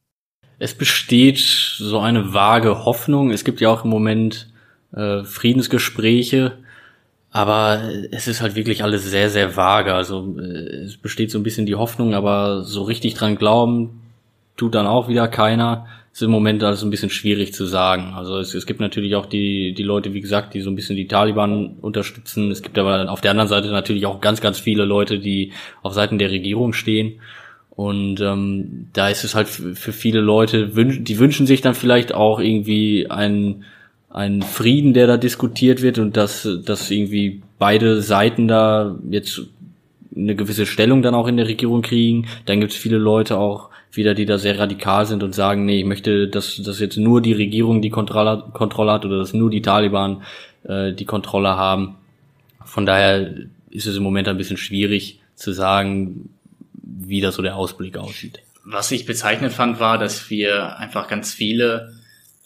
es 0.58 0.74
besteht 0.74 1.38
so 1.38 1.98
eine 2.00 2.32
vage 2.32 2.84
Hoffnung. 2.84 3.30
Es 3.30 3.44
gibt 3.44 3.60
ja 3.60 3.70
auch 3.70 3.84
im 3.84 3.90
Moment 3.90 4.48
äh, 4.94 5.22
Friedensgespräche, 5.24 6.52
aber 7.30 7.82
es 8.12 8.28
ist 8.28 8.40
halt 8.40 8.54
wirklich 8.54 8.82
alles 8.82 9.04
sehr, 9.04 9.30
sehr 9.30 9.56
vage. 9.56 9.92
Also 9.94 10.37
äh, 10.38 10.84
es 10.84 10.96
besteht 10.96 11.30
so 11.30 11.38
ein 11.38 11.42
bisschen 11.42 11.66
die 11.66 11.74
Hoffnung, 11.74 12.14
aber 12.14 12.62
so 12.62 12.82
richtig 12.82 13.14
dran 13.14 13.37
glauben 13.37 14.00
tut 14.56 14.74
dann 14.74 14.87
auch 14.87 15.08
wieder 15.08 15.26
keiner. 15.28 15.87
Ist 16.14 16.22
im 16.22 16.31
Moment 16.31 16.62
alles 16.62 16.85
ein 16.85 16.90
bisschen 16.90 17.11
schwierig 17.11 17.53
zu 17.53 17.66
sagen. 17.66 18.12
Also 18.14 18.38
es, 18.38 18.55
es 18.55 18.66
gibt 18.66 18.79
natürlich 18.79 19.16
auch 19.16 19.27
die, 19.27 19.74
die 19.74 19.83
Leute, 19.83 20.14
wie 20.14 20.20
gesagt, 20.20 20.55
die 20.55 20.61
so 20.61 20.70
ein 20.70 20.77
bisschen 20.77 20.94
die 20.94 21.09
Taliban 21.09 21.74
unterstützen. 21.81 22.53
Es 22.53 22.62
gibt 22.62 22.79
aber 22.79 23.11
auf 23.11 23.20
der 23.20 23.33
anderen 23.33 23.48
Seite 23.48 23.68
natürlich 23.72 24.07
auch 24.07 24.20
ganz, 24.20 24.40
ganz 24.40 24.61
viele 24.61 24.85
Leute, 24.85 25.18
die 25.18 25.50
auf 25.83 25.92
Seiten 25.92 26.18
der 26.18 26.31
Regierung 26.31 26.72
stehen. 26.72 27.14
Und 27.70 28.20
ähm, 28.20 28.90
da 28.92 29.09
ist 29.09 29.24
es 29.24 29.35
halt 29.35 29.48
für 29.48 29.92
viele 29.92 30.20
Leute, 30.20 30.68
die 30.68 31.18
wünschen 31.18 31.48
sich 31.48 31.62
dann 31.62 31.74
vielleicht 31.74 32.14
auch 32.14 32.38
irgendwie 32.38 33.11
einen, 33.11 33.64
einen 34.09 34.42
Frieden, 34.42 34.94
der 34.94 35.09
da 35.09 35.16
diskutiert 35.16 35.83
wird 35.83 35.98
und 35.98 36.16
dass, 36.16 36.48
dass 36.64 36.92
irgendwie 36.92 37.42
beide 37.59 38.03
Seiten 38.03 38.46
da 38.46 38.96
jetzt 39.11 39.42
eine 40.14 40.37
gewisse 40.37 40.66
Stellung 40.66 41.03
dann 41.03 41.16
auch 41.16 41.27
in 41.27 41.37
der 41.37 41.48
Regierung 41.48 41.83
kriegen. 41.83 42.29
Dann 42.46 42.61
gibt 42.61 42.70
es 42.70 42.79
viele 42.79 42.98
Leute 42.98 43.37
auch 43.37 43.70
wieder, 43.96 44.14
die 44.14 44.26
da 44.26 44.38
sehr 44.38 44.59
radikal 44.59 45.07
sind 45.07 45.22
und 45.22 45.35
sagen, 45.35 45.64
nee, 45.64 45.80
ich 45.80 45.85
möchte, 45.85 46.28
dass, 46.28 46.57
dass 46.57 46.80
jetzt 46.80 46.96
nur 46.96 47.20
die 47.20 47.33
Regierung 47.33 47.83
die 47.83 47.90
Kontrolle, 47.90 48.44
Kontrolle 48.52 48.92
hat 48.92 49.04
oder 49.04 49.18
dass 49.18 49.35
nur 49.35 49.50
die 49.50 49.62
Taliban 49.62 50.22
äh, 50.64 50.92
die 50.92 51.04
Kontrolle 51.04 51.57
haben. 51.57 51.96
Von 52.64 52.87
daher 52.87 53.33
ist 53.70 53.87
es 53.87 53.96
im 53.96 54.02
Moment 54.02 54.28
ein 54.28 54.37
bisschen 54.37 54.57
schwierig 54.57 55.20
zu 55.35 55.52
sagen, 55.52 56.30
wie 56.83 57.20
da 57.20 57.33
so 57.33 57.42
der 57.42 57.57
Ausblick 57.57 57.96
aussieht. 57.96 58.40
Was 58.64 58.90
ich 58.90 59.04
bezeichnet 59.04 59.52
fand, 59.52 59.80
war, 59.80 59.98
dass 59.98 60.30
wir 60.30 60.78
einfach 60.78 61.09
ganz 61.09 61.33
viele 61.33 61.94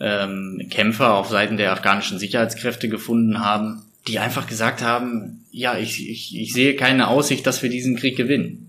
ähm, 0.00 0.66
Kämpfer 0.70 1.14
auf 1.14 1.28
Seiten 1.28 1.56
der 1.56 1.72
afghanischen 1.72 2.18
Sicherheitskräfte 2.18 2.88
gefunden 2.88 3.40
haben, 3.40 3.82
die 4.06 4.18
einfach 4.18 4.46
gesagt 4.46 4.82
haben, 4.82 5.44
ja, 5.52 5.78
ich, 5.78 6.08
ich, 6.08 6.36
ich 6.36 6.52
sehe 6.52 6.74
keine 6.76 7.08
Aussicht, 7.08 7.46
dass 7.46 7.62
wir 7.62 7.70
diesen 7.70 7.96
Krieg 7.96 8.16
gewinnen. 8.16 8.67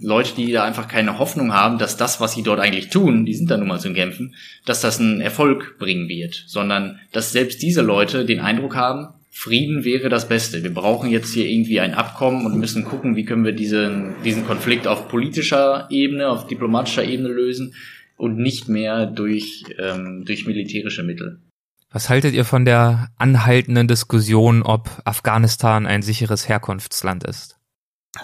Leute, 0.00 0.34
die 0.36 0.52
da 0.52 0.64
einfach 0.64 0.86
keine 0.86 1.18
Hoffnung 1.18 1.52
haben, 1.52 1.78
dass 1.78 1.96
das, 1.96 2.20
was 2.20 2.34
sie 2.34 2.42
dort 2.42 2.60
eigentlich 2.60 2.88
tun, 2.88 3.26
die 3.26 3.34
sind 3.34 3.50
da 3.50 3.56
nun 3.56 3.68
mal 3.68 3.80
zum 3.80 3.94
Kämpfen, 3.94 4.34
dass 4.64 4.80
das 4.80 5.00
einen 5.00 5.20
Erfolg 5.20 5.76
bringen 5.78 6.08
wird, 6.08 6.44
sondern 6.46 7.00
dass 7.12 7.32
selbst 7.32 7.62
diese 7.62 7.82
Leute 7.82 8.24
den 8.24 8.40
Eindruck 8.40 8.76
haben, 8.76 9.08
Frieden 9.38 9.84
wäre 9.84 10.08
das 10.08 10.28
Beste. 10.28 10.62
Wir 10.62 10.72
brauchen 10.72 11.10
jetzt 11.10 11.34
hier 11.34 11.46
irgendwie 11.46 11.80
ein 11.80 11.92
Abkommen 11.92 12.46
und 12.46 12.58
müssen 12.58 12.84
gucken, 12.84 13.16
wie 13.16 13.26
können 13.26 13.44
wir 13.44 13.52
diesen, 13.52 14.14
diesen 14.24 14.46
Konflikt 14.46 14.86
auf 14.86 15.08
politischer 15.08 15.88
Ebene, 15.90 16.28
auf 16.30 16.46
diplomatischer 16.46 17.04
Ebene 17.04 17.28
lösen 17.28 17.74
und 18.16 18.38
nicht 18.38 18.68
mehr 18.68 19.04
durch, 19.04 19.64
ähm, 19.78 20.24
durch 20.24 20.46
militärische 20.46 21.02
Mittel. 21.02 21.42
Was 21.90 22.08
haltet 22.08 22.34
ihr 22.34 22.46
von 22.46 22.64
der 22.64 23.08
anhaltenden 23.18 23.88
Diskussion, 23.88 24.62
ob 24.62 24.88
Afghanistan 25.04 25.86
ein 25.86 26.00
sicheres 26.00 26.48
Herkunftsland 26.48 27.24
ist? 27.24 27.55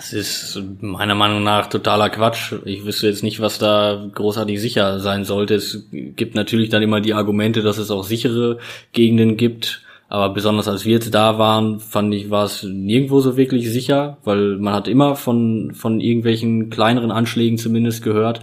Das 0.03 0.13
ist 0.13 0.61
meiner 0.81 1.15
Meinung 1.15 1.45
nach 1.45 1.69
totaler 1.69 2.11
Quatsch. 2.11 2.55
Ich 2.65 2.85
wüsste 2.85 3.07
jetzt 3.07 3.23
nicht, 3.23 3.39
was 3.39 3.61
da 3.61 4.05
großartig 4.13 4.61
sicher 4.61 4.99
sein 4.99 5.25
sollte. 5.25 5.55
Es 5.55 5.87
gibt 5.93 6.35
natürlich 6.35 6.71
dann 6.71 6.83
immer 6.83 7.01
die 7.01 7.15
Argumente, 7.15 7.63
dass 7.63 7.79
es 7.79 7.93
auch 7.93 8.03
sichere 8.03 8.59
Gegenden 8.91 9.37
gibt. 9.37 9.83
Aber 10.09 10.31
besonders 10.31 10.67
als 10.67 10.85
wir 10.85 10.95
jetzt 10.95 11.15
da 11.15 11.39
waren, 11.39 11.79
fand 11.79 12.13
ich, 12.15 12.31
war 12.31 12.47
es 12.47 12.65
nirgendwo 12.65 13.21
so 13.21 13.37
wirklich 13.37 13.71
sicher, 13.71 14.19
weil 14.25 14.57
man 14.59 14.75
hat 14.75 14.89
immer 14.89 15.15
von, 15.15 15.73
von 15.73 16.01
irgendwelchen 16.01 16.69
kleineren 16.69 17.13
Anschlägen 17.13 17.57
zumindest 17.57 18.03
gehört. 18.03 18.41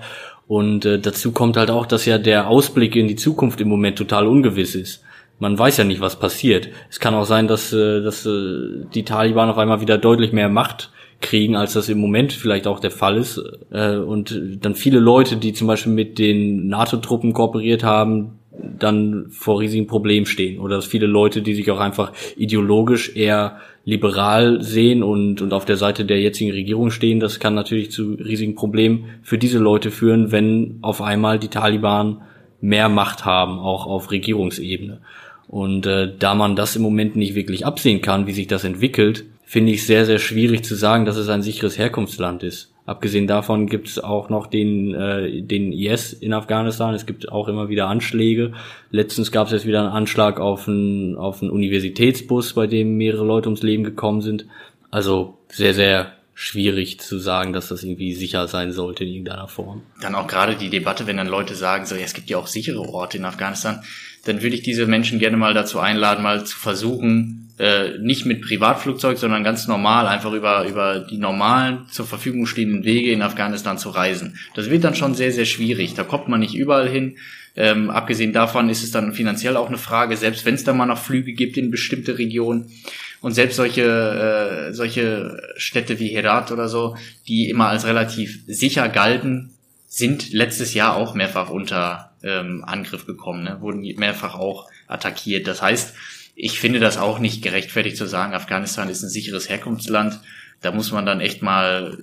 Und 0.48 0.86
äh, 0.86 0.98
dazu 0.98 1.34
kommt 1.34 1.58
halt 1.58 1.72
auch, 1.72 1.86
dass 1.86 2.06
ja 2.06 2.18
der 2.18 2.48
Ausblick 2.48 2.96
in 2.96 3.10
die 3.10 3.18
Zukunft 3.18 3.60
im 3.60 3.68
Moment 3.68 3.98
total 3.98 4.28
ungewiss 4.28 4.76
ist. 4.76 5.04
Man 5.40 5.60
weiß 5.60 5.76
ja 5.76 5.84
nicht, 5.84 6.00
was 6.00 6.18
passiert. 6.18 6.70
Es 6.90 7.02
kann 7.02 7.16
auch 7.16 7.26
sein, 7.26 7.50
dass, 7.50 7.74
äh, 7.74 8.02
dass 8.02 8.26
äh, 8.26 8.86
die 8.94 9.04
Taliban 9.04 9.50
auf 9.50 9.58
einmal 9.58 9.82
wieder 9.82 9.98
deutlich 9.98 10.32
mehr 10.32 10.50
Macht 10.50 10.90
kriegen, 11.22 11.56
als 11.56 11.74
das 11.74 11.90
im 11.90 12.00
Moment 12.00 12.34
vielleicht 12.34 12.68
auch 12.68 12.80
der 12.80 12.92
Fall 12.92 13.18
ist. 13.18 13.42
Äh, 13.72 13.98
und 13.98 14.40
dann 14.62 14.76
viele 14.76 15.00
Leute, 15.00 15.38
die 15.38 15.54
zum 15.54 15.68
Beispiel 15.68 15.94
mit 15.94 16.18
den 16.18 16.68
NATO-Truppen 16.68 17.34
kooperiert 17.34 17.84
haben, 17.84 18.40
dann 18.78 19.28
vor 19.30 19.60
riesigen 19.60 19.88
Problemen 19.88 20.26
stehen. 20.26 20.60
Oder 20.60 20.78
dass 20.78 20.86
viele 20.86 21.08
Leute, 21.08 21.42
die 21.42 21.56
sich 21.56 21.70
auch 21.72 21.80
einfach 21.80 22.14
ideologisch 22.36 23.16
eher 23.16 23.58
liberal 23.86 24.62
sehen 24.62 25.04
und, 25.04 25.42
und 25.42 25.54
auf 25.54 25.66
der 25.66 25.78
Seite 25.78 26.06
der 26.06 26.20
jetzigen 26.20 26.52
Regierung 26.52 26.92
stehen, 26.92 27.20
das 27.20 27.40
kann 27.40 27.56
natürlich 27.56 27.92
zu 27.92 28.14
riesigen 28.14 28.56
Problemen 28.56 29.06
für 29.24 29.38
diese 29.38 29.60
Leute 29.60 29.92
führen, 29.92 30.32
wenn 30.32 30.80
auf 30.82 31.02
einmal 31.02 31.40
die 31.40 31.48
Taliban 31.48 32.22
mehr 32.62 32.90
Macht 32.90 33.26
haben, 33.26 33.60
auch 33.60 33.86
auf 33.86 34.12
Regierungsebene. 34.12 35.00
Und 35.48 35.86
äh, 35.88 36.12
da 36.18 36.36
man 36.36 36.56
das 36.56 36.76
im 36.76 36.84
Moment 36.84 37.16
nicht 37.16 37.34
wirklich 37.34 37.66
absehen 37.66 38.02
kann, 38.02 38.28
wie 38.28 38.34
sich 38.34 38.48
das 38.48 38.64
entwickelt, 38.64 39.26
finde 39.50 39.72
ich 39.72 39.88
sehr, 39.88 40.06
sehr 40.06 40.20
schwierig 40.20 40.64
zu 40.64 40.76
sagen, 40.76 41.06
dass 41.06 41.16
es 41.16 41.28
ein 41.28 41.42
sicheres 41.42 41.76
Herkunftsland 41.80 42.44
ist. 42.44 42.72
Abgesehen 42.86 43.26
davon 43.26 43.66
gibt 43.66 43.88
es 43.88 43.98
auch 43.98 44.30
noch 44.30 44.46
den, 44.46 44.94
äh, 44.94 45.42
den 45.42 45.74
IS 45.74 46.14
in 46.14 46.34
Afghanistan. 46.34 46.94
Es 46.94 47.08
gibt 47.08 47.32
auch 47.32 47.48
immer 47.48 47.68
wieder 47.68 47.88
Anschläge. 47.88 48.54
Letztens 48.92 49.32
gab 49.32 49.48
es 49.48 49.54
jetzt 49.54 49.66
wieder 49.66 49.80
einen 49.80 49.90
Anschlag 49.90 50.40
auf 50.40 50.68
einen, 50.68 51.16
auf 51.16 51.42
einen 51.42 51.50
Universitätsbus, 51.50 52.54
bei 52.54 52.68
dem 52.68 52.98
mehrere 52.98 53.26
Leute 53.26 53.50
ums 53.50 53.64
Leben 53.64 53.84
gekommen 53.84 54.22
sind. 54.22 54.46
Also 54.92 55.40
sehr, 55.48 55.74
sehr 55.74 56.14
schwierig 56.36 57.00
zu 57.00 57.18
sagen, 57.18 57.52
dass 57.52 57.70
das 57.70 57.84
irgendwie 57.84 58.14
sicher 58.14 58.48
sein 58.48 58.72
sollte 58.72 59.04
in 59.04 59.10
irgendeiner 59.10 59.48
Form. 59.48 59.82
Dann 60.00 60.14
auch 60.14 60.28
gerade 60.28 60.58
die 60.58 60.70
Debatte, 60.70 61.08
wenn 61.08 61.18
dann 61.18 61.28
Leute 61.28 61.56
sagen, 61.56 61.88
so 61.88 61.96
ja, 61.96 62.02
es 62.02 62.14
gibt 62.14 62.30
ja 62.30 62.38
auch 62.38 62.48
sichere 62.48 62.82
Orte 62.82 63.18
in 63.18 63.26
Afghanistan, 63.26 63.82
dann 64.26 64.44
würde 64.44 64.56
ich 64.56 64.62
diese 64.62 64.86
Menschen 64.86 65.18
gerne 65.18 65.38
mal 65.38 65.56
dazu 65.56 65.80
einladen, 65.80 66.22
mal 66.22 66.46
zu 66.46 66.56
versuchen, 66.56 67.49
äh, 67.60 67.98
nicht 68.00 68.26
mit 68.26 68.42
Privatflugzeug, 68.42 69.18
sondern 69.18 69.44
ganz 69.44 69.68
normal 69.68 70.08
einfach 70.08 70.32
über, 70.32 70.66
über 70.66 71.00
die 71.00 71.18
normalen 71.18 71.88
zur 71.92 72.06
Verfügung 72.06 72.46
stehenden 72.46 72.86
Wege 72.86 73.12
in 73.12 73.22
Afghanistan 73.22 73.78
zu 73.78 73.90
reisen. 73.90 74.40
Das 74.56 74.70
wird 74.70 74.86
dann 74.86 74.96
schon 74.96 75.14
sehr, 75.14 75.34
sehr 75.34 75.46
schwierig. 75.46 75.94
Da 75.94 76.04
kommt 76.04 76.30
man 76.30 76.40
nicht 76.40 76.56
überall 76.56 76.88
hin. 76.88 77.18
Ähm, 77.58 77.90
abgesehen 77.90 78.32
davon 78.32 78.70
ist 78.70 78.82
es 78.82 78.92
dann 78.92 79.12
finanziell 79.12 79.58
auch 79.58 79.68
eine 79.68 79.78
Frage, 79.78 80.16
selbst 80.16 80.46
wenn 80.46 80.56
es 80.56 80.64
da 80.64 80.72
mal 80.72 80.86
noch 80.86 80.98
Flüge 80.98 81.34
gibt 81.34 81.58
in 81.58 81.70
bestimmte 81.70 82.18
Regionen. 82.18 82.72
Und 83.20 83.34
selbst 83.34 83.58
solche, 83.58 84.70
äh, 84.70 84.74
solche 84.74 85.42
Städte 85.58 86.00
wie 86.00 86.08
Herat 86.08 86.54
oder 86.54 86.70
so, 86.70 86.96
die 87.28 87.50
immer 87.50 87.68
als 87.68 87.86
relativ 87.86 88.40
sicher 88.48 88.88
galten, 88.88 89.52
sind 89.90 90.32
letztes 90.32 90.74
Jahr 90.74 90.96
auch 90.96 91.14
mehrfach 91.14 91.50
unter 91.50 92.12
ähm, 92.24 92.64
Angriff 92.66 93.06
gekommen, 93.06 93.44
ne? 93.44 93.58
wurden 93.60 93.82
mehrfach 93.98 94.36
auch 94.36 94.70
attackiert. 94.88 95.48
Das 95.48 95.62
heißt, 95.62 95.94
ich 96.42 96.58
finde 96.58 96.80
das 96.80 96.98
auch 96.98 97.20
nicht 97.20 97.44
gerechtfertigt 97.44 97.98
zu 97.98 98.06
sagen, 98.06 98.34
Afghanistan 98.34 98.88
ist 98.88 99.04
ein 99.04 99.10
sicheres 99.10 99.50
Herkunftsland. 99.50 100.22
Da 100.62 100.72
muss 100.72 100.94
man 100.94 101.06
dann 101.06 101.20
echt 101.20 101.42
mal 101.42 101.98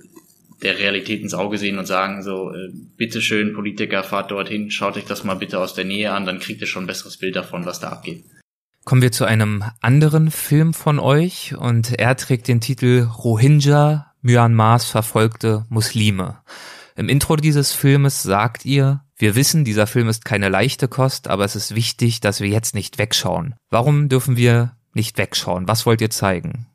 der 0.61 0.77
Realität 0.77 1.21
ins 1.21 1.33
Auge 1.33 1.57
sehen 1.57 1.79
und 1.79 1.87
sagen, 1.87 2.21
so, 2.21 2.53
äh, 2.53 2.69
bitteschön, 2.97 3.55
Politiker, 3.55 4.03
fahrt 4.03 4.29
dorthin, 4.29 4.69
schaut 4.69 4.95
euch 4.95 5.05
das 5.05 5.23
mal 5.23 5.35
bitte 5.35 5.59
aus 5.59 5.73
der 5.73 5.85
Nähe 5.85 6.11
an, 6.11 6.27
dann 6.27 6.39
kriegt 6.39 6.61
ihr 6.61 6.67
schon 6.67 6.83
ein 6.83 6.87
besseres 6.87 7.17
Bild 7.17 7.35
davon, 7.35 7.65
was 7.65 7.79
da 7.79 7.89
abgeht. 7.89 8.25
Kommen 8.85 9.01
wir 9.01 9.11
zu 9.11 9.25
einem 9.25 9.63
anderen 9.81 10.29
Film 10.29 10.75
von 10.75 10.99
euch 10.99 11.55
und 11.57 11.97
er 11.97 12.15
trägt 12.15 12.47
den 12.47 12.61
Titel 12.61 13.07
Rohingya, 13.17 14.13
Myanmars 14.21 14.85
verfolgte 14.85 15.65
Muslime. 15.69 16.37
Im 16.95 17.09
Intro 17.09 17.37
dieses 17.37 17.73
Filmes 17.73 18.21
sagt 18.21 18.65
ihr, 18.65 19.01
wir 19.17 19.35
wissen, 19.35 19.65
dieser 19.65 19.87
Film 19.87 20.09
ist 20.09 20.25
keine 20.25 20.49
leichte 20.49 20.87
Kost, 20.87 21.27
aber 21.27 21.43
es 21.43 21.55
ist 21.55 21.75
wichtig, 21.75 22.19
dass 22.19 22.39
wir 22.39 22.49
jetzt 22.49 22.75
nicht 22.75 22.97
wegschauen. 22.97 23.55
Warum 23.69 24.09
dürfen 24.09 24.37
wir 24.37 24.73
nicht 24.93 25.17
wegschauen? 25.17 25.67
Was 25.67 25.85
wollt 25.85 26.01
ihr 26.01 26.09
zeigen? 26.09 26.67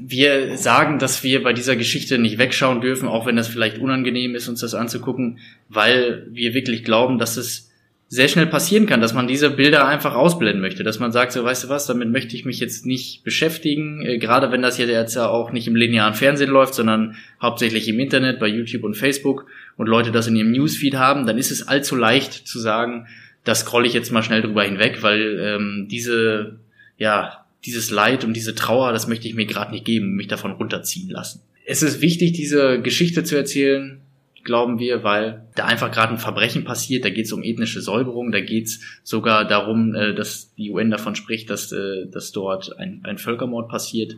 Wir 0.00 0.56
sagen, 0.56 0.98
dass 0.98 1.22
wir 1.22 1.42
bei 1.42 1.52
dieser 1.52 1.76
Geschichte 1.76 2.18
nicht 2.18 2.38
wegschauen 2.38 2.80
dürfen, 2.80 3.08
auch 3.08 3.26
wenn 3.26 3.36
das 3.36 3.48
vielleicht 3.48 3.78
unangenehm 3.78 4.34
ist, 4.34 4.48
uns 4.48 4.60
das 4.60 4.74
anzugucken, 4.74 5.40
weil 5.68 6.26
wir 6.30 6.54
wirklich 6.54 6.84
glauben, 6.84 7.18
dass 7.18 7.36
es 7.36 7.71
sehr 8.12 8.28
schnell 8.28 8.46
passieren 8.46 8.84
kann, 8.84 9.00
dass 9.00 9.14
man 9.14 9.26
diese 9.26 9.48
Bilder 9.48 9.88
einfach 9.88 10.14
ausblenden 10.14 10.60
möchte, 10.60 10.84
dass 10.84 10.98
man 10.98 11.12
sagt, 11.12 11.32
so 11.32 11.42
weißt 11.42 11.64
du 11.64 11.68
was, 11.70 11.86
damit 11.86 12.10
möchte 12.10 12.36
ich 12.36 12.44
mich 12.44 12.60
jetzt 12.60 12.84
nicht 12.84 13.24
beschäftigen, 13.24 14.04
äh, 14.04 14.18
gerade 14.18 14.52
wenn 14.52 14.60
das 14.60 14.76
jetzt 14.76 15.14
ja 15.14 15.28
auch 15.28 15.50
nicht 15.50 15.66
im 15.66 15.76
linearen 15.76 16.12
Fernsehen 16.12 16.50
läuft, 16.50 16.74
sondern 16.74 17.16
hauptsächlich 17.40 17.88
im 17.88 17.98
Internet, 17.98 18.38
bei 18.38 18.48
YouTube 18.48 18.84
und 18.84 18.98
Facebook 18.98 19.46
und 19.78 19.86
Leute 19.86 20.12
das 20.12 20.26
in 20.26 20.36
ihrem 20.36 20.50
Newsfeed 20.50 20.96
haben, 20.96 21.24
dann 21.26 21.38
ist 21.38 21.50
es 21.50 21.66
allzu 21.66 21.96
leicht 21.96 22.46
zu 22.46 22.58
sagen, 22.58 23.06
das 23.44 23.60
scrolle 23.60 23.86
ich 23.86 23.94
jetzt 23.94 24.12
mal 24.12 24.22
schnell 24.22 24.42
drüber 24.42 24.64
hinweg, 24.64 25.02
weil 25.02 25.40
ähm, 25.40 25.88
diese, 25.90 26.58
ja, 26.98 27.46
dieses 27.64 27.90
Leid 27.90 28.26
und 28.26 28.34
diese 28.34 28.54
Trauer, 28.54 28.92
das 28.92 29.08
möchte 29.08 29.26
ich 29.26 29.34
mir 29.34 29.46
gerade 29.46 29.72
nicht 29.72 29.86
geben, 29.86 30.16
mich 30.16 30.28
davon 30.28 30.52
runterziehen 30.52 31.08
lassen. 31.08 31.40
Es 31.64 31.82
ist 31.82 32.02
wichtig, 32.02 32.32
diese 32.32 32.78
Geschichte 32.82 33.24
zu 33.24 33.36
erzählen, 33.36 34.01
glauben 34.44 34.78
wir, 34.78 35.04
weil 35.04 35.48
da 35.54 35.66
einfach 35.66 35.90
gerade 35.90 36.12
ein 36.12 36.18
Verbrechen 36.18 36.64
passiert, 36.64 37.04
da 37.04 37.10
geht 37.10 37.26
es 37.26 37.32
um 37.32 37.42
ethnische 37.42 37.80
Säuberung, 37.80 38.32
da 38.32 38.40
geht 38.40 38.66
es 38.66 38.80
sogar 39.02 39.46
darum, 39.46 39.94
äh, 39.94 40.14
dass 40.14 40.54
die 40.54 40.70
UN 40.70 40.90
davon 40.90 41.14
spricht, 41.14 41.50
dass, 41.50 41.72
äh, 41.72 42.06
dass 42.10 42.32
dort 42.32 42.78
ein, 42.78 43.00
ein 43.04 43.18
Völkermord 43.18 43.68
passiert. 43.68 44.16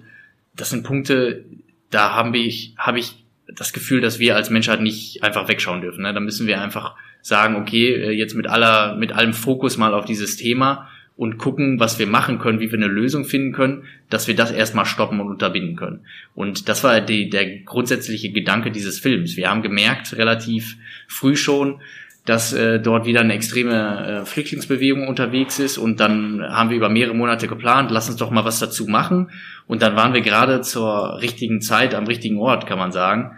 Das 0.56 0.70
sind 0.70 0.84
Punkte, 0.84 1.44
da 1.90 2.12
habe 2.14 2.38
ich, 2.38 2.74
hab 2.76 2.96
ich 2.96 3.24
das 3.46 3.72
Gefühl, 3.72 4.00
dass 4.00 4.18
wir 4.18 4.36
als 4.36 4.50
Menschheit 4.50 4.80
nicht 4.80 5.22
einfach 5.22 5.48
wegschauen 5.48 5.80
dürfen. 5.80 6.02
Ne? 6.02 6.14
Da 6.14 6.20
müssen 6.20 6.46
wir 6.46 6.60
einfach 6.60 6.96
sagen, 7.20 7.56
okay, 7.56 7.94
äh, 7.94 8.10
jetzt 8.10 8.34
mit 8.34 8.46
aller, 8.46 8.96
mit 8.96 9.12
allem 9.12 9.32
Fokus 9.32 9.76
mal 9.76 9.94
auf 9.94 10.04
dieses 10.04 10.36
Thema 10.36 10.88
und 11.16 11.38
gucken, 11.38 11.78
was 11.78 11.98
wir 11.98 12.06
machen 12.06 12.38
können, 12.38 12.58
wie 12.58 12.70
wir 12.70 12.78
eine 12.78 12.88
Lösung 12.88 13.24
finden 13.24 13.52
können, 13.52 13.84
dass 14.10 14.26
wir 14.26 14.34
das 14.34 14.50
erstmal 14.50 14.84
stoppen 14.84 15.20
und 15.20 15.28
unterbinden 15.28 15.76
können. 15.76 16.00
Und 16.34 16.68
das 16.68 16.82
war 16.82 17.00
die, 17.00 17.30
der 17.30 17.60
grundsätzliche 17.60 18.32
Gedanke 18.32 18.72
dieses 18.72 18.98
Films. 18.98 19.36
Wir 19.36 19.48
haben 19.48 19.62
gemerkt, 19.62 20.16
relativ 20.16 20.76
früh 21.06 21.36
schon, 21.36 21.80
dass 22.24 22.52
äh, 22.52 22.80
dort 22.80 23.06
wieder 23.06 23.20
eine 23.20 23.34
extreme 23.34 24.22
äh, 24.22 24.24
Flüchtlingsbewegung 24.24 25.06
unterwegs 25.06 25.58
ist 25.58 25.78
und 25.78 26.00
dann 26.00 26.42
haben 26.42 26.70
wir 26.70 26.78
über 26.78 26.88
mehrere 26.88 27.14
Monate 27.14 27.46
geplant, 27.46 27.90
lass 27.90 28.08
uns 28.08 28.16
doch 28.16 28.30
mal 28.30 28.46
was 28.46 28.58
dazu 28.58 28.86
machen 28.86 29.30
und 29.66 29.82
dann 29.82 29.94
waren 29.94 30.14
wir 30.14 30.22
gerade 30.22 30.62
zur 30.62 31.20
richtigen 31.20 31.60
Zeit 31.60 31.94
am 31.94 32.06
richtigen 32.06 32.38
Ort, 32.38 32.66
kann 32.66 32.78
man 32.78 32.92
sagen 32.92 33.36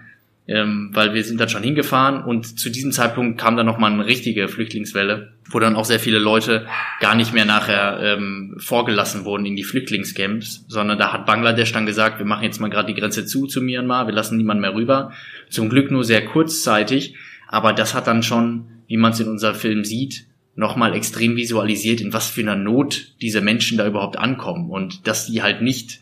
ähm, 0.48 0.90
weil 0.92 1.12
wir 1.12 1.24
sind 1.24 1.40
dann 1.40 1.48
schon 1.48 1.62
hingefahren 1.62 2.22
und 2.22 2.58
zu 2.58 2.70
diesem 2.70 2.92
Zeitpunkt 2.92 3.38
kam 3.38 3.56
dann 3.56 3.66
nochmal 3.66 3.92
eine 3.92 4.06
richtige 4.06 4.46
Flüchtlingswelle, 4.46 5.32
wo 5.50 5.58
dann 5.58 5.74
auch 5.74 5.84
sehr 5.84 5.98
viele 5.98 6.18
Leute 6.18 6.66
gar 7.00 7.16
nicht 7.16 7.34
mehr 7.34 7.44
nachher 7.44 7.98
ähm, 8.00 8.54
vorgelassen 8.58 9.24
wurden 9.24 9.44
in 9.44 9.56
die 9.56 9.64
Flüchtlingscamps, 9.64 10.64
sondern 10.68 10.98
da 10.98 11.12
hat 11.12 11.26
Bangladesch 11.26 11.72
dann 11.72 11.86
gesagt, 11.86 12.18
wir 12.18 12.26
machen 12.26 12.44
jetzt 12.44 12.60
mal 12.60 12.70
gerade 12.70 12.92
die 12.92 12.98
Grenze 12.98 13.26
zu 13.26 13.46
zu 13.46 13.60
Myanmar, 13.60 14.06
wir 14.06 14.14
lassen 14.14 14.36
niemanden 14.36 14.60
mehr 14.60 14.74
rüber. 14.74 15.12
Zum 15.50 15.68
Glück 15.68 15.90
nur 15.90 16.04
sehr 16.04 16.24
kurzzeitig, 16.24 17.16
aber 17.48 17.72
das 17.72 17.94
hat 17.94 18.06
dann 18.06 18.22
schon, 18.22 18.66
wie 18.86 18.96
man 18.96 19.12
es 19.12 19.20
in 19.20 19.28
unserem 19.28 19.56
Film 19.56 19.84
sieht, 19.84 20.26
nochmal 20.54 20.94
extrem 20.94 21.36
visualisiert, 21.36 22.00
in 22.00 22.12
was 22.12 22.30
für 22.30 22.40
einer 22.40 22.56
Not 22.56 23.14
diese 23.20 23.40
Menschen 23.40 23.78
da 23.78 23.86
überhaupt 23.86 24.16
ankommen 24.16 24.70
und 24.70 25.06
dass 25.06 25.26
die 25.26 25.42
halt 25.42 25.60
nicht 25.60 26.00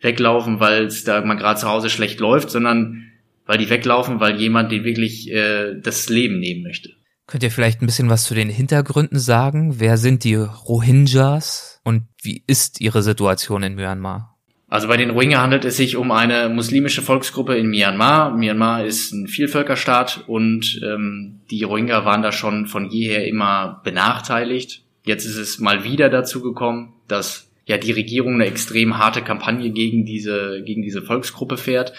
weglaufen, 0.00 0.60
weil 0.60 0.84
es 0.84 1.04
da 1.04 1.20
mal 1.24 1.34
gerade 1.34 1.58
zu 1.58 1.68
Hause 1.68 1.90
schlecht 1.90 2.20
läuft, 2.20 2.50
sondern 2.50 3.07
weil 3.48 3.58
die 3.58 3.70
weglaufen, 3.70 4.20
weil 4.20 4.38
jemand 4.38 4.70
den 4.70 4.84
wirklich 4.84 5.32
äh, 5.32 5.74
das 5.82 6.08
Leben 6.08 6.38
nehmen 6.38 6.62
möchte. 6.62 6.90
Könnt 7.26 7.42
ihr 7.42 7.50
vielleicht 7.50 7.82
ein 7.82 7.86
bisschen 7.86 8.10
was 8.10 8.24
zu 8.24 8.34
den 8.34 8.50
Hintergründen 8.50 9.18
sagen? 9.18 9.80
Wer 9.80 9.96
sind 9.96 10.22
die 10.22 10.34
Rohingyas 10.34 11.80
und 11.82 12.04
wie 12.22 12.44
ist 12.46 12.80
ihre 12.80 13.02
Situation 13.02 13.62
in 13.62 13.74
Myanmar? 13.74 14.36
Also 14.68 14.86
bei 14.86 14.98
den 14.98 15.10
Rohingya 15.10 15.40
handelt 15.40 15.64
es 15.64 15.78
sich 15.78 15.96
um 15.96 16.10
eine 16.10 16.50
muslimische 16.50 17.00
Volksgruppe 17.00 17.56
in 17.56 17.68
Myanmar. 17.68 18.36
Myanmar 18.36 18.84
ist 18.84 19.12
ein 19.12 19.28
Vielvölkerstaat 19.28 20.24
und 20.26 20.80
ähm, 20.84 21.40
die 21.50 21.62
Rohingya 21.62 22.04
waren 22.04 22.20
da 22.20 22.32
schon 22.32 22.66
von 22.66 22.90
jeher 22.90 23.26
immer 23.26 23.80
benachteiligt. 23.82 24.82
Jetzt 25.04 25.24
ist 25.24 25.38
es 25.38 25.58
mal 25.58 25.84
wieder 25.84 26.10
dazu 26.10 26.42
gekommen, 26.42 26.92
dass 27.08 27.50
ja 27.64 27.78
die 27.78 27.92
Regierung 27.92 28.34
eine 28.34 28.46
extrem 28.46 28.98
harte 28.98 29.22
Kampagne 29.22 29.70
gegen 29.70 30.04
diese 30.04 30.62
gegen 30.64 30.82
diese 30.82 31.00
Volksgruppe 31.00 31.56
fährt 31.56 31.94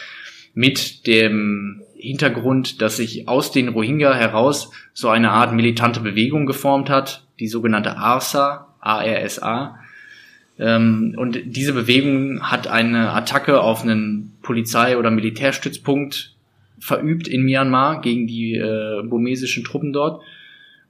mit 0.54 1.08
dem 1.08 1.82
Hintergrund, 1.96 2.82
dass 2.82 2.98
sich 2.98 3.28
aus 3.28 3.52
den 3.52 3.70
Rohingya 3.70 4.14
heraus 4.14 4.72
so 4.94 5.10
eine 5.10 5.32
Art 5.32 5.54
militante 5.54 6.00
Bewegung 6.00 6.46
geformt 6.46 6.90
hat, 6.90 7.24
die 7.40 7.48
sogenannte 7.48 7.98
ARSA, 7.98 8.68
ARSA, 8.80 9.80
Ähm, 10.60 11.16
und 11.16 11.40
diese 11.46 11.72
Bewegung 11.72 12.42
hat 12.42 12.68
eine 12.68 13.12
Attacke 13.14 13.62
auf 13.62 13.84
einen 13.84 14.34
Polizei- 14.42 14.98
oder 14.98 15.10
Militärstützpunkt 15.10 16.36
verübt 16.80 17.28
in 17.30 17.44
Myanmar 17.44 18.02
gegen 18.02 18.28
die 18.28 18.56
äh, 18.56 19.02
burmesischen 19.04 19.64
Truppen 19.64 19.94
dort. 19.94 20.22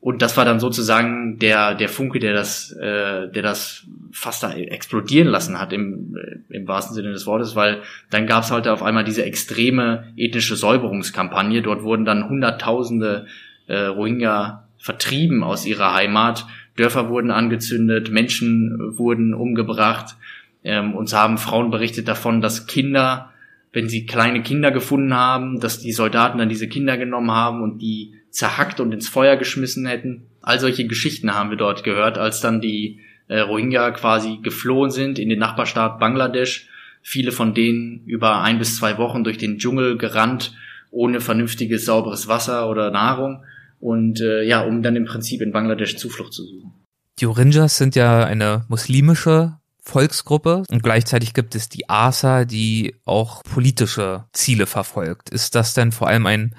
Und 0.01 0.21
das 0.21 0.37
war 0.37 0.45
dann 0.45 0.61
sozusagen 0.61 1.39
der, 1.39 1.75
der 1.75 1.89
Funke, 1.89 2.19
der 2.19 2.33
das, 2.33 2.71
äh, 2.71 3.29
der 3.29 3.43
das 3.43 3.85
fast 4.13 4.43
da 4.43 4.53
explodieren 4.53 5.27
lassen 5.27 5.59
hat 5.59 5.73
im, 5.73 6.15
äh, 6.15 6.55
im 6.55 6.67
wahrsten 6.67 6.95
Sinne 6.95 7.11
des 7.11 7.25
Wortes, 7.25 7.55
weil 7.55 7.81
dann 8.09 8.25
gab 8.25 8.43
es 8.43 8.51
halt 8.51 8.67
auf 8.67 8.81
einmal 8.81 9.03
diese 9.03 9.25
extreme 9.25 10.13
ethnische 10.15 10.55
Säuberungskampagne. 10.55 11.61
Dort 11.61 11.83
wurden 11.83 12.05
dann 12.05 12.29
Hunderttausende 12.29 13.27
äh, 13.67 13.77
Rohingya 13.87 14.63
vertrieben 14.77 15.43
aus 15.43 15.65
ihrer 15.65 15.93
Heimat. 15.93 16.45
Dörfer 16.77 17.09
wurden 17.09 17.29
angezündet, 17.29 18.09
Menschen 18.09 18.97
wurden 18.97 19.33
umgebracht. 19.33 20.15
Ähm, 20.63 20.95
uns 20.95 21.13
haben 21.13 21.37
Frauen 21.37 21.71
berichtet 21.71 22.07
davon, 22.07 22.39
dass 22.39 22.67
Kinder, 22.67 23.31
wenn 23.73 23.89
sie 23.89 24.05
kleine 24.05 24.43
Kinder 24.43 24.71
gefunden 24.71 25.13
haben, 25.13 25.59
dass 25.59 25.79
die 25.79 25.91
Soldaten 25.91 26.37
dann 26.37 26.47
diese 26.47 26.69
Kinder 26.69 26.97
genommen 26.97 27.31
haben 27.31 27.61
und 27.61 27.79
die 27.79 28.13
zerhackt 28.31 28.79
und 28.79 28.91
ins 28.93 29.09
Feuer 29.09 29.37
geschmissen 29.37 29.85
hätten. 29.85 30.27
All 30.41 30.59
solche 30.59 30.87
Geschichten 30.87 31.33
haben 31.33 31.49
wir 31.49 31.57
dort 31.57 31.83
gehört, 31.83 32.17
als 32.17 32.41
dann 32.41 32.61
die 32.61 32.99
äh, 33.27 33.39
Rohingya 33.39 33.91
quasi 33.91 34.39
geflohen 34.41 34.91
sind 34.91 35.19
in 35.19 35.29
den 35.29 35.39
Nachbarstaat 35.39 35.99
Bangladesch. 35.99 36.67
Viele 37.01 37.31
von 37.31 37.53
denen 37.53 38.03
über 38.05 38.41
ein 38.41 38.59
bis 38.59 38.77
zwei 38.77 38.97
Wochen 38.97 39.23
durch 39.23 39.37
den 39.37 39.57
Dschungel 39.57 39.97
gerannt, 39.97 40.53
ohne 40.91 41.21
vernünftiges, 41.21 41.85
sauberes 41.85 42.27
Wasser 42.27 42.69
oder 42.69 42.91
Nahrung. 42.91 43.43
Und 43.79 44.19
äh, 44.19 44.43
ja, 44.43 44.61
um 44.61 44.83
dann 44.83 44.95
im 44.95 45.05
Prinzip 45.05 45.41
in 45.41 45.51
Bangladesch 45.51 45.95
Zuflucht 45.97 46.33
zu 46.33 46.43
suchen. 46.43 46.73
Die 47.19 47.25
Rohingyas 47.25 47.77
sind 47.77 47.95
ja 47.95 48.23
eine 48.25 48.65
muslimische 48.67 49.57
Volksgruppe 49.81 50.63
und 50.69 50.83
gleichzeitig 50.83 51.33
gibt 51.33 51.55
es 51.55 51.69
die 51.69 51.89
ASA, 51.89 52.45
die 52.45 52.95
auch 53.05 53.43
politische 53.43 54.25
Ziele 54.33 54.65
verfolgt. 54.65 55.29
Ist 55.29 55.55
das 55.55 55.73
denn 55.73 55.91
vor 55.91 56.07
allem 56.07 56.25
ein 56.25 56.55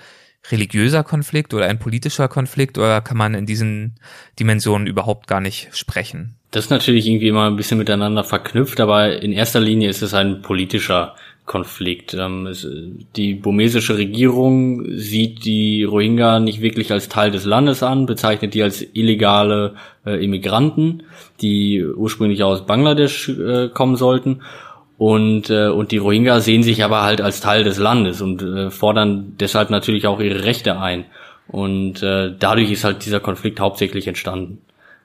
religiöser 0.51 1.05
Konflikt 1.05 1.55
oder 1.55 1.67
ein 1.67 1.79
politischer 1.79 2.29
Konflikt 2.29 2.79
oder 2.79 3.01
kann 3.01 3.17
man 3.17 3.35
in 3.35 3.47
diesen 3.47 3.97
Dimensionen 4.39 4.87
überhaupt 4.87 5.27
gar 5.27 5.41
nicht 5.41 5.69
sprechen? 5.73 6.37
Das 6.51 6.65
ist 6.65 6.71
natürlich 6.71 7.07
irgendwie 7.07 7.29
immer 7.29 7.47
ein 7.47 7.57
bisschen 7.57 7.79
miteinander 7.79 8.25
verknüpft, 8.25 8.81
aber 8.81 9.23
in 9.23 9.33
erster 9.33 9.61
Linie 9.61 9.89
ist 9.89 10.03
es 10.03 10.15
ein 10.15 10.43
politischer 10.43 11.15
Konflikt. 11.47 12.15
Ähm, 12.15 12.55
die 13.17 13.35
burmesische 13.35 13.97
Regierung 13.97 14.85
sieht 14.97 15.45
die 15.45 15.85
Rohingya 15.85 16.41
nicht 16.41 16.61
wirklich 16.61 16.93
als 16.93 17.09
Teil 17.09 17.31
des 17.31 17.45
Landes 17.45 17.83
an, 17.83 18.07
bezeichnet 18.07 18.55
die 18.55 18.63
als 18.63 18.85
illegale 18.95 19.75
äh, 20.07 20.25
Immigranten, 20.25 21.05
die 21.41 21.85
ursprünglich 21.85 22.43
aus 22.43 22.67
Bangladesch 22.67 23.29
äh, 23.29 23.69
kommen 23.69 23.97
sollten 23.97 24.43
und, 25.01 25.49
äh, 25.49 25.69
und 25.69 25.93
die 25.93 25.97
Rohingya 25.97 26.41
sehen 26.41 26.63
sich 26.63 26.85
aber 26.85 27.01
halt 27.01 27.23
als 27.23 27.41
Teil 27.41 27.65
des 27.65 27.79
Landes 27.79 28.21
und 28.21 28.43
äh, 28.43 28.69
fordern 28.69 29.33
deshalb 29.41 29.71
natürlich 29.71 30.07
auch 30.07 30.21
ihre 30.21 30.45
Rechte 30.45 30.79
ein. 30.79 31.07
Und 31.49 32.03
äh, 32.03 32.35
dadurch 32.39 32.71
ist 32.71 32.85
halt 32.85 33.07
dieser 33.07 33.19
Konflikt 33.19 33.61
hauptsächlich 33.61 34.07
entstanden. 34.07 34.59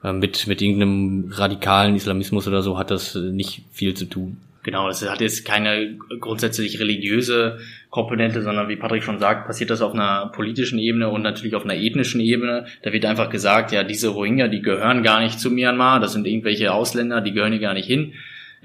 Äh, 0.03 0.11
mit, 0.11 0.47
mit 0.47 0.61
irgendeinem 0.61 1.31
radikalen 1.31 1.95
Islamismus 1.95 2.45
oder 2.45 2.61
so 2.61 2.77
hat 2.77 2.91
das 2.91 3.15
äh, 3.15 3.19
nicht 3.19 3.63
viel 3.71 3.93
zu 3.93 4.03
tun. 4.03 4.35
Genau, 4.63 4.89
das 4.89 5.09
hat 5.09 5.21
jetzt 5.21 5.45
keine 5.45 5.97
grundsätzlich 6.19 6.77
religiöse 6.81 7.59
Komponente, 7.89 8.41
sondern 8.41 8.67
wie 8.67 8.75
Patrick 8.75 9.03
schon 9.03 9.19
sagt, 9.19 9.47
passiert 9.47 9.69
das 9.69 9.81
auf 9.81 9.93
einer 9.93 10.29
politischen 10.35 10.77
Ebene 10.77 11.07
und 11.07 11.21
natürlich 11.21 11.55
auf 11.55 11.63
einer 11.63 11.75
ethnischen 11.75 12.19
Ebene. 12.19 12.65
Da 12.83 12.91
wird 12.91 13.05
einfach 13.05 13.29
gesagt, 13.29 13.71
ja, 13.71 13.85
diese 13.85 14.09
Rohingya, 14.09 14.49
die 14.49 14.61
gehören 14.61 15.03
gar 15.03 15.21
nicht 15.21 15.39
zu 15.39 15.51
Myanmar, 15.51 16.01
das 16.01 16.11
sind 16.11 16.27
irgendwelche 16.27 16.73
Ausländer, 16.73 17.21
die 17.21 17.31
gehören 17.31 17.53
hier 17.53 17.61
gar 17.61 17.73
nicht 17.73 17.87
hin. 17.87 18.13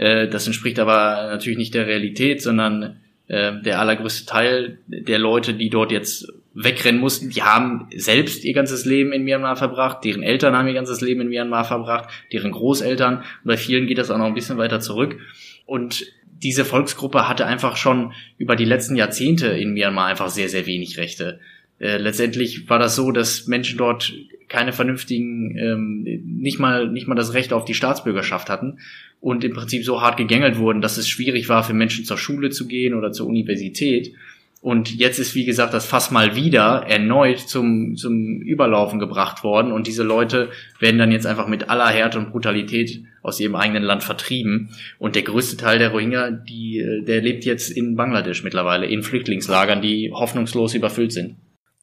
Äh, 0.01 0.29
das 0.29 0.47
entspricht 0.47 0.79
aber 0.79 1.29
natürlich 1.31 1.59
nicht 1.59 1.75
der 1.75 1.87
Realität, 1.87 2.41
sondern 2.41 3.01
äh, 3.27 3.61
der 3.61 3.81
allergrößte 3.81 4.25
Teil 4.25 4.79
der 4.87 5.19
Leute, 5.19 5.53
die 5.53 5.69
dort 5.69 5.93
jetzt 5.93 6.33
wegrennen 6.55 7.01
mussten, 7.01 7.29
die 7.29 7.43
haben 7.43 7.87
selbst 7.95 8.45
ihr 8.47 8.55
ganzes 8.55 8.87
Leben 8.87 9.13
in 9.13 9.25
Myanmar 9.25 9.57
verbracht, 9.57 10.03
deren 10.03 10.23
Eltern 10.23 10.57
haben 10.57 10.67
ihr 10.67 10.75
ganzes 10.75 11.03
Leben 11.03 11.21
in 11.21 11.29
Myanmar 11.29 11.67
verbracht, 11.67 12.09
deren 12.33 12.53
Großeltern. 12.53 13.19
Und 13.19 13.25
bei 13.45 13.59
vielen 13.59 13.87
geht 13.87 13.99
das 13.99 14.11
auch 14.11 14.17
noch 14.17 14.25
ein 14.25 14.35
bisschen 14.35 14.57
weiter 14.57 14.81
zurück. 14.81 15.19
Und 15.67 16.07
diese 16.43 16.65
Volksgruppe 16.65 17.29
hatte 17.29 17.45
einfach 17.45 17.77
schon 17.77 18.15
über 18.39 18.57
die 18.57 18.65
letzten 18.65 18.97
Jahrzehnte 18.97 19.49
in 19.49 19.75
Myanmar 19.75 20.07
einfach 20.07 20.31
sehr, 20.31 20.49
sehr 20.49 20.65
wenig 20.65 20.97
Rechte. 20.97 21.41
Äh, 21.79 21.99
letztendlich 21.99 22.71
war 22.71 22.79
das 22.79 22.97
so, 22.97 23.13
dass 23.13 23.47
Menschen 23.47 23.77
dort 23.77 24.15
keine 24.49 24.73
vernünftigen, 24.73 25.57
ähm, 25.59 26.03
nicht 26.25 26.59
mal 26.59 26.89
nicht 26.89 27.07
mal 27.07 27.15
das 27.15 27.35
Recht 27.35 27.53
auf 27.53 27.67
die 27.67 27.75
Staatsbürgerschaft 27.75 28.49
hatten 28.49 28.79
und 29.21 29.45
im 29.45 29.53
Prinzip 29.53 29.85
so 29.85 30.01
hart 30.01 30.17
gegängelt 30.17 30.59
wurden, 30.59 30.81
dass 30.81 30.97
es 30.97 31.09
schwierig 31.09 31.49
war 31.49 31.63
für 31.63 31.75
Menschen 31.75 32.05
zur 32.05 32.19
Schule 32.19 32.51
zu 32.51 32.67
gehen 32.67 32.95
oder 32.95 33.13
zur 33.13 33.27
Universität. 33.27 34.15
Und 34.63 34.95
jetzt 34.95 35.19
ist, 35.19 35.35
wie 35.35 35.47
gesagt, 35.47 35.73
das 35.73 35.87
Fass 35.87 36.11
mal 36.11 36.37
wieder 36.37 36.85
erneut 36.87 37.39
zum, 37.39 37.97
zum 37.97 38.43
Überlaufen 38.43 38.99
gebracht 38.99 39.43
worden. 39.43 39.73
Und 39.73 39.87
diese 39.87 40.03
Leute 40.03 40.51
werden 40.79 40.99
dann 40.99 41.13
jetzt 41.13 41.27
einfach 41.27 41.49
mit 41.49 41.71
aller 41.71 41.89
Härte 41.89 42.19
und 42.19 42.31
Brutalität 42.31 43.03
aus 43.23 43.41
ihrem 43.41 43.57
eigenen 43.57 43.83
Land 43.83 44.03
vertrieben. 44.03 44.69
Und 44.99 45.15
der 45.15 45.23
größte 45.23 45.57
Teil 45.57 45.79
der 45.79 45.91
Rohingya, 45.91 46.31
die, 46.31 46.85
der 47.07 47.23
lebt 47.23 47.47
jetzt 47.47 47.71
in 47.71 47.97
Bangladesch 47.97 48.45
mittlerweile, 48.45 48.87
in 48.87 49.03
Flüchtlingslagern, 49.03 49.81
die 49.81 50.13
hoffnungslos 50.13 50.75
überfüllt 50.75 51.13
sind. 51.13 51.37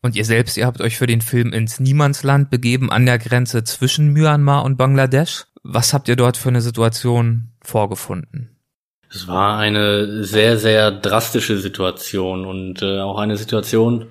Und 0.03 0.15
ihr 0.15 0.25
selbst, 0.25 0.55
ihr 0.57 0.67
habt 0.67 0.79
euch 0.79 0.97
für 0.97 1.07
den 1.07 1.21
Film 1.21 1.53
ins 1.53 1.79
Niemandsland 1.79 2.51
begeben, 2.51 2.91
an 2.91 3.07
der 3.07 3.17
Grenze 3.17 3.63
zwischen 3.63 4.13
Myanmar 4.13 4.63
und 4.63 4.77
Bangladesch. 4.77 5.45
Was 5.69 5.93
habt 5.93 6.07
ihr 6.07 6.15
dort 6.15 6.37
für 6.37 6.47
eine 6.47 6.61
Situation 6.61 7.49
vorgefunden? 7.61 8.55
Es 9.11 9.27
war 9.27 9.57
eine 9.57 10.23
sehr, 10.23 10.57
sehr 10.57 10.91
drastische 10.91 11.57
Situation 11.57 12.45
und 12.45 12.81
äh, 12.81 13.01
auch 13.01 13.17
eine 13.17 13.35
Situation, 13.35 14.05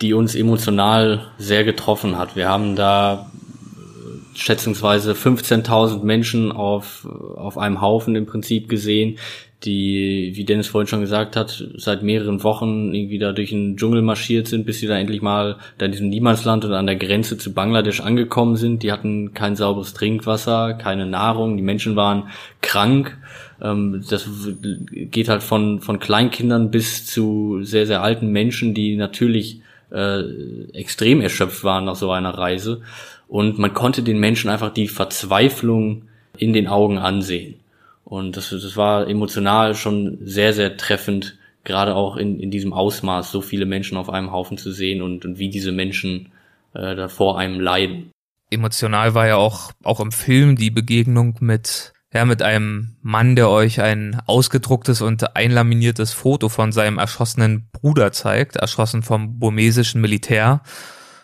die 0.00 0.14
uns 0.14 0.36
emotional 0.36 1.32
sehr 1.38 1.64
getroffen 1.64 2.18
hat. 2.18 2.36
Wir 2.36 2.48
haben 2.48 2.76
da 2.76 3.32
äh, 3.34 4.38
schätzungsweise 4.38 5.14
15.000 5.14 6.04
Menschen 6.04 6.52
auf, 6.52 7.04
auf 7.04 7.58
einem 7.58 7.80
Haufen 7.80 8.14
im 8.14 8.26
Prinzip 8.26 8.68
gesehen, 8.68 9.18
die, 9.64 10.32
wie 10.34 10.44
Dennis 10.44 10.68
vorhin 10.68 10.88
schon 10.88 11.00
gesagt 11.00 11.36
hat, 11.36 11.64
seit 11.76 12.02
mehreren 12.02 12.42
Wochen 12.42 12.92
irgendwie 12.94 13.18
da 13.18 13.32
durch 13.32 13.50
den 13.50 13.76
Dschungel 13.76 14.02
marschiert 14.02 14.48
sind, 14.48 14.66
bis 14.66 14.80
sie 14.80 14.86
da 14.86 14.98
endlich 14.98 15.22
mal 15.22 15.56
da 15.78 15.86
in 15.86 15.92
diesem 15.92 16.08
Niemandsland 16.08 16.64
oder 16.64 16.78
an 16.78 16.86
der 16.86 16.96
Grenze 16.96 17.38
zu 17.38 17.52
Bangladesch 17.52 18.00
angekommen 18.00 18.56
sind. 18.56 18.82
Die 18.82 18.92
hatten 18.92 19.34
kein 19.34 19.56
sauberes 19.56 19.94
Trinkwasser, 19.94 20.74
keine 20.74 21.06
Nahrung, 21.06 21.56
die 21.56 21.62
Menschen 21.62 21.96
waren 21.96 22.28
krank. 22.60 23.18
Ähm, 23.60 24.04
das 24.08 24.28
geht 24.62 25.28
halt 25.28 25.42
von, 25.42 25.80
von 25.80 25.98
Kleinkindern 25.98 26.70
bis 26.70 27.06
zu 27.06 27.62
sehr, 27.62 27.86
sehr 27.86 28.02
alten 28.02 28.28
Menschen, 28.28 28.74
die 28.74 28.96
natürlich 28.96 29.60
äh, 29.90 30.22
extrem 30.72 31.20
erschöpft 31.20 31.64
waren 31.64 31.84
nach 31.84 31.96
so 31.96 32.10
einer 32.10 32.30
Reise. 32.30 32.82
Und 33.28 33.58
man 33.58 33.72
konnte 33.72 34.02
den 34.02 34.18
Menschen 34.18 34.50
einfach 34.50 34.72
die 34.72 34.88
Verzweiflung 34.88 36.02
in 36.36 36.52
den 36.52 36.66
Augen 36.66 36.98
ansehen. 36.98 37.54
Und 38.12 38.36
das, 38.36 38.50
das 38.50 38.76
war 38.76 39.08
emotional 39.08 39.74
schon 39.74 40.18
sehr, 40.20 40.52
sehr 40.52 40.76
treffend, 40.76 41.38
gerade 41.64 41.94
auch 41.94 42.18
in, 42.18 42.40
in 42.40 42.50
diesem 42.50 42.74
Ausmaß 42.74 43.32
so 43.32 43.40
viele 43.40 43.64
Menschen 43.64 43.96
auf 43.96 44.10
einem 44.10 44.32
Haufen 44.32 44.58
zu 44.58 44.70
sehen 44.70 45.00
und, 45.00 45.24
und 45.24 45.38
wie 45.38 45.48
diese 45.48 45.72
Menschen 45.72 46.30
äh, 46.74 46.94
da 46.94 47.08
vor 47.08 47.38
einem 47.38 47.58
leiden. 47.58 48.10
Emotional 48.50 49.14
war 49.14 49.28
ja 49.28 49.36
auch, 49.36 49.72
auch 49.82 49.98
im 49.98 50.12
Film 50.12 50.56
die 50.56 50.70
Begegnung 50.70 51.38
mit, 51.40 51.94
ja, 52.12 52.26
mit 52.26 52.42
einem 52.42 52.96
Mann, 53.00 53.34
der 53.34 53.48
euch 53.48 53.80
ein 53.80 54.20
ausgedrucktes 54.26 55.00
und 55.00 55.34
einlaminiertes 55.34 56.12
Foto 56.12 56.50
von 56.50 56.70
seinem 56.70 56.98
erschossenen 56.98 57.70
Bruder 57.72 58.12
zeigt, 58.12 58.56
erschossen 58.56 59.02
vom 59.02 59.38
burmesischen 59.38 60.02
Militär. 60.02 60.60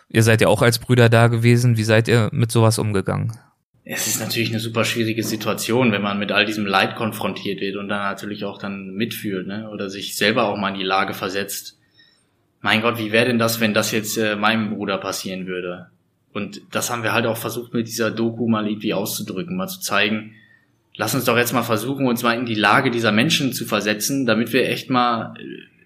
Ihr 0.07 0.23
seid 0.23 0.41
ja 0.41 0.47
auch 0.47 0.63
als 0.63 0.79
Brüder 0.79 1.07
da 1.07 1.27
gewesen. 1.27 1.77
Wie 1.77 1.83
seid 1.83 2.07
ihr 2.07 2.29
mit 2.31 2.51
sowas 2.51 2.79
umgegangen? 2.79 3.37
Es 3.85 4.07
ist 4.07 4.19
natürlich 4.19 4.49
eine 4.49 4.59
super 4.59 4.85
schwierige 4.85 5.23
Situation, 5.23 5.91
wenn 5.91 6.01
man 6.01 6.19
mit 6.19 6.31
all 6.31 6.45
diesem 6.45 6.65
Leid 6.65 6.95
konfrontiert 6.95 7.61
wird 7.61 7.75
und 7.75 7.89
dann 7.89 8.03
natürlich 8.03 8.45
auch 8.45 8.57
dann 8.57 8.91
mitfühlt, 8.91 9.47
ne? 9.47 9.69
Oder 9.69 9.89
sich 9.89 10.15
selber 10.15 10.43
auch 10.43 10.57
mal 10.57 10.69
in 10.69 10.79
die 10.79 10.85
Lage 10.85 11.13
versetzt. 11.13 11.79
Mein 12.61 12.81
Gott, 12.81 12.97
wie 12.99 13.11
wäre 13.11 13.25
denn 13.25 13.39
das, 13.39 13.59
wenn 13.59 13.73
das 13.73 13.91
jetzt 13.91 14.17
äh, 14.17 14.35
meinem 14.35 14.75
Bruder 14.75 14.97
passieren 14.97 15.47
würde? 15.47 15.87
Und 16.33 16.61
das 16.71 16.89
haben 16.89 17.03
wir 17.03 17.13
halt 17.13 17.25
auch 17.25 17.37
versucht 17.37 17.73
mit 17.73 17.87
dieser 17.87 18.11
Doku 18.11 18.47
mal 18.47 18.67
irgendwie 18.67 18.93
auszudrücken, 18.93 19.55
mal 19.55 19.67
zu 19.67 19.79
zeigen, 19.79 20.35
lass 20.95 21.15
uns 21.15 21.25
doch 21.25 21.37
jetzt 21.37 21.53
mal 21.53 21.63
versuchen, 21.63 22.05
uns 22.05 22.21
mal 22.21 22.37
in 22.37 22.45
die 22.45 22.55
Lage 22.55 22.91
dieser 22.91 23.11
Menschen 23.11 23.53
zu 23.53 23.65
versetzen, 23.65 24.25
damit 24.25 24.53
wir 24.53 24.69
echt 24.69 24.89
mal 24.89 25.33
äh, 25.39 25.43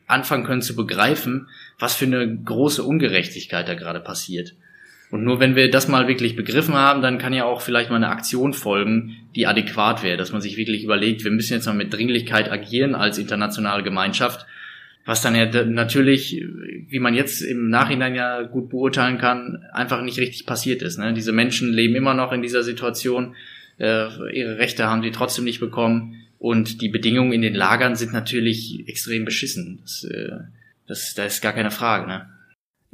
anfangen 0.08 0.44
können 0.44 0.62
zu 0.62 0.76
begreifen, 0.76 1.48
was 1.80 1.96
für 1.96 2.06
eine 2.06 2.36
große 2.36 2.84
Ungerechtigkeit 2.84 3.68
da 3.68 3.76
gerade 3.76 4.00
passiert. 4.00 4.56
Und 5.14 5.24
nur 5.24 5.40
wenn 5.40 5.56
wir 5.56 5.70
das 5.70 5.88
mal 5.88 6.08
wirklich 6.08 6.36
begriffen 6.36 6.74
haben, 6.74 7.04
dann 7.04 7.20
kann 7.20 7.34
ja 7.34 7.46
auch 7.46 7.62
vielleicht 7.62 7.92
mal 7.92 7.98
eine 7.98 8.10
Aktion 8.10 8.52
folgen, 8.52 9.16
die 9.36 9.46
adäquat 9.46 10.02
wäre, 10.02 10.18
dass 10.18 10.32
man 10.32 10.42
sich 10.42 10.58
wirklich 10.58 10.84
überlegt, 10.84 11.24
wir 11.24 11.30
müssen 11.30 11.54
jetzt 11.54 11.68
mal 11.68 11.76
mit 11.76 11.94
Dringlichkeit 11.94 12.52
agieren 12.52 12.96
als 12.96 13.20
internationale 13.20 13.84
Gemeinschaft, 13.84 14.48
was 15.06 15.22
dann 15.22 15.36
ja 15.36 15.46
natürlich, 15.66 16.44
wie 16.90 16.98
man 16.98 17.14
jetzt 17.14 17.44
im 17.44 17.70
Nachhinein 17.70 18.16
ja 18.16 18.42
gut 18.42 18.72
beurteilen 18.72 19.20
kann, 19.20 19.64
einfach 19.72 20.02
nicht 20.02 20.18
richtig 20.18 20.48
passiert 20.48 20.82
ist. 20.82 20.98
Ne? 20.98 21.14
Diese 21.14 21.32
Menschen 21.32 21.72
leben 21.72 21.94
immer 21.94 22.16
noch 22.16 22.32
in 22.32 22.42
dieser 22.42 22.64
Situation. 22.64 23.36
äh, 23.78 24.08
ihre 24.36 24.58
Rechte 24.58 24.88
haben 24.88 25.04
die 25.04 25.12
trotzdem 25.12 25.46
nicht 25.46 25.60
bekommen. 25.60 26.24
Und 26.40 26.82
die 26.82 26.90
Bedingungen 26.90 27.34
in 27.34 27.44
den 27.44 27.54
Lagern 27.54 27.96
sind 27.96 28.14
natürlich 28.14 28.88
extrem 28.88 29.26
beschissen. 29.26 29.78
Das, 29.84 30.06
äh, 30.06 30.40
das, 30.88 31.14
da 31.14 31.26
ist 31.26 31.44
gar 31.44 31.54
keine 31.54 31.70
Frage. 31.70 32.08
Ne? 32.08 32.33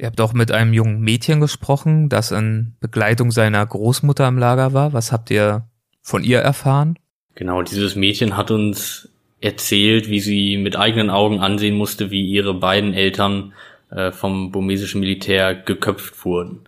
Ihr 0.00 0.06
habt 0.06 0.20
auch 0.22 0.32
mit 0.32 0.50
einem 0.50 0.72
jungen 0.72 1.00
Mädchen 1.02 1.40
gesprochen, 1.40 2.08
das 2.08 2.30
in 2.30 2.72
Begleitung 2.80 3.30
seiner 3.30 3.66
Großmutter 3.66 4.26
im 4.28 4.38
Lager 4.38 4.72
war. 4.72 4.94
Was 4.94 5.12
habt 5.12 5.30
ihr 5.30 5.68
von 6.00 6.24
ihr 6.24 6.38
erfahren? 6.38 6.98
Genau, 7.34 7.60
dieses 7.60 7.96
Mädchen 7.96 8.34
hat 8.34 8.50
uns 8.50 9.10
erzählt, 9.42 10.08
wie 10.08 10.20
sie 10.20 10.56
mit 10.56 10.74
eigenen 10.78 11.10
Augen 11.10 11.40
ansehen 11.40 11.76
musste, 11.76 12.10
wie 12.10 12.24
ihre 12.24 12.54
beiden 12.54 12.94
Eltern 12.94 13.52
äh, 13.90 14.10
vom 14.10 14.50
burmesischen 14.50 15.00
Militär 15.00 15.54
geköpft 15.54 16.24
wurden. 16.24 16.60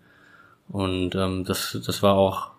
Und 0.69 1.15
ähm, 1.15 1.45
das, 1.47 1.79
das 1.87 2.03
war 2.03 2.17
auch 2.17 2.51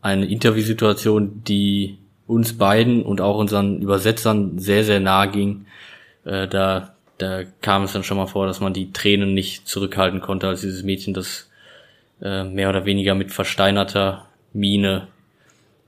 eine 0.00 0.24
Interviewsituation, 0.24 1.42
die 1.44 1.98
uns 2.26 2.56
beiden 2.56 3.02
und 3.02 3.20
auch 3.20 3.36
unseren 3.36 3.82
Übersetzern 3.82 4.58
sehr, 4.58 4.84
sehr 4.84 5.00
nahe 5.00 5.30
ging. 5.30 5.66
Äh, 6.24 6.48
da, 6.48 6.93
da 7.18 7.44
kam 7.60 7.84
es 7.84 7.92
dann 7.92 8.04
schon 8.04 8.16
mal 8.16 8.26
vor, 8.26 8.46
dass 8.46 8.60
man 8.60 8.72
die 8.72 8.92
Tränen 8.92 9.34
nicht 9.34 9.68
zurückhalten 9.68 10.20
konnte, 10.20 10.48
als 10.48 10.60
dieses 10.60 10.82
Mädchen 10.82 11.14
das 11.14 11.50
äh, 12.20 12.44
mehr 12.44 12.68
oder 12.68 12.84
weniger 12.84 13.14
mit 13.14 13.32
versteinerter 13.32 14.26
Miene 14.52 15.08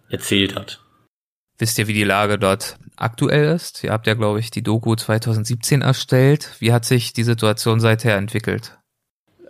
erzählt 0.09 0.55
hat. 0.55 0.81
Wisst 1.59 1.79
ihr, 1.79 1.89
wie 1.89 1.95
die 1.95 2.05
Lage 2.05 2.39
dort 2.39 2.77
aktuell 2.97 3.55
ist? 3.55 3.83
Ihr 3.83 3.93
habt 3.93 4.07
ja, 4.07 4.15
glaube 4.15 4.41
ich, 4.41 4.51
die 4.51 4.63
Doku 4.63 4.95
2017 4.95 5.83
erstellt. 5.83 6.51
Wie 6.59 6.73
hat 6.73 6.85
sich 6.85 7.13
die 7.13 7.25
Situation 7.25 7.81
seither 7.81 8.17
entwickelt? 8.17 8.77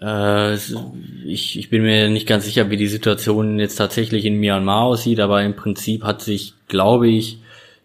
Äh, 0.00 0.54
ich, 0.54 1.58
ich 1.58 1.70
bin 1.70 1.82
mir 1.82 2.08
nicht 2.08 2.26
ganz 2.26 2.44
sicher, 2.44 2.70
wie 2.70 2.76
die 2.76 2.86
Situation 2.86 3.58
jetzt 3.58 3.76
tatsächlich 3.76 4.24
in 4.24 4.38
Myanmar 4.38 4.82
aussieht, 4.82 5.20
aber 5.20 5.42
im 5.42 5.56
Prinzip 5.56 6.04
hat 6.04 6.22
sich, 6.22 6.54
glaube 6.68 7.08
ich, 7.08 7.40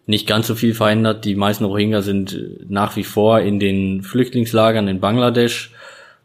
nicht 0.06 0.26
ganz 0.26 0.46
so 0.46 0.54
viel 0.54 0.74
verändert. 0.74 1.24
Die 1.24 1.34
meisten 1.34 1.64
Rohingya 1.64 2.02
sind 2.02 2.38
nach 2.68 2.96
wie 2.96 3.04
vor 3.04 3.40
in 3.40 3.60
den 3.60 4.02
Flüchtlingslagern 4.02 4.88
in 4.88 5.00
Bangladesch. 5.00 5.72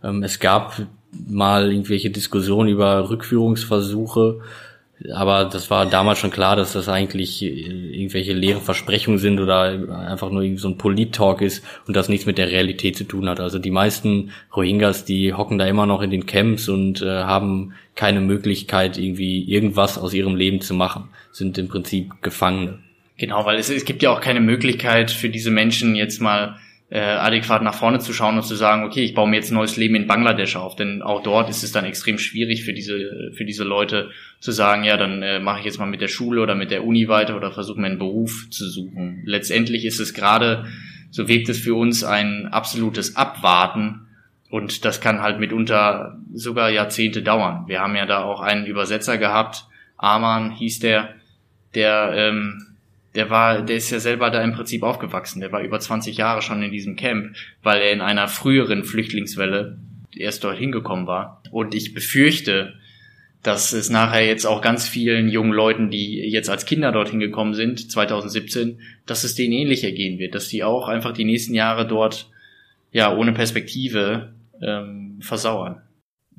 Ähm, 0.03 0.23
es 0.23 0.39
gab 0.39 0.81
mal 1.11 1.71
irgendwelche 1.71 2.09
Diskussionen 2.09 2.69
über 2.69 3.09
Rückführungsversuche 3.09 4.41
aber 5.13 5.45
das 5.45 5.69
war 5.69 5.85
damals 5.85 6.17
schon 6.17 6.31
klar, 6.31 6.55
dass 6.55 6.73
das 6.73 6.89
eigentlich 6.89 7.43
äh, 7.43 7.47
irgendwelche 7.47 8.33
leeren 8.33 8.61
Versprechungen 8.61 9.19
sind 9.19 9.39
oder 9.39 9.61
einfach 10.07 10.31
nur 10.31 10.57
so 10.57 10.69
ein 10.69 10.77
Polit-Talk 10.77 11.41
ist 11.41 11.63
und 11.87 11.95
das 11.95 12.09
nichts 12.09 12.25
mit 12.25 12.37
der 12.37 12.49
Realität 12.49 12.97
zu 12.97 13.03
tun 13.03 13.29
hat. 13.29 13.39
Also 13.39 13.59
die 13.59 13.71
meisten 13.71 14.31
Rohingyas, 14.55 15.05
die 15.05 15.33
hocken 15.33 15.59
da 15.59 15.67
immer 15.67 15.85
noch 15.85 16.01
in 16.01 16.09
den 16.09 16.25
Camps 16.25 16.67
und 16.67 17.01
äh, 17.01 17.23
haben 17.23 17.73
keine 17.95 18.21
Möglichkeit, 18.21 18.97
irgendwie 18.97 19.43
irgendwas 19.43 19.97
aus 19.97 20.13
ihrem 20.13 20.35
Leben 20.35 20.61
zu 20.61 20.73
machen, 20.73 21.09
sind 21.31 21.57
im 21.57 21.67
Prinzip 21.67 22.21
Gefangene. 22.21 22.79
Genau, 23.17 23.45
weil 23.45 23.57
es, 23.57 23.69
es 23.69 23.85
gibt 23.85 24.03
ja 24.03 24.11
auch 24.11 24.21
keine 24.21 24.41
Möglichkeit 24.41 25.11
für 25.11 25.29
diese 25.29 25.51
Menschen 25.51 25.95
jetzt 25.95 26.21
mal 26.21 26.57
äh, 26.89 26.99
adäquat 26.99 27.63
nach 27.63 27.73
vorne 27.73 27.99
zu 27.99 28.13
schauen 28.13 28.37
und 28.37 28.43
zu 28.43 28.55
sagen, 28.55 28.85
okay, 28.85 29.03
ich 29.03 29.13
baue 29.13 29.27
mir 29.27 29.37
jetzt 29.37 29.51
ein 29.51 29.55
neues 29.55 29.75
Leben 29.75 29.95
in 29.95 30.07
Bangladesch 30.07 30.55
auf, 30.55 30.75
denn 30.75 31.01
auch 31.01 31.21
dort 31.21 31.49
ist 31.49 31.63
es 31.63 31.73
dann 31.73 31.83
extrem 31.83 32.17
schwierig 32.17 32.63
für 32.63 32.73
diese 32.73 33.31
für 33.35 33.43
diese 33.43 33.65
Leute 33.65 34.11
zu 34.39 34.51
sagen, 34.51 34.83
ja, 34.83 34.95
dann 34.95 35.21
äh, 35.21 35.39
mache 35.39 35.59
ich 35.59 35.65
jetzt 35.65 35.79
mal 35.79 35.85
mit 35.85 35.99
der 35.99 36.07
Schule 36.07 36.41
oder 36.41 36.55
mit 36.55 36.71
der 36.71 36.85
Uni 36.85 37.09
weiter 37.09 37.35
oder 37.35 37.51
versuche 37.51 37.81
meinen 37.81 37.97
Beruf 37.97 38.47
zu 38.51 38.69
suchen. 38.69 39.23
Letztendlich 39.25 39.83
ist 39.83 39.99
es 39.99 40.13
gerade, 40.13 40.65
so 41.09 41.27
wirkt 41.27 41.49
es 41.49 41.59
für 41.59 41.75
uns 41.75 42.03
ein 42.05 42.47
absolutes 42.47 43.17
Abwarten 43.17 44.07
und 44.49 44.85
das 44.85 45.01
kann 45.01 45.21
halt 45.21 45.39
mitunter 45.39 46.19
sogar 46.33 46.69
Jahrzehnte 46.69 47.21
dauern. 47.21 47.65
Wir 47.67 47.81
haben 47.81 47.97
ja 47.97 48.05
da 48.05 48.23
auch 48.23 48.39
einen 48.39 48.65
Übersetzer 48.65 49.17
gehabt, 49.17 49.65
Arman 49.97 50.51
hieß 50.51 50.79
der, 50.79 51.15
der 51.75 52.13
ähm, 52.15 52.76
der 53.17 53.31
war, 53.31 53.63
der 53.63 53.77
ist 53.77 53.89
ja 53.89 53.99
selber 53.99 54.29
da 54.29 54.43
im 54.43 54.53
Prinzip 54.53 54.83
aufgewachsen. 54.83 55.39
Der 55.41 55.51
war 55.51 55.63
über 55.63 55.79
20 55.79 56.17
Jahre 56.17 56.43
schon 56.43 56.61
in 56.61 56.71
diesem 56.71 56.95
Camp, 56.95 57.35
weil 57.63 57.81
er 57.81 57.91
in 57.91 57.99
einer 57.99 58.27
früheren 58.27 58.83
Flüchtlingswelle 58.83 59.79
erst 60.15 60.43
dort 60.43 60.59
hingekommen 60.59 61.07
war. 61.07 61.41
Und 61.49 61.73
ich 61.73 61.95
befürchte, 61.95 62.75
dass 63.41 63.73
es 63.73 63.89
nachher 63.89 64.23
jetzt 64.23 64.45
auch 64.45 64.61
ganz 64.61 64.87
vielen 64.87 65.29
jungen 65.29 65.51
Leuten, 65.51 65.89
die 65.89 66.19
jetzt 66.29 66.47
als 66.47 66.67
Kinder 66.67 66.91
dorthin 66.91 67.19
gekommen 67.19 67.55
sind, 67.55 67.91
2017, 67.91 68.81
dass 69.07 69.23
es 69.23 69.33
denen 69.33 69.53
ähnlich 69.53 69.83
ergehen 69.83 70.19
wird, 70.19 70.35
dass 70.35 70.47
die 70.49 70.63
auch 70.63 70.87
einfach 70.87 71.11
die 71.11 71.25
nächsten 71.25 71.55
Jahre 71.55 71.87
dort 71.87 72.29
ja 72.91 73.15
ohne 73.15 73.33
Perspektive 73.33 74.35
ähm, 74.61 75.17
versauern. 75.21 75.81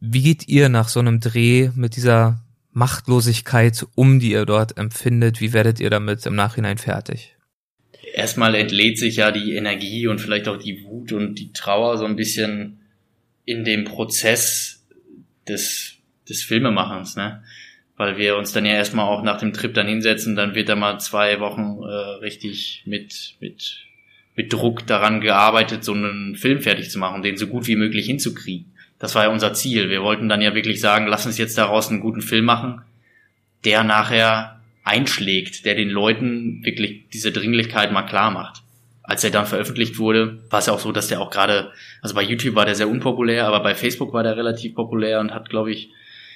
Wie 0.01 0.23
geht 0.23 0.47
ihr 0.47 0.69
nach 0.69 0.89
so 0.89 1.01
einem 1.01 1.19
Dreh 1.19 1.71
mit 1.75 1.97
dieser 1.97 2.41
Machtlosigkeit 2.79 3.85
um, 3.97 4.21
die 4.21 4.31
ihr 4.31 4.47
dort 4.47 4.79
empfindet? 4.79 5.41
Wie 5.41 5.53
werdet 5.53 5.81
ihr 5.81 5.91
damit 5.91 6.25
im 6.27 6.37
Nachhinein 6.37 6.79
fertig? 6.79 7.35
Erstmal 8.15 8.55
entlädt 8.55 8.99
sich 8.99 9.17
ja 9.17 9.33
die 9.33 9.55
Energie 9.55 10.07
und 10.07 10.21
vielleicht 10.21 10.49
auch 10.49 10.57
die 10.57 10.85
Wut 10.85 11.13
und 11.13 11.35
die 11.35 11.53
Trauer 11.53 11.99
so 11.99 12.05
ein 12.05 12.15
bisschen 12.15 12.81
in 13.45 13.65
dem 13.65 13.85
Prozess 13.85 14.87
des, 15.49 15.97
des 16.29 16.43
Filmemachens, 16.43 17.17
ne? 17.17 17.43
Weil 17.97 18.17
wir 18.17 18.37
uns 18.37 18.53
dann 18.53 18.65
ja 18.65 18.75
erstmal 18.75 19.07
auch 19.07 19.25
nach 19.25 19.41
dem 19.41 19.53
Trip 19.53 19.75
dann 19.75 19.89
hinsetzen, 19.89 20.37
dann 20.37 20.55
wird 20.55 20.69
da 20.69 20.77
mal 20.77 21.01
zwei 21.01 21.41
Wochen 21.41 21.83
äh, 21.83 21.93
richtig 22.23 22.85
mit, 22.87 23.35
mit, 23.41 23.87
mit 24.37 24.53
Druck 24.53 24.87
daran 24.87 25.21
gearbeitet, 25.21 25.83
so 25.83 25.95
einen 25.95 26.37
Film 26.37 26.61
fertig 26.61 26.91
zu 26.91 27.01
machen, 27.01 27.23
den 27.23 27.37
so 27.37 27.49
gut 27.49 27.67
wie 27.67 27.75
möglich 27.75 28.07
hinzukriegen. 28.07 28.73
Das 28.99 29.15
war 29.15 29.25
ja 29.25 29.31
unser 29.31 29.53
Ziel. 29.53 29.91
Wir 29.91 30.03
wollten 30.03 30.29
dann 30.29 30.41
ja 30.41 30.55
wirklich 30.55 30.81
sagen, 30.81 31.07
lass 31.07 31.27
uns 31.27 31.39
jetzt 31.39 31.59
daraus 31.59 31.91
einen 31.91 32.01
guten 32.01 32.21
Film 32.21 32.45
machen, 32.45 32.83
der 33.65 33.85
nachher 33.85 34.61
einschlägt, 34.85 35.65
der 35.65 35.75
den 35.75 35.91
Leuten 35.91 36.65
wirklich 36.65 37.09
diese 37.13 37.31
Dringlichkeit 37.31 37.93
mal 37.93 38.03
klar 38.03 38.31
macht. 38.31 38.63
Als 39.03 39.25
er 39.25 39.31
dann 39.31 39.47
veröffentlicht 39.47 39.99
wurde, 39.99 40.39
war 40.51 40.59
es 40.59 40.67
ja 40.67 40.73
auch 40.73 40.81
so, 40.81 40.93
dass 40.93 41.09
der 41.09 41.21
auch 41.21 41.31
gerade, 41.31 41.73
also 42.03 42.15
bei 42.15 42.23
YouTube 42.23 42.55
war 42.55 42.67
der 42.67 42.75
sehr 42.75 42.89
unpopulär, 42.89 43.47
aber 43.47 43.61
bei 43.61 43.75
Facebook 43.75 44.13
war 44.13 44.23
der 44.23 44.37
relativ 44.37 44.75
populär 44.75 45.21
und 45.21 45.33
hat, 45.33 45.49
glaube 45.49 45.71
ich, 45.71 45.91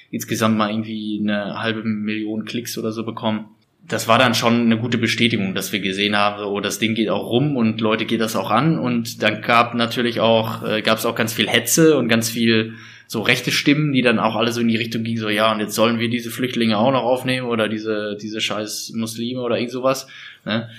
insgesamt 0.09 0.57
mal 0.57 0.69
irgendwie 0.69 1.19
eine 1.21 1.59
halbe 1.59 1.83
Million 1.83 2.45
Klicks 2.45 2.77
oder 2.77 2.91
so 2.91 3.03
bekommen 3.03 3.52
das 3.87 4.07
war 4.07 4.17
dann 4.17 4.33
schon 4.33 4.61
eine 4.61 4.77
gute 4.77 4.97
Bestätigung, 4.97 5.55
dass 5.55 5.73
wir 5.73 5.81
gesehen 5.81 6.15
haben, 6.15 6.43
oh, 6.43 6.61
das 6.61 6.79
Ding 6.79 6.95
geht 6.95 7.09
auch 7.09 7.29
rum 7.29 7.57
und 7.57 7.81
Leute 7.81 8.05
geht 8.05 8.21
das 8.21 8.35
auch 8.35 8.49
an. 8.49 8.79
Und 8.79 9.21
dann 9.21 9.41
gab 9.41 9.73
natürlich 9.73 10.21
auch, 10.21 10.63
äh, 10.63 10.81
gab 10.81 10.99
es 10.99 11.05
auch 11.05 11.15
ganz 11.15 11.33
viel 11.33 11.49
Hetze 11.49 11.97
und 11.97 12.07
ganz 12.07 12.29
viel 12.29 12.75
so 13.07 13.21
rechte 13.21 13.51
Stimmen, 13.51 13.91
die 13.91 14.01
dann 14.01 14.19
auch 14.19 14.35
alle 14.35 14.53
so 14.53 14.61
in 14.61 14.69
die 14.69 14.77
Richtung 14.77 15.03
gingen, 15.03 15.19
so 15.19 15.29
ja, 15.29 15.51
und 15.51 15.59
jetzt 15.59 15.75
sollen 15.75 15.99
wir 15.99 16.09
diese 16.09 16.31
Flüchtlinge 16.31 16.77
auch 16.77 16.91
noch 16.91 17.03
aufnehmen 17.03 17.47
oder 17.47 17.67
diese, 17.67 18.17
diese 18.19 18.39
scheiß 18.39 18.93
Muslime 18.95 19.41
oder 19.41 19.57
irgend 19.57 19.71
sowas. 19.71 20.07
Ne? 20.45 20.69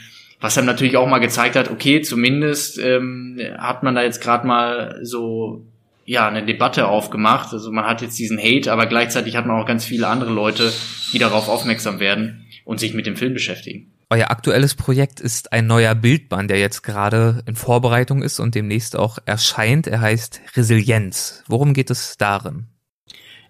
Was 0.41 0.55
dann 0.55 0.65
natürlich 0.65 0.97
auch 0.97 1.07
mal 1.07 1.19
gezeigt 1.19 1.55
hat, 1.57 1.71
okay, 1.71 2.01
zumindest 2.01 2.79
ähm, 2.79 3.39
hat 3.59 3.83
man 3.83 3.95
da 3.95 4.03
jetzt 4.03 4.23
gerade 4.23 4.47
mal 4.47 4.99
so 5.03 5.63
ja 6.07 6.27
eine 6.27 6.45
Debatte 6.45 6.89
aufgemacht. 6.89 7.53
Also 7.53 7.71
man 7.71 7.85
hat 7.85 8.03
jetzt 8.03 8.19
diesen 8.19 8.39
Hate, 8.39 8.73
aber 8.73 8.87
gleichzeitig 8.87 9.37
hat 9.37 9.47
man 9.47 9.61
auch 9.61 9.67
ganz 9.67 9.85
viele 9.85 10.09
andere 10.09 10.33
Leute, 10.33 10.73
die 11.13 11.19
darauf 11.19 11.49
aufmerksam 11.49 12.01
werden 12.01 12.44
und 12.65 12.81
sich 12.81 12.95
mit 12.95 13.07
dem 13.07 13.17
Film 13.17 13.35
beschäftigen. 13.35 13.91
Euer 14.11 14.31
aktuelles 14.31 14.75
Projekt 14.75 15.21
ist 15.21 15.53
ein 15.53 15.67
neuer 15.67 15.95
Bildband, 15.95 16.51
der 16.51 16.59
jetzt 16.59 16.83
gerade 16.83 17.43
in 17.47 17.57
Vorbereitung 17.57 18.23
ist 18.23 18.39
und 18.39 18.55
demnächst 18.55 18.97
auch 18.97 19.19
erscheint. 19.25 19.87
Er 19.87 20.01
heißt 20.01 20.41
Resilienz. 20.57 21.43
Worum 21.47 21.75
geht 21.75 21.91
es 21.91 22.17
darin? 22.17 22.67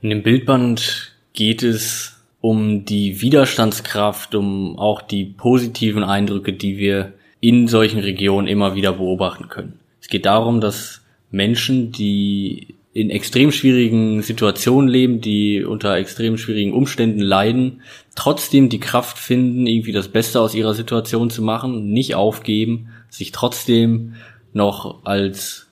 In 0.00 0.10
dem 0.10 0.22
Bildband 0.22 1.16
geht 1.32 1.62
es 1.62 2.16
um 2.40 2.84
die 2.84 3.20
Widerstandskraft, 3.20 4.34
um 4.34 4.78
auch 4.78 5.02
die 5.02 5.24
positiven 5.24 6.04
Eindrücke, 6.04 6.52
die 6.52 6.76
wir 6.76 7.14
in 7.40 7.68
solchen 7.68 8.00
Regionen 8.00 8.46
immer 8.46 8.74
wieder 8.74 8.92
beobachten 8.92 9.48
können. 9.48 9.80
Es 10.00 10.08
geht 10.08 10.26
darum, 10.26 10.60
dass 10.60 11.02
Menschen, 11.30 11.90
die 11.90 12.74
in 12.94 13.10
extrem 13.10 13.50
schwierigen 13.50 14.22
Situationen 14.22 14.88
leben, 14.88 15.20
die 15.20 15.64
unter 15.64 15.96
extrem 15.96 16.38
schwierigen 16.38 16.72
Umständen 16.72 17.18
leiden, 17.18 17.82
trotzdem 18.14 18.68
die 18.68 18.78
Kraft 18.78 19.18
finden, 19.18 19.66
irgendwie 19.66 19.90
das 19.90 20.08
Beste 20.08 20.40
aus 20.40 20.54
ihrer 20.54 20.74
Situation 20.74 21.28
zu 21.28 21.42
machen, 21.42 21.90
nicht 21.90 22.14
aufgeben, 22.14 22.90
sich 23.10 23.32
trotzdem 23.32 24.14
noch 24.52 25.04
als 25.04 25.66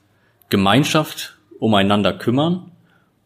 Gemeinschaft 0.49 1.39
umeinander 1.61 2.12
kümmern 2.12 2.73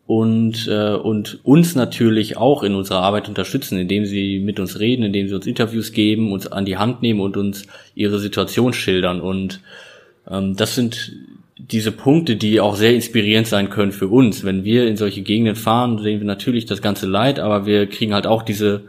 und, 0.07 0.68
äh, 0.68 0.92
und 0.92 1.40
uns 1.42 1.74
natürlich 1.74 2.36
auch 2.36 2.62
in 2.62 2.74
unserer 2.74 3.01
Arbeit 3.01 3.28
unterstützen, 3.28 3.78
indem 3.78 4.05
sie 4.05 4.40
mit 4.40 4.61
uns 4.61 4.78
reden, 4.78 5.05
indem 5.05 5.26
sie 5.26 5.34
uns 5.34 5.47
Interviews 5.47 5.92
geben, 5.92 6.32
uns 6.32 6.47
an 6.47 6.66
die 6.66 6.76
Hand 6.76 7.01
nehmen 7.01 7.20
und 7.20 7.38
uns 7.38 7.66
ihre 7.94 8.18
Situation 8.18 8.74
schildern. 8.74 9.22
Und 9.22 9.62
ähm, 10.30 10.55
das 10.55 10.74
sind 10.74 11.12
diese 11.59 11.90
Punkte, 11.90 12.36
die 12.36 12.61
auch 12.61 12.76
sehr 12.76 12.94
inspirierend 12.94 13.46
sein 13.46 13.70
können 13.70 13.92
für 13.92 14.09
uns. 14.09 14.44
Wenn 14.44 14.64
wir 14.64 14.86
in 14.86 14.96
solche 14.96 15.22
Gegenden 15.22 15.57
fahren, 15.57 15.98
sehen 15.98 16.20
wir 16.20 16.26
natürlich 16.26 16.66
das 16.66 16.82
ganze 16.82 17.07
Leid, 17.07 17.38
aber 17.38 17.66
wir 17.66 17.88
kriegen 17.88 18.12
halt 18.12 18.26
auch 18.26 18.42
diese 18.42 18.84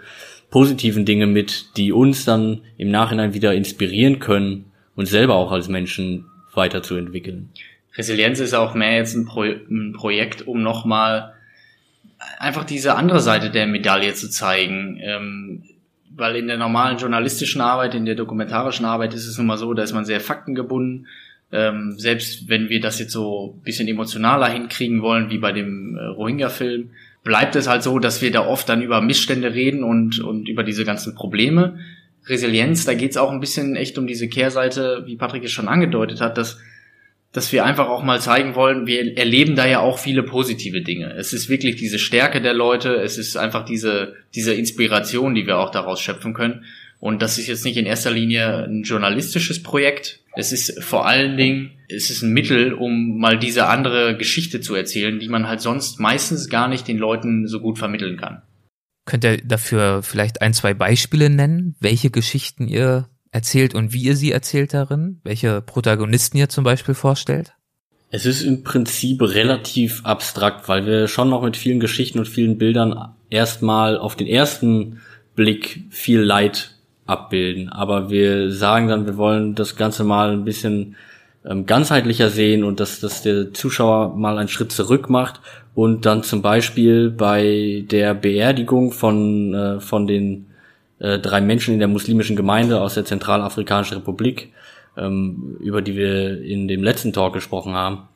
positiven 0.50 1.06
Dinge 1.06 1.28
mit, 1.28 1.78
die 1.78 1.92
uns 1.92 2.26
dann 2.26 2.62
im 2.78 2.92
Nachhinein 2.92 3.34
wieder 3.34 3.54
inspirieren 3.54 4.20
können, 4.20 4.66
uns 4.96 5.10
selber 5.10 5.36
auch 5.36 5.52
als 5.52 5.70
Menschen 5.70 6.26
weiterzuentwickeln. 6.54 7.50
Resilienz 7.96 8.40
ist 8.40 8.54
auch 8.54 8.74
mehr 8.74 8.98
jetzt 8.98 9.16
ein, 9.16 9.26
Pro 9.26 9.42
ein 9.42 9.94
Projekt, 9.94 10.48
um 10.48 10.62
nochmal 10.62 11.34
einfach 12.38 12.64
diese 12.64 12.96
andere 12.96 13.20
Seite 13.20 13.50
der 13.50 13.68
Medaille 13.68 14.14
zu 14.14 14.30
zeigen. 14.30 15.00
Ähm, 15.02 15.64
weil 16.18 16.36
in 16.36 16.48
der 16.48 16.58
normalen 16.58 16.98
journalistischen 16.98 17.62
Arbeit, 17.62 17.94
in 17.94 18.06
der 18.06 18.16
dokumentarischen 18.16 18.86
Arbeit 18.86 19.14
ist 19.14 19.28
es 19.28 19.38
nun 19.38 19.48
mal 19.48 19.58
so, 19.58 19.74
da 19.74 19.84
ist 19.84 19.94
man 19.94 20.06
sehr 20.06 20.20
faktengebunden. 20.20 21.08
Ähm, 21.52 21.96
selbst 21.98 22.50
wenn 22.50 22.70
wir 22.70 22.82
das 22.82 23.00
jetzt 23.00 23.14
so 23.14 23.58
bisschen 23.64 23.88
emotionaler 23.88 24.50
hinkriegen 24.50 25.02
wollen, 25.02 25.30
wie 25.30 25.38
bei 25.38 25.54
dem 25.54 25.96
äh, 25.96 26.04
Rohingya-Film, 26.04 26.92
bleibt 27.24 27.56
es 27.56 27.68
halt 27.68 27.84
so, 27.84 28.00
dass 28.00 28.22
wir 28.22 28.32
da 28.32 28.46
oft 28.46 28.68
dann 28.68 28.82
über 28.82 29.02
Missstände 29.02 29.54
reden 29.54 29.84
und, 29.84 30.20
und 30.20 30.50
über 30.50 30.64
diese 30.64 30.86
ganzen 30.86 31.16
Probleme. 31.16 31.80
Resilienz, 32.26 32.86
da 32.86 32.94
geht 32.94 33.12
es 33.12 33.18
auch 33.18 33.32
ein 33.32 33.40
bisschen 33.40 33.76
echt 33.76 33.98
um 33.98 34.08
diese 34.08 34.28
Kehrseite, 34.28 35.04
wie 35.06 35.16
Patrick 35.16 35.44
es 35.46 35.52
schon 35.52 35.70
angedeutet 35.70 36.20
hat, 36.20 36.38
dass 36.38 36.60
dass 37.34 37.52
wir 37.52 37.66
einfach 37.66 37.88
auch 37.88 38.04
mal 38.04 38.20
zeigen 38.22 38.56
wollen, 38.56 38.88
wir 38.88 39.18
erleben 39.18 39.56
da 39.56 39.68
ja 39.68 39.80
auch 39.82 40.00
viele 40.00 40.24
positive 40.24 40.82
Dinge. 40.82 41.14
Es 41.14 41.34
ist 41.34 41.50
wirklich 41.50 41.76
diese 41.76 42.00
Stärke 42.00 42.42
der 42.42 42.54
Leute, 42.54 42.96
es 42.96 43.18
ist 43.18 43.38
einfach 43.38 43.66
diese, 43.66 44.16
diese 44.34 44.54
Inspiration, 44.54 45.36
die 45.36 45.46
wir 45.46 45.60
auch 45.60 45.70
daraus 45.70 46.02
schöpfen 46.02 46.34
können. 46.34 46.66
Und 47.00 47.22
das 47.22 47.38
ist 47.38 47.48
jetzt 47.48 47.64
nicht 47.64 47.78
in 47.78 47.86
erster 47.86 48.12
Linie 48.12 48.66
ein 48.66 48.84
journalistisches 48.84 49.62
Projekt. 49.62 50.22
Es 50.36 50.52
ist 50.52 50.84
vor 50.84 51.08
allen 51.08 51.38
Dingen, 51.38 51.72
es 51.90 52.10
ist 52.10 52.22
ein 52.22 52.34
Mittel, 52.34 52.74
um 52.74 53.18
mal 53.18 53.38
diese 53.38 53.68
andere 53.68 54.18
Geschichte 54.18 54.62
zu 54.62 54.76
erzählen, 54.76 55.20
die 55.20 55.30
man 55.30 55.48
halt 55.48 55.62
sonst 55.62 56.00
meistens 56.00 56.50
gar 56.50 56.68
nicht 56.68 56.88
den 56.88 56.98
Leuten 56.98 57.48
so 57.48 57.60
gut 57.60 57.78
vermitteln 57.78 58.18
kann. 58.18 58.42
Könnt 59.06 59.24
ihr 59.24 59.38
dafür 59.38 60.04
vielleicht 60.04 60.42
ein, 60.42 60.54
zwei 60.54 60.74
Beispiele 60.74 61.30
nennen, 61.30 61.76
welche 61.80 62.10
Geschichten 62.10 62.68
ihr 62.68 63.08
erzählt 63.32 63.74
und 63.74 63.94
wie 63.94 64.04
ihr 64.04 64.16
sie 64.16 64.32
erzählt 64.32 64.74
darin? 64.74 65.22
Welche 65.24 65.62
Protagonisten 65.62 66.38
ihr 66.38 66.50
zum 66.50 66.64
Beispiel 66.64 66.94
vorstellt? 66.94 67.54
Es 68.10 68.26
ist 68.26 68.42
im 68.42 68.64
Prinzip 68.64 69.22
relativ 69.22 70.06
abstrakt, 70.06 70.68
weil 70.70 70.86
wir 70.86 71.08
schon 71.08 71.30
noch 71.30 71.44
mit 71.44 71.58
vielen 71.58 71.80
Geschichten 71.80 72.20
und 72.20 72.28
vielen 72.28 72.58
Bildern 72.58 73.14
erstmal 73.30 73.98
auf 73.98 74.16
den 74.16 74.28
ersten 74.28 75.02
Blick 75.36 75.86
viel 75.90 76.20
Leid 76.20 76.77
abbilden. 77.08 77.70
Aber 77.70 78.10
wir 78.10 78.52
sagen 78.52 78.88
dann, 78.88 79.06
wir 79.06 79.18
wollen 79.18 79.56
das 79.56 79.76
Ganze 79.76 80.04
mal 80.04 80.32
ein 80.32 80.44
bisschen 80.44 80.96
ähm, 81.46 81.66
ganzheitlicher 81.66 82.30
sehen 82.30 82.64
und 82.64 82.80
dass, 82.80 83.00
dass 83.00 83.24
der 83.24 83.54
Zuschauer 83.54 84.16
mal 84.16 84.38
einen 84.38 84.50
Schritt 84.50 84.72
zurück 84.72 85.10
macht 85.10 85.40
und 85.74 86.06
dann 86.06 86.24
zum 86.24 86.42
Beispiel 86.42 87.10
bei 87.10 87.86
der 87.90 88.14
Beerdigung 88.14 88.92
von, 88.92 89.54
äh, 89.54 89.80
von 89.80 90.08
den 90.08 90.48
äh, 91.00 91.20
drei 91.20 91.42
Menschen 91.42 91.74
in 91.74 91.80
der 91.80 91.88
muslimischen 91.88 92.36
Gemeinde 92.36 92.82
aus 92.82 92.96
der 92.96 93.06
Zentralafrikanischen 93.06 93.98
Republik, 93.98 94.52
ähm, 94.98 95.58
über 95.60 95.82
die 95.82 95.96
wir 95.96 96.42
in 96.42 96.68
dem 96.68 96.84
letzten 96.84 97.14
Talk 97.14 97.34
gesprochen 97.34 97.74
haben. 97.74 98.08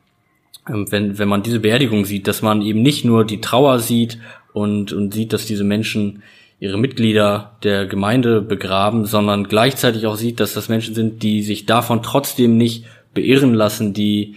Ähm, 0.68 0.92
wenn, 0.92 1.18
wenn 1.18 1.30
man 1.30 1.44
diese 1.44 1.60
Beerdigung 1.60 2.06
sieht, 2.06 2.28
dass 2.28 2.42
man 2.42 2.62
eben 2.62 2.82
nicht 2.82 3.06
nur 3.06 3.26
die 3.26 3.42
Trauer 3.42 3.80
sieht 3.80 4.18
und, 4.54 4.92
und 4.92 5.14
sieht, 5.14 5.32
dass 5.32 5.46
diese 5.46 5.64
Menschen 5.64 6.24
ihre 6.62 6.78
Mitglieder 6.78 7.58
der 7.64 7.88
Gemeinde 7.88 8.40
begraben, 8.40 9.06
sondern 9.06 9.46
gleichzeitig 9.46 10.06
auch 10.06 10.16
sieht, 10.16 10.40
dass 10.40 10.54
das 10.54 10.70
Menschen 10.70 10.94
sind, 10.94 11.24
die 11.24 11.42
sich 11.42 11.66
davon 11.66 12.04
trotzdem 12.04 12.56
nicht 12.56 12.86
beirren 13.16 13.56
lassen, 13.56 13.94
die 13.94 14.36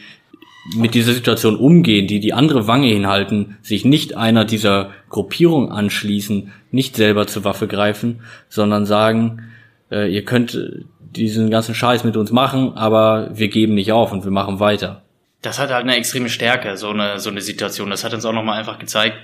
mit 0.75 0.95
dieser 0.95 1.13
Situation 1.13 1.57
umgehen, 1.57 2.07
die 2.07 2.21
die 2.21 2.33
andere 2.33 2.67
Wange 2.67 2.87
hinhalten, 2.87 3.59
sich 3.61 3.85
nicht 3.85 4.17
einer 4.17 4.47
dieser 4.47 4.91
Gruppierung 5.11 5.71
anschließen, 5.71 6.51
nicht 6.71 6.97
selber 6.97 7.27
zur 7.27 7.45
Waffe 7.45 7.69
greifen, 7.69 8.21
sondern 8.49 8.87
sagen, 8.87 9.43
äh, 9.91 10.11
ihr 10.11 10.25
könnt 10.25 10.59
diesen 10.99 11.51
ganzen 11.51 11.75
Scheiß 11.75 12.05
mit 12.05 12.17
uns 12.17 12.33
machen, 12.33 12.73
aber 12.75 13.33
wir 13.35 13.49
geben 13.49 13.75
nicht 13.75 13.93
auf 13.93 14.13
und 14.13 14.25
wir 14.25 14.31
machen 14.31 14.61
weiter. 14.61 15.03
Das 15.43 15.59
hat 15.59 15.69
halt 15.69 15.83
eine 15.83 15.97
extreme 15.97 16.31
Stärke, 16.31 16.79
so 16.79 16.89
eine, 16.89 17.19
so 17.19 17.29
eine 17.29 17.43
Situation. 17.43 17.91
Das 17.91 18.03
hat 18.03 18.15
uns 18.15 18.25
auch 18.25 18.33
nochmal 18.33 18.59
einfach 18.59 18.79
gezeigt, 18.79 19.19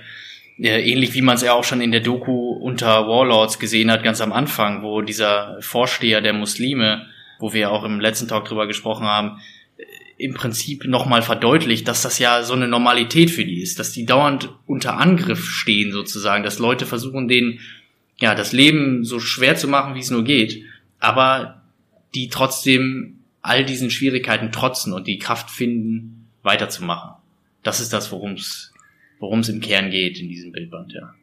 ähnlich 0.57 1.13
wie 1.13 1.21
man 1.21 1.35
es 1.35 1.41
ja 1.41 1.53
auch 1.53 1.63
schon 1.63 1.81
in 1.81 1.91
der 1.91 2.01
Doku 2.01 2.51
unter 2.51 3.07
Warlords 3.07 3.59
gesehen 3.59 3.91
hat, 3.91 4.03
ganz 4.03 4.21
am 4.21 4.31
Anfang, 4.31 4.83
wo 4.83 5.01
dieser 5.01 5.57
Vorsteher 5.61 6.21
der 6.21 6.33
Muslime, 6.33 7.07
wo 7.39 7.53
wir 7.53 7.71
auch 7.71 7.83
im 7.83 7.99
letzten 7.99 8.27
Talk 8.27 8.45
drüber 8.45 8.67
gesprochen 8.67 9.05
haben, 9.05 9.41
im 10.17 10.35
Prinzip 10.35 10.85
nochmal 10.85 11.23
verdeutlicht, 11.23 11.87
dass 11.87 12.03
das 12.03 12.19
ja 12.19 12.43
so 12.43 12.53
eine 12.53 12.67
Normalität 12.67 13.31
für 13.31 13.43
die 13.43 13.61
ist, 13.61 13.79
dass 13.79 13.91
die 13.91 14.05
dauernd 14.05 14.53
unter 14.67 14.97
Angriff 14.97 15.49
stehen 15.49 15.91
sozusagen, 15.91 16.43
dass 16.43 16.59
Leute 16.59 16.85
versuchen, 16.85 17.27
denen 17.27 17.59
ja 18.19 18.35
das 18.35 18.51
Leben 18.51 19.03
so 19.03 19.19
schwer 19.19 19.55
zu 19.55 19.67
machen, 19.67 19.95
wie 19.95 19.99
es 19.99 20.11
nur 20.11 20.23
geht, 20.23 20.63
aber 20.99 21.63
die 22.13 22.29
trotzdem 22.29 23.21
all 23.41 23.65
diesen 23.65 23.89
Schwierigkeiten 23.89 24.51
trotzen 24.51 24.93
und 24.93 25.07
die 25.07 25.17
Kraft 25.17 25.49
finden, 25.49 26.27
weiterzumachen. 26.43 27.15
Das 27.63 27.79
ist 27.79 27.93
das, 27.93 28.11
worum 28.11 28.33
es 28.33 28.70
worum 29.21 29.39
es 29.39 29.49
im 29.49 29.61
Kern 29.61 29.89
geht 29.89 30.19
in 30.19 30.27
diesem 30.27 30.51
Bildband, 30.51 30.91
ja. 30.93 31.13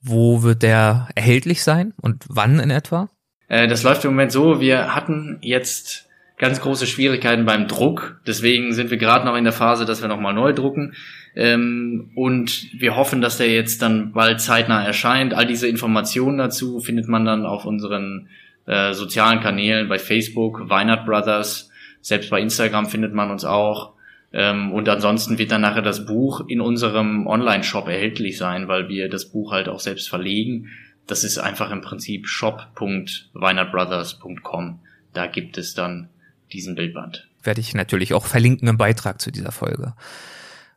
Wo 0.00 0.42
wird 0.42 0.62
der 0.62 1.08
erhältlich 1.14 1.62
sein 1.62 1.92
und 2.00 2.24
wann 2.28 2.58
in 2.58 2.70
etwa? 2.70 3.10
Äh, 3.48 3.68
das 3.68 3.82
läuft 3.82 4.04
im 4.04 4.12
Moment 4.12 4.32
so, 4.32 4.60
wir 4.60 4.94
hatten 4.94 5.38
jetzt 5.42 6.08
ganz 6.38 6.62
große 6.62 6.86
Schwierigkeiten 6.86 7.44
beim 7.44 7.68
Druck. 7.68 8.18
Deswegen 8.26 8.72
sind 8.72 8.90
wir 8.90 8.96
gerade 8.96 9.26
noch 9.26 9.36
in 9.36 9.44
der 9.44 9.52
Phase, 9.52 9.84
dass 9.84 10.00
wir 10.00 10.08
nochmal 10.08 10.32
neu 10.32 10.54
drucken. 10.54 10.94
Ähm, 11.36 12.12
und 12.14 12.80
wir 12.80 12.96
hoffen, 12.96 13.20
dass 13.20 13.36
der 13.36 13.50
jetzt 13.50 13.82
dann 13.82 14.12
bald 14.12 14.40
zeitnah 14.40 14.82
erscheint. 14.82 15.34
All 15.34 15.46
diese 15.46 15.68
Informationen 15.68 16.38
dazu 16.38 16.80
findet 16.80 17.08
man 17.08 17.26
dann 17.26 17.44
auf 17.44 17.66
unseren 17.66 18.28
äh, 18.66 18.94
sozialen 18.94 19.40
Kanälen 19.40 19.88
bei 19.88 19.98
Facebook, 19.98 20.70
Weinert 20.70 21.04
Brothers. 21.04 21.70
Selbst 22.00 22.30
bei 22.30 22.40
Instagram 22.40 22.86
findet 22.86 23.12
man 23.12 23.30
uns 23.30 23.44
auch. 23.44 23.92
Ähm, 24.32 24.72
und 24.72 24.88
ansonsten 24.88 25.38
wird 25.38 25.50
dann 25.50 25.62
nachher 25.62 25.82
das 25.82 26.06
Buch 26.06 26.42
in 26.46 26.60
unserem 26.60 27.26
Online-Shop 27.26 27.88
erhältlich 27.88 28.38
sein, 28.38 28.68
weil 28.68 28.88
wir 28.88 29.08
das 29.08 29.24
Buch 29.26 29.50
halt 29.52 29.68
auch 29.68 29.80
selbst 29.80 30.08
verlegen. 30.08 30.68
Das 31.06 31.24
ist 31.24 31.38
einfach 31.38 31.72
im 31.72 31.80
Prinzip 31.80 32.28
shop.weinertbrothers.com. 32.28 34.78
Da 35.12 35.26
gibt 35.26 35.58
es 35.58 35.74
dann 35.74 36.08
diesen 36.52 36.76
Bildband. 36.76 37.26
Werde 37.42 37.60
ich 37.60 37.74
natürlich 37.74 38.14
auch 38.14 38.26
verlinken 38.26 38.68
im 38.68 38.76
Beitrag 38.76 39.20
zu 39.20 39.32
dieser 39.32 39.50
Folge. 39.50 39.94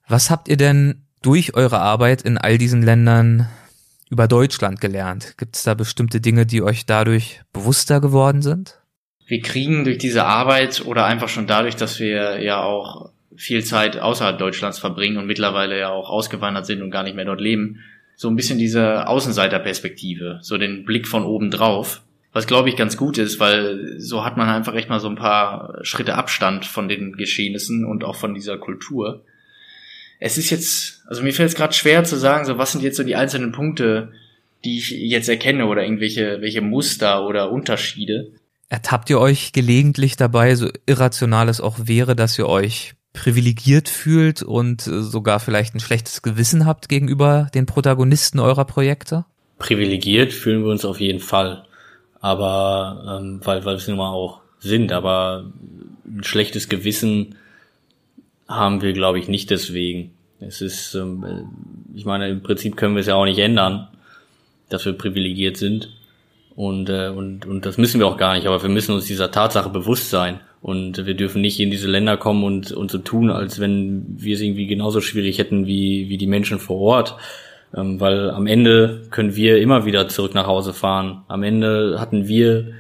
Was 0.07 0.31
habt 0.31 0.47
ihr 0.47 0.57
denn 0.57 1.03
durch 1.21 1.55
eure 1.55 1.79
Arbeit 1.79 2.23
in 2.23 2.37
all 2.37 2.57
diesen 2.57 2.81
Ländern 2.81 3.47
über 4.09 4.27
Deutschland 4.27 4.81
gelernt? 4.81 5.37
Gibt 5.37 5.55
es 5.55 5.63
da 5.63 5.75
bestimmte 5.75 6.19
Dinge, 6.21 6.45
die 6.45 6.61
euch 6.61 6.85
dadurch 6.85 7.41
bewusster 7.51 7.99
geworden 8.01 8.41
sind? 8.41 8.79
Wir 9.25 9.41
kriegen 9.41 9.83
durch 9.83 9.97
diese 9.99 10.25
Arbeit 10.25 10.85
oder 10.85 11.05
einfach 11.05 11.29
schon 11.29 11.47
dadurch, 11.47 11.75
dass 11.75 11.99
wir 11.99 12.41
ja 12.41 12.61
auch 12.61 13.12
viel 13.37 13.63
Zeit 13.63 13.99
außerhalb 13.99 14.37
Deutschlands 14.37 14.79
verbringen 14.79 15.17
und 15.17 15.25
mittlerweile 15.25 15.79
ja 15.79 15.89
auch 15.89 16.09
ausgewandert 16.09 16.65
sind 16.65 16.81
und 16.81 16.91
gar 16.91 17.03
nicht 17.03 17.15
mehr 17.15 17.25
dort 17.25 17.41
leben, 17.41 17.79
so 18.15 18.29
ein 18.29 18.35
bisschen 18.35 18.57
diese 18.57 19.07
Außenseiterperspektive, 19.07 20.39
so 20.41 20.57
den 20.57 20.85
Blick 20.85 21.07
von 21.07 21.23
oben 21.23 21.51
drauf. 21.51 22.01
Was 22.31 22.47
glaube 22.47 22.69
ich 22.69 22.75
ganz 22.75 22.97
gut 22.97 23.17
ist, 23.17 23.39
weil 23.39 23.99
so 23.99 24.25
hat 24.25 24.37
man 24.37 24.49
einfach 24.49 24.73
echt 24.73 24.89
mal 24.89 24.99
so 24.99 25.07
ein 25.07 25.15
paar 25.15 25.77
Schritte 25.83 26.15
Abstand 26.15 26.65
von 26.65 26.87
den 26.87 27.13
Geschehnissen 27.13 27.85
und 27.85 28.03
auch 28.03 28.15
von 28.15 28.33
dieser 28.33 28.57
Kultur. 28.57 29.23
Es 30.19 30.37
ist 30.37 30.49
jetzt, 30.49 31.03
also 31.07 31.21
mir 31.21 31.33
fällt 31.33 31.49
es 31.49 31.55
gerade 31.55 31.73
schwer 31.73 32.03
zu 32.03 32.17
sagen, 32.17 32.45
so 32.45 32.57
was 32.57 32.71
sind 32.71 32.81
jetzt 32.81 32.97
so 32.97 33.03
die 33.03 33.15
einzelnen 33.15 33.51
Punkte, 33.51 34.13
die 34.63 34.77
ich 34.77 34.89
jetzt 34.89 35.29
erkenne 35.29 35.67
oder 35.67 35.83
irgendwelche 35.83 36.41
welche 36.41 36.61
Muster 36.61 37.27
oder 37.27 37.51
Unterschiede. 37.51 38.31
Ertappt 38.69 39.09
ihr 39.11 39.19
euch 39.19 39.51
gelegentlich 39.51 40.15
dabei, 40.15 40.55
so 40.55 40.69
irrational 40.87 41.49
es 41.49 41.61
auch 41.61 41.77
wäre, 41.83 42.15
dass 42.15 42.39
ihr 42.39 42.47
euch 42.47 42.95
privilegiert 43.13 43.89
fühlt 43.89 44.41
und 44.41 44.81
sogar 44.81 45.39
vielleicht 45.39 45.75
ein 45.75 45.79
schlechtes 45.79 46.21
Gewissen 46.21 46.65
habt 46.65 46.89
gegenüber 46.89 47.49
den 47.53 47.65
Protagonisten 47.65 48.39
eurer 48.39 48.65
Projekte? 48.65 49.25
Privilegiert 49.59 50.33
fühlen 50.33 50.63
wir 50.63 50.71
uns 50.71 50.83
auf 50.83 50.99
jeden 50.99 51.19
Fall 51.19 51.65
aber 52.23 53.19
ähm, 53.19 53.41
weil, 53.43 53.65
weil 53.65 53.73
wir 53.73 53.79
es 53.79 53.87
nun 53.89 53.97
mal 53.97 54.09
auch 54.09 54.39
sind, 54.57 54.93
aber 54.93 55.51
ein 56.05 56.23
schlechtes 56.23 56.69
Gewissen 56.69 57.35
haben 58.47 58.81
wir, 58.81 58.93
glaube 58.93 59.19
ich, 59.19 59.27
nicht 59.27 59.49
deswegen. 59.49 60.13
Es 60.39 60.61
ist, 60.61 60.95
ähm, 60.95 61.49
ich 61.93 62.05
meine, 62.05 62.29
im 62.29 62.41
Prinzip 62.41 62.77
können 62.77 62.95
wir 62.95 63.01
es 63.01 63.07
ja 63.07 63.15
auch 63.15 63.25
nicht 63.25 63.39
ändern, 63.39 63.89
dass 64.69 64.85
wir 64.85 64.93
privilegiert 64.93 65.57
sind. 65.57 65.89
Und, 66.55 66.89
äh, 66.89 67.09
und, 67.09 67.45
und 67.45 67.65
das 67.65 67.77
müssen 67.77 67.99
wir 67.99 68.07
auch 68.07 68.15
gar 68.15 68.35
nicht, 68.35 68.47
aber 68.47 68.61
wir 68.63 68.69
müssen 68.69 68.95
uns 68.95 69.03
dieser 69.03 69.29
Tatsache 69.29 69.67
bewusst 69.67 70.09
sein. 70.09 70.39
Und 70.63 71.05
wir 71.05 71.13
dürfen 71.13 71.41
nicht 71.41 71.59
in 71.59 71.71
diese 71.71 71.89
Länder 71.89 72.15
kommen 72.15 72.45
und, 72.45 72.71
und 72.71 72.89
so 72.89 72.97
tun, 72.97 73.29
als 73.29 73.59
wenn 73.59 74.05
wir 74.17 74.33
es 74.33 74.41
irgendwie 74.41 74.65
genauso 74.65 75.01
schwierig 75.01 75.37
hätten 75.37 75.67
wie, 75.67 76.07
wie 76.07 76.17
die 76.17 76.25
Menschen 76.25 76.57
vor 76.57 76.79
Ort. 76.79 77.17
Ähm, 77.75 77.99
weil 77.99 78.29
am 78.31 78.47
Ende 78.47 79.01
können 79.11 79.35
wir 79.35 79.59
immer 79.59 79.85
wieder 79.85 80.07
zurück 80.07 80.33
nach 80.33 80.47
Hause 80.47 80.73
fahren. 80.73 81.23
Am 81.27 81.43
Ende 81.43 81.97
hatten 81.99 82.29
wir 82.29 82.75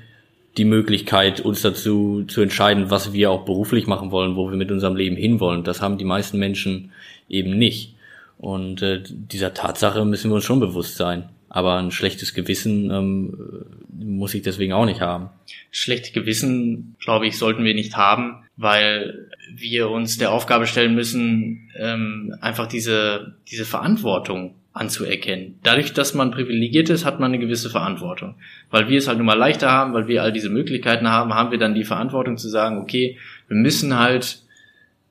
die 0.57 0.63
Möglichkeit, 0.63 1.41
uns 1.41 1.61
dazu 1.61 2.23
zu 2.25 2.41
entscheiden, 2.41 2.89
was 2.89 3.11
wir 3.11 3.31
auch 3.31 3.43
beruflich 3.43 3.85
machen 3.85 4.11
wollen, 4.11 4.37
wo 4.37 4.49
wir 4.49 4.57
mit 4.57 4.71
unserem 4.71 4.95
Leben 4.95 5.17
hinwollen. 5.17 5.65
Das 5.65 5.81
haben 5.81 5.97
die 5.97 6.05
meisten 6.05 6.39
Menschen 6.39 6.91
eben 7.27 7.57
nicht. 7.57 7.95
Und 8.37 8.81
äh, 8.81 9.01
dieser 9.05 9.53
Tatsache 9.53 10.05
müssen 10.05 10.31
wir 10.31 10.35
uns 10.35 10.45
schon 10.45 10.61
bewusst 10.61 10.95
sein. 10.95 11.29
Aber 11.53 11.77
ein 11.77 11.91
schlechtes 11.91 12.33
Gewissen 12.33 12.89
ähm, 12.89 13.65
muss 13.93 14.33
ich 14.33 14.41
deswegen 14.41 14.73
auch 14.73 14.87
nicht 14.87 15.01
haben. 15.01 15.29
Schlechte 15.69 16.11
Gewissen, 16.11 16.95
glaube 16.99 17.27
ich, 17.27 17.37
sollten 17.37 17.63
wir 17.63 17.75
nicht 17.75 17.95
haben, 17.95 18.43
weil 18.57 19.29
wir 19.55 19.91
uns 19.91 20.17
der 20.17 20.31
Aufgabe 20.31 20.65
stellen 20.65 20.95
müssen, 20.95 21.69
ähm, 21.77 22.35
einfach 22.41 22.65
diese, 22.65 23.35
diese 23.51 23.65
Verantwortung 23.65 24.55
anzuerkennen. 24.73 25.59
Dadurch, 25.61 25.93
dass 25.93 26.15
man 26.15 26.31
privilegiert 26.31 26.89
ist, 26.89 27.05
hat 27.05 27.19
man 27.19 27.31
eine 27.31 27.39
gewisse 27.39 27.69
Verantwortung. 27.69 28.33
Weil 28.71 28.89
wir 28.89 28.97
es 28.97 29.07
halt 29.07 29.19
nun 29.19 29.27
mal 29.27 29.37
leichter 29.37 29.71
haben, 29.71 29.93
weil 29.93 30.07
wir 30.07 30.23
all 30.23 30.31
diese 30.31 30.49
Möglichkeiten 30.49 31.07
haben, 31.07 31.35
haben 31.35 31.51
wir 31.51 31.59
dann 31.59 31.75
die 31.75 31.83
Verantwortung 31.83 32.37
zu 32.37 32.49
sagen, 32.49 32.79
okay, 32.79 33.19
wir 33.47 33.57
müssen 33.57 33.99
halt 33.99 34.42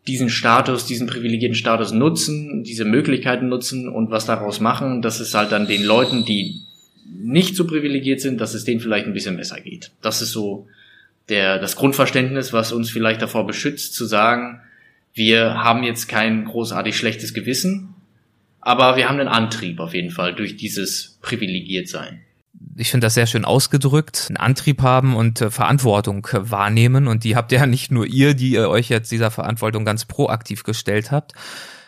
diesen 0.07 0.29
Status, 0.29 0.87
diesen 0.87 1.07
privilegierten 1.07 1.55
Status 1.55 1.93
nutzen, 1.93 2.65
diese 2.65 2.85
Möglichkeiten 2.85 3.49
nutzen 3.49 3.89
und 3.89 4.11
was 4.11 4.27
daraus 4.27 4.61
machen, 4.61 5.01
dass 5.01 5.21
es 5.21 5.35
halt 5.35 5.53
dann 5.53 5.67
den 5.67 5.85
Leuten, 5.85 6.25
die 6.25 6.63
nicht 7.07 7.55
so 7.55 7.67
privilegiert 7.67 8.21
sind, 8.21 8.41
dass 8.41 8.55
es 8.55 8.65
denen 8.65 8.81
vielleicht 8.81 9.07
ein 9.07 9.13
bisschen 9.13 9.37
besser 9.37 9.61
geht. 9.61 9.93
Das 10.01 10.23
ist 10.23 10.33
so 10.33 10.67
der, 11.29 11.59
das 11.59 11.77
Grundverständnis, 11.77 12.53
was 12.53 12.73
uns 12.73 12.91
vielleicht 12.91 13.23
davor 13.23 13.47
beschützt, 13.47 13.95
zu 13.95 14.07
sagen, 14.07 14.61
wir 15.15 15.63
haben 15.63 15.85
jetzt 15.85 16.09
kein 16.09 16.47
großartig 16.47 16.97
schlechtes 16.97 17.35
Gewissen, 17.35 17.95
aber 18.61 18.97
wir 18.97 19.09
haben 19.09 19.21
einen 19.21 19.29
Antrieb 19.29 19.79
auf 19.79 19.95
jeden 19.95 20.11
Fall 20.11 20.35
durch 20.35 20.57
dieses 20.57 21.19
privilegiert 21.21 21.89
sein. 21.89 22.23
Ich 22.75 22.91
finde 22.91 23.07
das 23.07 23.15
sehr 23.15 23.27
schön 23.27 23.45
ausgedrückt, 23.45 24.27
einen 24.29 24.39
Antrieb 24.39 24.83
haben 24.83 25.15
und 25.15 25.41
äh, 25.41 25.51
Verantwortung 25.51 26.27
äh, 26.33 26.51
wahrnehmen. 26.51 27.07
Und 27.07 27.25
die 27.25 27.37
habt 27.37 27.53
ja 27.53 27.67
nicht 27.67 27.91
nur 27.91 28.07
ihr, 28.07 28.35
die 28.35 28.53
ihr 28.53 28.69
euch 28.69 28.89
jetzt 28.89 29.13
dieser 29.13 29.31
Verantwortung 29.31 29.85
ganz 29.85 30.07
proaktiv 30.07 30.63
gestellt 30.63 31.11
habt, 31.11 31.33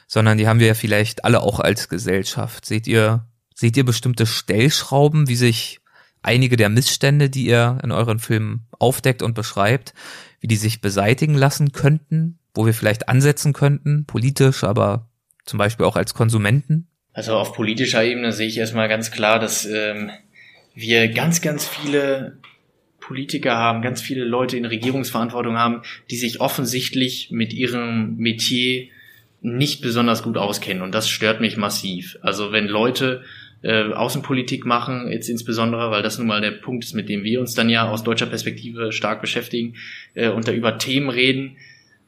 sondern 0.07 0.37
die 0.37 0.47
haben 0.47 0.61
wir 0.61 0.67
ja 0.67 0.75
vielleicht 0.75 1.25
alle 1.25 1.43
auch 1.43 1.61
als 1.61 1.89
Gesellschaft. 1.89 2.67
Seht 2.67 2.87
ihr, 2.87 3.27
seht 3.55 3.77
ihr 3.77 3.85
bestimmte 3.85 4.27
Stellschrauben, 4.27 5.29
wie 5.29 5.37
sich 5.37 5.81
einige 6.23 6.57
der 6.57 6.69
Missstände, 6.69 7.31
die 7.31 7.47
ihr 7.47 7.79
in 7.83 7.93
euren 7.93 8.19
Filmen 8.19 8.67
aufdeckt 8.79 9.23
und 9.23 9.35
beschreibt, 9.35 9.95
wie 10.41 10.49
die 10.49 10.57
sich 10.57 10.81
beseitigen 10.81 11.35
lassen 11.35 11.73
könnten, 11.73 12.39
wo 12.55 12.67
wir 12.67 12.75
vielleicht 12.75 13.09
ansetzen 13.09 13.53
könnten, 13.53 14.05
politisch, 14.07 14.65
aber 14.65 15.09
zum 15.45 15.59
Beispiel 15.59 15.87
auch 15.87 15.97
als 15.97 16.15
Konsumenten? 16.15 16.89
Also 17.13 17.37
auf 17.37 17.53
politischer 17.53 18.03
Ebene 18.05 18.33
sehe 18.33 18.49
ich 18.49 18.59
erstmal 18.59 18.89
ganz 18.89 19.11
klar, 19.11 19.39
dass 19.39 19.65
ähm, 19.65 20.11
wir 20.75 21.09
ganz, 21.09 21.41
ganz 21.41 21.67
viele 21.67 22.39
Politiker 23.01 23.57
haben, 23.57 23.83
ganz 23.83 24.01
viele 24.01 24.25
Leute 24.25 24.57
in 24.57 24.65
Regierungsverantwortung 24.65 25.57
haben, 25.57 25.83
die 26.11 26.17
sich 26.17 26.41
offensichtlich 26.41 27.31
mit 27.31 27.53
ihrem 27.53 28.17
Metier 28.17 28.89
nicht 29.43 29.83
besonders 29.83 30.23
gut 30.23 30.39
auskennen. 30.39 30.83
Und 30.83 30.95
das 30.95 31.09
stört 31.09 31.41
mich 31.41 31.59
massiv. 31.59 32.17
Also 32.23 32.51
wenn 32.51 32.67
Leute 32.67 33.23
äh, 33.63 33.93
Außenpolitik 33.93 34.65
machen, 34.65 35.11
jetzt 35.11 35.29
insbesondere, 35.29 35.91
weil 35.91 36.03
das 36.03 36.19
nun 36.19 36.27
mal 36.27 36.41
der 36.41 36.53
Punkt 36.53 36.85
ist, 36.85 36.95
mit 36.95 37.11
dem 37.11 37.25
wir 37.25 37.41
uns 37.41 37.55
dann 37.55 37.69
ja 37.69 37.89
aus 37.89 38.03
deutscher 38.03 38.27
Perspektive 38.27 38.91
stark 38.91 39.21
beschäftigen, 39.21 39.75
äh, 40.15 40.29
und 40.31 40.49
da 40.49 40.53
über 40.53 40.79
Themen 40.79 41.11
reden, 41.11 41.57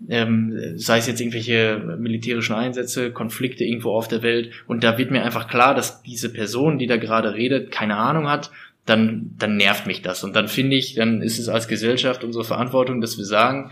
ähm, 0.08 0.76
sei 0.76 0.98
es 0.98 1.06
jetzt 1.06 1.20
irgendwelche 1.20 1.96
militärischen 1.98 2.54
Einsätze, 2.54 3.10
Konflikte 3.10 3.64
irgendwo 3.64 3.92
auf 3.92 4.08
der 4.08 4.22
Welt. 4.22 4.50
Und 4.66 4.84
da 4.84 4.98
wird 4.98 5.10
mir 5.10 5.24
einfach 5.24 5.48
klar, 5.48 5.74
dass 5.74 6.02
diese 6.02 6.32
Person, 6.32 6.78
die 6.78 6.86
da 6.86 6.96
gerade 6.96 7.34
redet, 7.34 7.70
keine 7.70 7.96
Ahnung 7.96 8.28
hat, 8.28 8.50
dann, 8.84 9.34
dann 9.38 9.56
nervt 9.56 9.86
mich 9.86 10.02
das. 10.02 10.22
Und 10.22 10.36
dann 10.36 10.48
finde 10.48 10.76
ich, 10.76 10.94
dann 10.94 11.22
ist 11.22 11.38
es 11.38 11.48
als 11.48 11.66
Gesellschaft 11.66 12.22
unsere 12.24 12.44
Verantwortung, 12.44 13.00
dass 13.00 13.18
wir 13.18 13.24
sagen, 13.24 13.70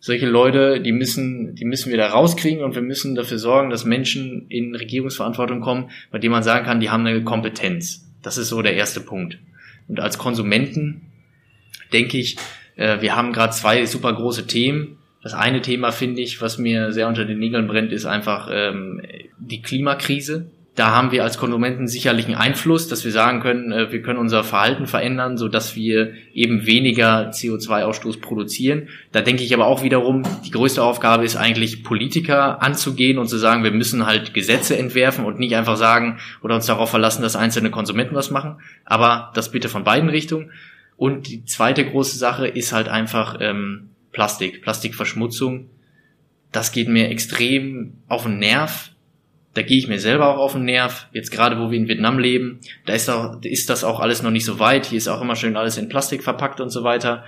solche 0.00 0.26
Leute, 0.26 0.80
die 0.80 0.92
müssen, 0.92 1.54
die 1.54 1.64
müssen 1.64 1.90
wir 1.90 1.98
da 1.98 2.08
rauskriegen 2.08 2.64
und 2.64 2.74
wir 2.74 2.82
müssen 2.82 3.14
dafür 3.14 3.38
sorgen, 3.38 3.70
dass 3.70 3.84
Menschen 3.84 4.46
in 4.48 4.74
Regierungsverantwortung 4.74 5.60
kommen, 5.60 5.90
bei 6.10 6.18
denen 6.18 6.32
man 6.32 6.42
sagen 6.42 6.64
kann, 6.64 6.80
die 6.80 6.90
haben 6.90 7.06
eine 7.06 7.22
Kompetenz. 7.22 8.06
Das 8.22 8.38
ist 8.38 8.48
so 8.48 8.62
der 8.62 8.74
erste 8.74 9.00
Punkt. 9.00 9.38
Und 9.88 10.00
als 10.00 10.18
Konsumenten 10.18 11.02
denke 11.92 12.18
ich, 12.18 12.36
äh, 12.76 13.00
wir 13.00 13.14
haben 13.14 13.32
gerade 13.32 13.52
zwei 13.52 13.84
super 13.86 14.12
große 14.12 14.46
Themen, 14.46 14.96
das 15.22 15.34
eine 15.34 15.60
Thema 15.60 15.92
finde 15.92 16.22
ich, 16.22 16.40
was 16.40 16.58
mir 16.58 16.92
sehr 16.92 17.08
unter 17.08 17.24
den 17.24 17.38
Nägeln 17.38 17.66
brennt, 17.66 17.92
ist 17.92 18.06
einfach 18.06 18.48
ähm, 18.50 19.02
die 19.38 19.60
Klimakrise. 19.60 20.50
Da 20.76 20.92
haben 20.92 21.12
wir 21.12 21.24
als 21.24 21.36
Konsumenten 21.36 21.88
sicherlich 21.88 22.24
einen 22.24 22.36
Einfluss, 22.36 22.88
dass 22.88 23.04
wir 23.04 23.10
sagen 23.12 23.40
können, 23.40 23.70
äh, 23.70 23.92
wir 23.92 24.00
können 24.00 24.18
unser 24.18 24.44
Verhalten 24.44 24.86
verändern, 24.86 25.36
so 25.36 25.48
dass 25.48 25.76
wir 25.76 26.14
eben 26.32 26.64
weniger 26.64 27.32
CO2-Ausstoß 27.32 28.22
produzieren. 28.22 28.88
Da 29.12 29.20
denke 29.20 29.42
ich 29.42 29.52
aber 29.52 29.66
auch 29.66 29.82
wiederum, 29.82 30.22
die 30.46 30.50
größte 30.50 30.82
Aufgabe 30.82 31.24
ist 31.24 31.36
eigentlich 31.36 31.84
Politiker 31.84 32.62
anzugehen 32.62 33.18
und 33.18 33.28
zu 33.28 33.36
sagen, 33.36 33.62
wir 33.62 33.72
müssen 33.72 34.06
halt 34.06 34.32
Gesetze 34.32 34.78
entwerfen 34.78 35.26
und 35.26 35.38
nicht 35.38 35.54
einfach 35.54 35.76
sagen 35.76 36.18
oder 36.42 36.54
uns 36.54 36.64
darauf 36.64 36.88
verlassen, 36.88 37.20
dass 37.20 37.36
einzelne 37.36 37.70
Konsumenten 37.70 38.14
was 38.14 38.30
machen. 38.30 38.56
Aber 38.86 39.32
das 39.34 39.50
bitte 39.50 39.68
von 39.68 39.84
beiden 39.84 40.08
Richtungen. 40.08 40.50
Und 40.96 41.28
die 41.28 41.44
zweite 41.44 41.84
große 41.84 42.16
Sache 42.16 42.46
ist 42.46 42.72
halt 42.72 42.88
einfach 42.88 43.36
ähm, 43.40 43.89
Plastik, 44.12 44.62
Plastikverschmutzung, 44.62 45.70
das 46.52 46.72
geht 46.72 46.88
mir 46.88 47.08
extrem 47.08 47.94
auf 48.08 48.24
den 48.24 48.38
Nerv. 48.38 48.90
Da 49.54 49.62
gehe 49.62 49.78
ich 49.78 49.88
mir 49.88 49.98
selber 49.98 50.28
auch 50.28 50.38
auf 50.38 50.52
den 50.52 50.64
Nerv. 50.64 51.08
Jetzt 51.12 51.30
gerade, 51.30 51.58
wo 51.58 51.70
wir 51.70 51.78
in 51.78 51.88
Vietnam 51.88 52.18
leben, 52.18 52.60
da 52.86 52.92
ist, 52.92 53.08
auch, 53.08 53.42
ist 53.42 53.68
das 53.70 53.84
auch 53.84 54.00
alles 54.00 54.22
noch 54.22 54.30
nicht 54.30 54.44
so 54.44 54.58
weit. 54.58 54.86
Hier 54.86 54.98
ist 54.98 55.08
auch 55.08 55.20
immer 55.20 55.36
schön 55.36 55.56
alles 55.56 55.76
in 55.76 55.88
Plastik 55.88 56.22
verpackt 56.22 56.60
und 56.60 56.70
so 56.70 56.84
weiter. 56.84 57.24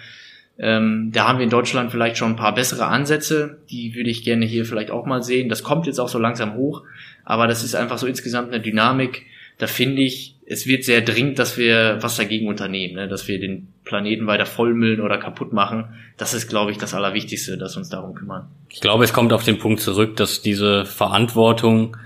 Ähm, 0.59 1.11
da 1.12 1.26
haben 1.26 1.39
wir 1.39 1.45
in 1.45 1.51
Deutschland 1.51 1.91
vielleicht 1.91 2.16
schon 2.16 2.33
ein 2.33 2.37
paar 2.37 2.55
bessere 2.55 2.87
Ansätze. 2.87 3.59
Die 3.70 3.95
würde 3.95 4.11
ich 4.11 4.22
gerne 4.22 4.47
hier 4.47 4.64
vielleicht 4.64 4.91
auch 4.91 5.07
mal 5.07 5.22
sehen. 5.22 5.49
Das 5.49 5.62
kommt 5.62 5.87
jetzt 5.87 5.99
auch 5.99 6.09
so 6.09 6.18
langsam 6.18 6.55
hoch. 6.55 6.83
Aber 7.24 7.47
das 7.47 7.64
ist 7.64 7.74
einfach 7.74 7.99
so 7.99 8.07
insgesamt 8.07 8.53
eine 8.53 8.62
Dynamik. 8.62 9.26
Da 9.59 9.66
finde 9.66 10.03
ich, 10.03 10.37
es 10.47 10.66
wird 10.66 10.85
sehr 10.85 11.01
dringend, 11.01 11.39
dass 11.39 11.57
wir 11.57 11.99
was 12.01 12.16
dagegen 12.16 12.49
unternehmen, 12.49 12.95
ne? 12.95 13.09
dass 13.09 13.26
wir 13.28 13.41
den 13.41 13.72
Planeten 13.85 14.26
weiter 14.26 14.47
vollmüllen 14.47 15.01
oder 15.01 15.18
kaputt 15.18 15.53
machen. 15.53 15.95
Das 16.16 16.35
ist, 16.35 16.49
glaube 16.49 16.70
ich, 16.70 16.78
das 16.78 16.95
Allerwichtigste, 16.95 17.59
dass 17.59 17.74
wir 17.74 17.78
uns 17.78 17.89
darum 17.89 18.14
kümmern. 18.14 18.49
Ich 18.68 18.80
glaube, 18.80 19.05
es 19.05 19.12
kommt 19.12 19.33
auf 19.33 19.45
den 19.45 19.59
Punkt 19.59 19.80
zurück, 19.80 20.16
dass 20.16 20.41
diese 20.41 20.85
Verantwortung, 20.85 21.97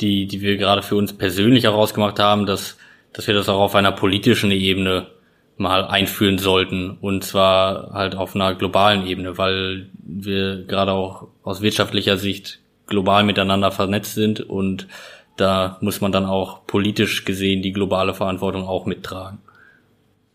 die, 0.00 0.26
die 0.26 0.40
wir 0.40 0.56
gerade 0.56 0.82
für 0.82 0.96
uns 0.96 1.12
persönlich 1.12 1.64
herausgemacht 1.64 2.18
haben, 2.18 2.46
dass, 2.46 2.76
dass 3.12 3.26
wir 3.26 3.34
das 3.34 3.48
auch 3.48 3.60
auf 3.60 3.74
einer 3.74 3.92
politischen 3.92 4.50
Ebene 4.50 5.06
mal 5.56 5.84
einführen 5.84 6.38
sollten 6.38 6.98
und 7.00 7.24
zwar 7.24 7.92
halt 7.92 8.16
auf 8.16 8.34
einer 8.34 8.54
globalen 8.54 9.06
Ebene, 9.06 9.38
weil 9.38 9.88
wir 10.02 10.64
gerade 10.64 10.92
auch 10.92 11.28
aus 11.42 11.60
wirtschaftlicher 11.60 12.16
Sicht 12.16 12.60
global 12.86 13.22
miteinander 13.22 13.70
vernetzt 13.70 14.14
sind 14.14 14.40
und 14.40 14.88
da 15.36 15.78
muss 15.80 16.00
man 16.00 16.12
dann 16.12 16.26
auch 16.26 16.66
politisch 16.66 17.24
gesehen 17.24 17.62
die 17.62 17.72
globale 17.72 18.12
Verantwortung 18.12 18.66
auch 18.66 18.86
mittragen. 18.86 19.38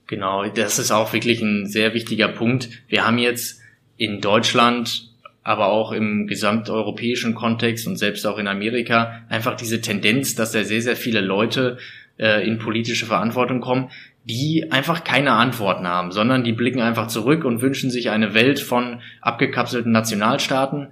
Genau, 0.07 0.47
das 0.47 0.79
ist 0.79 0.91
auch 0.91 1.13
wirklich 1.13 1.41
ein 1.41 1.67
sehr 1.67 1.93
wichtiger 1.93 2.29
Punkt. 2.29 2.69
Wir 2.87 3.05
haben 3.05 3.17
jetzt 3.17 3.61
in 3.97 4.21
Deutschland, 4.21 5.09
aber 5.43 5.67
auch 5.67 5.91
im 5.91 6.27
gesamteuropäischen 6.27 7.35
Kontext 7.35 7.87
und 7.87 7.97
selbst 7.97 8.25
auch 8.25 8.37
in 8.37 8.47
Amerika 8.47 9.23
einfach 9.29 9.55
diese 9.55 9.81
Tendenz, 9.81 10.35
dass 10.35 10.51
da 10.51 10.63
sehr, 10.63 10.81
sehr 10.81 10.95
viele 10.95 11.21
Leute 11.21 11.77
äh, 12.17 12.47
in 12.47 12.57
politische 12.57 13.05
Verantwortung 13.05 13.59
kommen, 13.59 13.89
die 14.23 14.71
einfach 14.71 15.03
keine 15.03 15.33
Antworten 15.33 15.87
haben, 15.87 16.11
sondern 16.11 16.43
die 16.43 16.53
blicken 16.53 16.81
einfach 16.81 17.07
zurück 17.07 17.45
und 17.45 17.61
wünschen 17.61 17.91
sich 17.91 18.09
eine 18.09 18.33
Welt 18.33 18.59
von 18.59 19.01
abgekapselten 19.21 19.91
Nationalstaaten, 19.91 20.87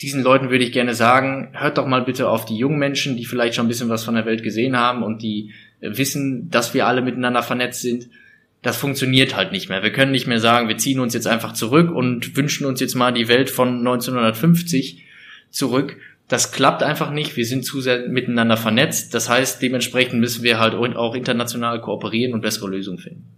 diesen 0.00 0.22
Leuten 0.22 0.50
würde 0.50 0.64
ich 0.64 0.72
gerne 0.72 0.94
sagen, 0.94 1.50
hört 1.52 1.78
doch 1.78 1.86
mal 1.86 2.02
bitte 2.02 2.28
auf 2.28 2.44
die 2.44 2.56
jungen 2.56 2.78
Menschen, 2.78 3.16
die 3.16 3.24
vielleicht 3.24 3.54
schon 3.54 3.66
ein 3.66 3.68
bisschen 3.68 3.88
was 3.88 4.04
von 4.04 4.14
der 4.14 4.26
Welt 4.26 4.42
gesehen 4.42 4.76
haben 4.76 5.02
und 5.02 5.22
die 5.22 5.52
wissen, 5.80 6.50
dass 6.50 6.74
wir 6.74 6.86
alle 6.86 7.02
miteinander 7.02 7.42
vernetzt 7.42 7.82
sind. 7.82 8.08
Das 8.66 8.78
funktioniert 8.78 9.36
halt 9.36 9.52
nicht 9.52 9.68
mehr. 9.68 9.84
Wir 9.84 9.92
können 9.92 10.10
nicht 10.10 10.26
mehr 10.26 10.40
sagen, 10.40 10.66
wir 10.66 10.76
ziehen 10.76 10.98
uns 10.98 11.14
jetzt 11.14 11.28
einfach 11.28 11.52
zurück 11.52 11.88
und 11.88 12.36
wünschen 12.36 12.66
uns 12.66 12.80
jetzt 12.80 12.96
mal 12.96 13.12
die 13.12 13.28
Welt 13.28 13.48
von 13.48 13.78
1950 13.78 15.06
zurück. 15.50 15.98
Das 16.26 16.50
klappt 16.50 16.82
einfach 16.82 17.12
nicht. 17.12 17.36
Wir 17.36 17.46
sind 17.46 17.64
zu 17.64 17.80
sehr 17.80 18.08
miteinander 18.08 18.56
vernetzt. 18.56 19.14
Das 19.14 19.28
heißt, 19.28 19.62
dementsprechend 19.62 20.18
müssen 20.18 20.42
wir 20.42 20.58
halt 20.58 20.74
auch 20.74 21.14
international 21.14 21.80
kooperieren 21.80 22.34
und 22.34 22.40
bessere 22.40 22.68
Lösungen 22.68 22.98
finden. 22.98 23.36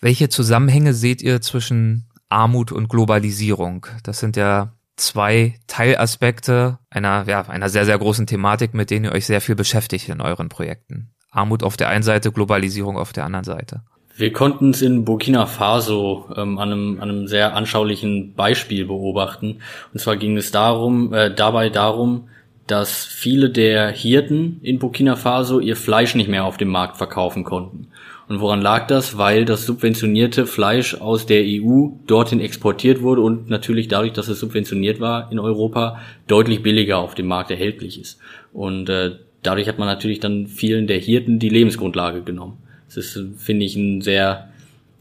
Welche 0.00 0.30
Zusammenhänge 0.30 0.94
seht 0.94 1.22
ihr 1.22 1.40
zwischen 1.40 2.08
Armut 2.28 2.72
und 2.72 2.88
Globalisierung? 2.88 3.86
Das 4.02 4.18
sind 4.18 4.36
ja 4.36 4.74
zwei 4.96 5.54
Teilaspekte 5.68 6.80
einer, 6.90 7.24
ja, 7.28 7.42
einer 7.42 7.68
sehr, 7.68 7.84
sehr 7.84 7.98
großen 7.98 8.26
Thematik, 8.26 8.74
mit 8.74 8.90
denen 8.90 9.04
ihr 9.04 9.12
euch 9.12 9.26
sehr 9.26 9.40
viel 9.40 9.54
beschäftigt 9.54 10.08
in 10.08 10.20
euren 10.20 10.48
Projekten. 10.48 11.12
Armut 11.30 11.62
auf 11.62 11.76
der 11.76 11.88
einen 11.88 12.02
Seite, 12.02 12.32
Globalisierung 12.32 12.96
auf 12.96 13.12
der 13.12 13.26
anderen 13.26 13.44
Seite. 13.44 13.82
Wir 14.18 14.32
konnten 14.32 14.70
es 14.70 14.80
in 14.80 15.04
Burkina 15.04 15.44
Faso 15.44 16.30
ähm, 16.34 16.58
an, 16.58 16.72
einem, 16.72 17.00
an 17.00 17.10
einem 17.10 17.26
sehr 17.26 17.54
anschaulichen 17.54 18.32
Beispiel 18.32 18.86
beobachten. 18.86 19.58
Und 19.92 20.00
zwar 20.00 20.16
ging 20.16 20.38
es 20.38 20.50
darum, 20.50 21.12
äh, 21.12 21.34
dabei 21.34 21.68
darum, 21.68 22.28
dass 22.66 23.04
viele 23.04 23.50
der 23.50 23.90
Hirten 23.90 24.58
in 24.62 24.78
Burkina 24.78 25.16
Faso 25.16 25.60
ihr 25.60 25.76
Fleisch 25.76 26.14
nicht 26.14 26.30
mehr 26.30 26.46
auf 26.46 26.56
dem 26.56 26.68
Markt 26.68 26.96
verkaufen 26.96 27.44
konnten. 27.44 27.88
Und 28.26 28.40
woran 28.40 28.62
lag 28.62 28.86
das? 28.86 29.18
Weil 29.18 29.44
das 29.44 29.66
subventionierte 29.66 30.46
Fleisch 30.46 30.94
aus 30.94 31.26
der 31.26 31.42
EU 31.44 31.88
dorthin 32.06 32.40
exportiert 32.40 33.02
wurde 33.02 33.20
und 33.20 33.50
natürlich 33.50 33.86
dadurch, 33.86 34.14
dass 34.14 34.28
es 34.28 34.40
subventioniert 34.40 34.98
war 34.98 35.30
in 35.30 35.38
Europa, 35.38 36.00
deutlich 36.26 36.62
billiger 36.62 36.98
auf 36.98 37.14
dem 37.14 37.26
Markt 37.26 37.50
erhältlich 37.50 38.00
ist. 38.00 38.18
Und 38.54 38.88
äh, 38.88 39.12
dadurch 39.42 39.68
hat 39.68 39.78
man 39.78 39.88
natürlich 39.88 40.20
dann 40.20 40.46
vielen 40.46 40.86
der 40.86 40.98
Hirten 40.98 41.38
die 41.38 41.50
Lebensgrundlage 41.50 42.22
genommen. 42.22 42.62
Das 42.86 42.96
ist, 42.96 43.18
finde 43.38 43.66
ich, 43.66 43.76
ein 43.76 44.00
sehr 44.00 44.50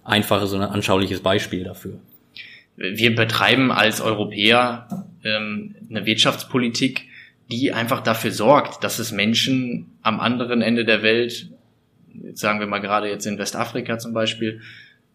einfaches 0.04 0.54
und 0.54 0.62
anschauliches 0.62 1.22
Beispiel 1.22 1.64
dafür. 1.64 2.00
Wir 2.78 3.16
betreiben 3.16 3.72
als 3.72 4.02
Europäer 4.02 5.08
ähm, 5.24 5.76
eine 5.90 6.06
Wirtschaftspolitik, 6.06 7.06
die 7.52 7.72
einfach 7.72 8.02
dafür 8.02 8.32
sorgt, 8.32 8.84
dass 8.84 9.00
es 9.00 9.12
Menschen 9.12 9.98
am 10.02 10.20
anderen 10.20 10.62
Ende 10.62 10.84
der 10.84 11.04
Welt, 11.04 11.50
sagen 12.34 12.60
wir 12.60 12.68
mal 12.68 12.80
gerade 12.80 13.10
jetzt 13.10 13.26
in 13.26 13.38
Westafrika 13.38 13.98
zum 13.98 14.14
Beispiel, 14.14 14.62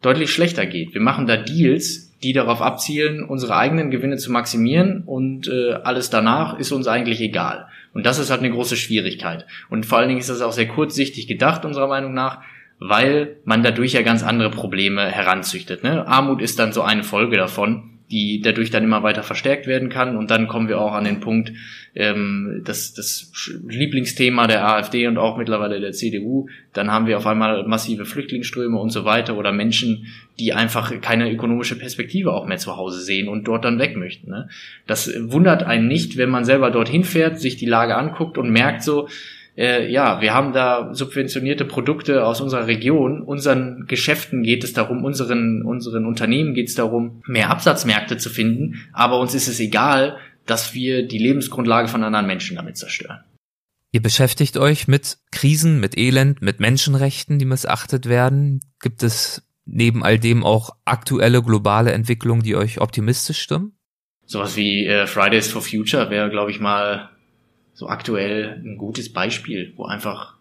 deutlich 0.01 0.33
schlechter 0.33 0.67
geht. 0.67 0.95
Wir 0.95 1.01
machen 1.01 1.27
da 1.27 1.37
Deals, 1.37 2.17
die 2.23 2.33
darauf 2.33 2.63
abzielen, 2.63 3.25
unsere 3.25 3.57
eigenen 3.57 3.91
Gewinne 3.91 4.17
zu 4.17 4.31
maximieren 4.31 5.03
und 5.05 5.49
äh, 5.49 5.73
alles 5.73 6.11
danach 6.11 6.59
ist 6.59 6.73
uns 6.73 6.87
eigentlich 6.87 7.21
egal. 7.21 7.67
Und 7.93 8.07
das 8.07 8.19
ist 8.19 8.31
halt 8.31 8.41
eine 8.41 8.51
große 8.51 8.77
Schwierigkeit. 8.77 9.47
Und 9.69 9.85
vor 9.85 9.99
allen 9.99 10.09
Dingen 10.09 10.21
ist 10.21 10.31
das 10.31 10.43
auch 10.43 10.53
sehr 10.53 10.69
kurzsichtig 10.69 11.27
gedacht, 11.27 11.65
unserer 11.65 11.89
Meinung 11.89 12.15
nach, 12.15 12.43
weil 12.81 13.37
man 13.45 13.63
dadurch 13.63 13.93
ja 13.93 14.03
ganz 14.03 14.23
andere 14.23 14.51
Probleme 14.51 15.07
heranzüchtet. 15.07 15.85
Ne? 15.85 16.07
Armut 16.09 16.43
ist 16.43 16.59
dann 16.59 16.73
so 16.73 16.83
eine 16.83 17.05
Folge 17.05 17.37
davon 17.37 17.91
die 18.11 18.41
dadurch 18.41 18.71
dann 18.71 18.83
immer 18.83 19.03
weiter 19.03 19.23
verstärkt 19.23 19.67
werden 19.67 19.89
kann. 19.89 20.17
Und 20.17 20.31
dann 20.31 20.49
kommen 20.49 20.69
wir 20.69 20.81
auch 20.81 20.93
an 20.93 21.05
den 21.05 21.21
Punkt, 21.21 21.53
ähm, 21.95 22.63
das, 22.65 22.93
das 22.93 23.33
Lieblingsthema 23.69 24.49
der 24.49 24.67
AfD 24.67 25.07
und 25.07 25.17
auch 25.17 25.37
mittlerweile 25.37 25.81
der 25.81 25.93
CDU. 25.93 26.49
Dann 26.73 26.91
haben 26.91 27.07
wir 27.07 27.19
auf 27.19 27.27
einmal 27.27 27.67
massive 27.69 28.05
Flüchtlingsströme 28.05 28.79
und 28.79 28.91
so 28.91 29.05
weiter 29.05 29.37
oder 29.37 29.53
Menschen, 29.53 30.07
die 30.41 30.53
einfach 30.53 31.01
keine 31.01 31.31
ökonomische 31.31 31.79
Perspektive 31.79 32.33
auch 32.33 32.47
mehr 32.47 32.59
zu 32.59 32.77
Hause 32.77 33.01
sehen 33.01 33.29
und 33.29 33.45
dort 33.45 33.65
dann 33.65 33.79
weg 33.79 33.97
möchten. 33.97 34.31
Ne? 34.31 34.49
Das 34.87 35.13
wundert 35.31 35.63
einen 35.63 35.87
nicht, 35.87 36.17
wenn 36.17 36.31
man 36.31 36.45
selber 36.45 36.73
dorthin 36.73 37.05
fährt, 37.05 37.39
sich 37.39 37.57
die 37.57 37.67
Lage 37.67 37.97
anguckt 37.97 38.39
und 38.39 38.51
merkt 38.51 38.83
so, 38.83 39.09
äh, 39.57 39.91
ja, 39.91 40.21
wir 40.21 40.33
haben 40.33 40.53
da 40.53 40.95
subventionierte 40.95 41.65
Produkte 41.65 42.25
aus 42.25 42.41
unserer 42.41 42.67
Region. 42.67 43.23
Unseren 43.23 43.87
Geschäften 43.87 44.43
geht 44.43 44.65
es 44.65 44.73
darum, 44.73 45.05
unseren, 45.05 45.63
unseren 45.63 46.07
Unternehmen 46.07 46.55
geht 46.55 46.69
es 46.69 46.75
darum, 46.75 47.23
mehr 47.27 47.51
Absatzmärkte 47.51 48.17
zu 48.17 48.31
finden. 48.31 48.89
Aber 48.93 49.19
uns 49.21 49.35
ist 49.35 49.49
es 49.49 49.61
egal, 49.61 50.17
dass 50.47 50.75
wir 50.75 51.07
die 51.07 51.19
Lebensgrundlage 51.19 51.89
von 51.89 52.03
anderen 52.03 52.27
Menschen 52.27 52.57
damit 52.57 52.77
zerstören. 52.77 53.21
Ihr 53.93 54.03
beschäftigt 54.03 54.57
euch 54.57 54.87
mit 54.87 55.19
Krisen, 55.33 55.81
mit 55.81 55.99
Elend, 55.99 56.43
mit 56.43 56.61
Menschenrechten, 56.61 57.39
die 57.39 57.45
missachtet 57.45 58.09
werden. 58.09 58.61
Gibt 58.81 59.03
es 59.03 59.43
neben 59.67 60.05
all 60.05 60.19
dem 60.19 60.45
auch 60.45 60.71
aktuelle 60.85 61.43
globale 61.43 61.93
Entwicklungen, 61.93 62.43
die 62.43 62.55
euch 62.55 62.81
optimistisch 62.81 63.41
stimmen? 63.41 63.73
Sowas 64.27 64.57
wie 64.57 64.87
äh, 64.87 65.09
Fridays 65.09 65.51
for 65.51 65.61
Future 65.61 66.09
wäre, 66.09 66.31
glaube 66.31 66.53
ich, 66.53 66.61
mal 66.61 67.11
so 67.81 67.89
aktuell 67.89 68.61
ein 68.63 68.77
gutes 68.77 69.11
Beispiel, 69.11 69.73
wo 69.77 69.87
einfach 69.87 70.35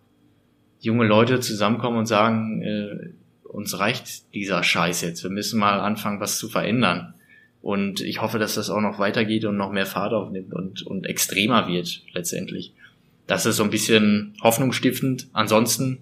junge 0.82 1.08
Leute 1.08 1.40
zusammenkommen 1.40 2.00
und 2.00 2.06
sagen, 2.06 2.62
äh, 2.62 3.12
uns 3.48 3.80
reicht 3.80 4.34
dieser 4.34 4.62
Scheiß 4.62 5.00
jetzt, 5.04 5.24
wir 5.24 5.30
müssen 5.30 5.58
mal 5.58 5.80
anfangen, 5.80 6.20
was 6.20 6.38
zu 6.38 6.50
verändern. 6.50 7.14
Und 7.62 8.02
ich 8.02 8.22
hoffe, 8.22 8.40
dass 8.40 8.56
das 8.56 8.70
auch 8.70 8.82
noch 8.82 9.00
weitergeht 9.00 9.46
und 9.46 9.56
noch 9.56 9.72
mehr 9.72 9.86
Fahrt 9.86 10.12
aufnimmt 10.12 10.54
und, 10.54 10.82
und 10.82 11.06
extremer 11.06 11.70
wird 11.70 12.02
letztendlich. 12.12 12.74
Das 13.26 13.46
ist 13.46 13.56
so 13.56 13.64
ein 13.64 13.70
bisschen 13.70 14.34
hoffnungsstiftend. 14.44 15.28
Ansonsten 15.32 16.00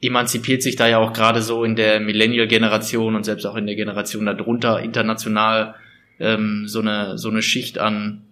emanzipiert 0.00 0.64
sich 0.64 0.74
da 0.74 0.88
ja 0.88 0.98
auch 0.98 1.12
gerade 1.12 1.42
so 1.42 1.62
in 1.62 1.76
der 1.76 2.00
Millennial-Generation 2.00 3.14
und 3.14 3.22
selbst 3.22 3.46
auch 3.46 3.54
in 3.54 3.68
der 3.68 3.76
Generation 3.76 4.26
darunter 4.26 4.80
international 4.80 5.76
ähm, 6.18 6.66
so 6.66 6.80
eine 6.80 7.18
so 7.18 7.30
eine 7.30 7.40
Schicht 7.40 7.78
an 7.78 8.22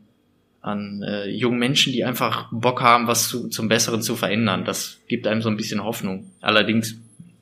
an 0.61 1.03
äh, 1.03 1.29
jungen 1.29 1.59
Menschen, 1.59 1.93
die 1.93 2.05
einfach 2.05 2.49
Bock 2.51 2.83
haben, 2.83 3.07
was 3.07 3.29
zu, 3.29 3.49
zum 3.49 3.69
Besseren 3.69 4.03
zu 4.03 4.17
verändern. 4.17 4.65
Das 4.65 4.99
gibt 5.09 5.27
einem 5.27 5.43
so 5.43 5.49
ein 5.49 5.57
bisschen 5.57 5.85
Hoffnung. 5.85 6.31
Allerdings 6.41 6.97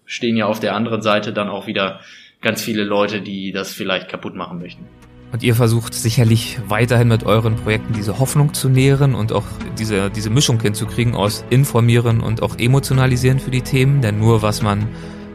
stehen 0.04 0.36
ja 0.36 0.46
auf 0.46 0.60
der 0.60 0.74
anderen 0.74 1.02
Seite 1.02 1.32
dann 1.32 1.48
auch 1.48 1.66
wieder 1.66 2.00
ganz 2.40 2.62
viele 2.62 2.84
Leute, 2.84 3.20
die 3.20 3.52
das 3.52 3.72
vielleicht 3.72 4.08
kaputt 4.08 4.36
machen 4.36 4.58
möchten. 4.58 4.84
Und 5.32 5.42
ihr 5.42 5.54
versucht 5.54 5.92
sicherlich 5.92 6.58
weiterhin 6.68 7.08
mit 7.08 7.24
euren 7.24 7.56
Projekten 7.56 7.92
diese 7.92 8.18
Hoffnung 8.18 8.54
zu 8.54 8.68
nähren 8.68 9.14
und 9.14 9.32
auch 9.32 9.44
diese, 9.78 10.08
diese 10.10 10.30
Mischung 10.30 10.60
hinzukriegen 10.60 11.14
aus 11.14 11.44
informieren 11.50 12.20
und 12.20 12.42
auch 12.42 12.58
emotionalisieren 12.58 13.40
für 13.40 13.50
die 13.50 13.62
Themen. 13.62 14.02
Denn 14.02 14.20
nur 14.20 14.42
was 14.42 14.62
man 14.62 14.86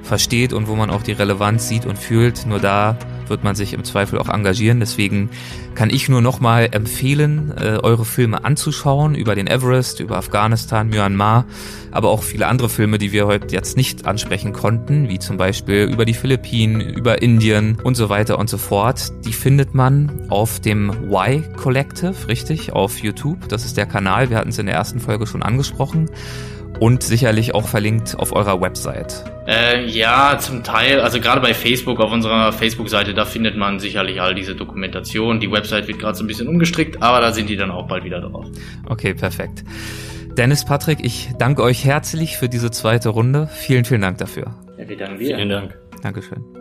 versteht 0.01 0.53
und 0.53 0.67
wo 0.67 0.75
man 0.75 0.89
auch 0.89 1.03
die 1.03 1.11
Relevanz 1.11 1.67
sieht 1.67 1.85
und 1.85 1.97
fühlt, 1.99 2.45
nur 2.45 2.59
da 2.59 2.97
wird 3.31 3.43
man 3.43 3.55
sich 3.55 3.73
im 3.73 3.83
Zweifel 3.83 4.19
auch 4.19 4.29
engagieren. 4.29 4.79
Deswegen 4.79 5.31
kann 5.73 5.89
ich 5.89 6.07
nur 6.09 6.21
nochmal 6.21 6.69
empfehlen, 6.71 7.51
äh, 7.57 7.79
eure 7.81 8.05
Filme 8.05 8.45
anzuschauen 8.45 9.15
über 9.15 9.33
den 9.33 9.47
Everest, 9.47 9.99
über 9.99 10.17
Afghanistan, 10.17 10.89
Myanmar, 10.89 11.45
aber 11.89 12.09
auch 12.09 12.21
viele 12.21 12.45
andere 12.47 12.69
Filme, 12.69 12.99
die 12.99 13.11
wir 13.11 13.25
heute 13.25 13.55
jetzt 13.55 13.77
nicht 13.77 14.05
ansprechen 14.05 14.53
konnten, 14.53 15.09
wie 15.09 15.17
zum 15.17 15.37
Beispiel 15.37 15.85
über 15.85 16.05
die 16.05 16.13
Philippinen, 16.13 16.81
über 16.81 17.21
Indien 17.23 17.77
und 17.83 17.95
so 17.95 18.09
weiter 18.09 18.37
und 18.37 18.49
so 18.49 18.59
fort. 18.59 19.11
Die 19.25 19.33
findet 19.33 19.73
man 19.73 20.11
auf 20.29 20.59
dem 20.59 20.91
Y 21.09 21.43
Collective, 21.55 22.27
richtig, 22.27 22.73
auf 22.73 22.99
YouTube. 22.99 23.49
Das 23.49 23.65
ist 23.65 23.77
der 23.77 23.87
Kanal. 23.87 24.29
Wir 24.29 24.37
hatten 24.37 24.49
es 24.49 24.59
in 24.59 24.67
der 24.67 24.75
ersten 24.75 24.99
Folge 24.99 25.25
schon 25.25 25.41
angesprochen 25.41 26.09
und 26.81 27.03
sicherlich 27.03 27.53
auch 27.53 27.67
verlinkt 27.67 28.17
auf 28.17 28.35
eurer 28.35 28.59
Website. 28.59 29.23
Äh, 29.45 29.85
ja, 29.85 30.39
zum 30.39 30.63
Teil. 30.63 30.99
Also 30.99 31.19
gerade 31.19 31.39
bei 31.39 31.53
Facebook, 31.53 31.99
auf 31.99 32.11
unserer 32.11 32.51
Facebook-Seite, 32.51 33.13
da 33.13 33.23
findet 33.23 33.55
man 33.55 33.79
sicherlich 33.79 34.19
all 34.19 34.33
diese 34.33 34.55
Dokumentation. 34.55 35.39
Die 35.39 35.51
Website 35.51 35.87
wird 35.87 35.99
gerade 35.99 36.17
so 36.17 36.23
ein 36.23 36.27
bisschen 36.27 36.47
umgestrickt, 36.47 37.03
aber 37.03 37.21
da 37.21 37.33
sind 37.33 37.49
die 37.49 37.55
dann 37.55 37.69
auch 37.69 37.87
bald 37.87 38.03
wieder 38.03 38.19
drauf. 38.19 38.47
Okay, 38.89 39.13
perfekt. 39.13 39.63
Dennis, 40.35 40.65
Patrick, 40.65 41.05
ich 41.05 41.29
danke 41.37 41.61
euch 41.61 41.85
herzlich 41.85 42.37
für 42.37 42.49
diese 42.49 42.71
zweite 42.71 43.09
Runde. 43.09 43.47
Vielen, 43.53 43.85
vielen 43.85 44.01
Dank 44.01 44.17
dafür. 44.17 44.55
Ja, 44.79 44.89
wir 44.89 44.97
danken 44.97 45.19
dir. 45.19 45.35
Vielen 45.35 45.49
Dank. 45.49 45.77
Dankeschön. 46.01 46.60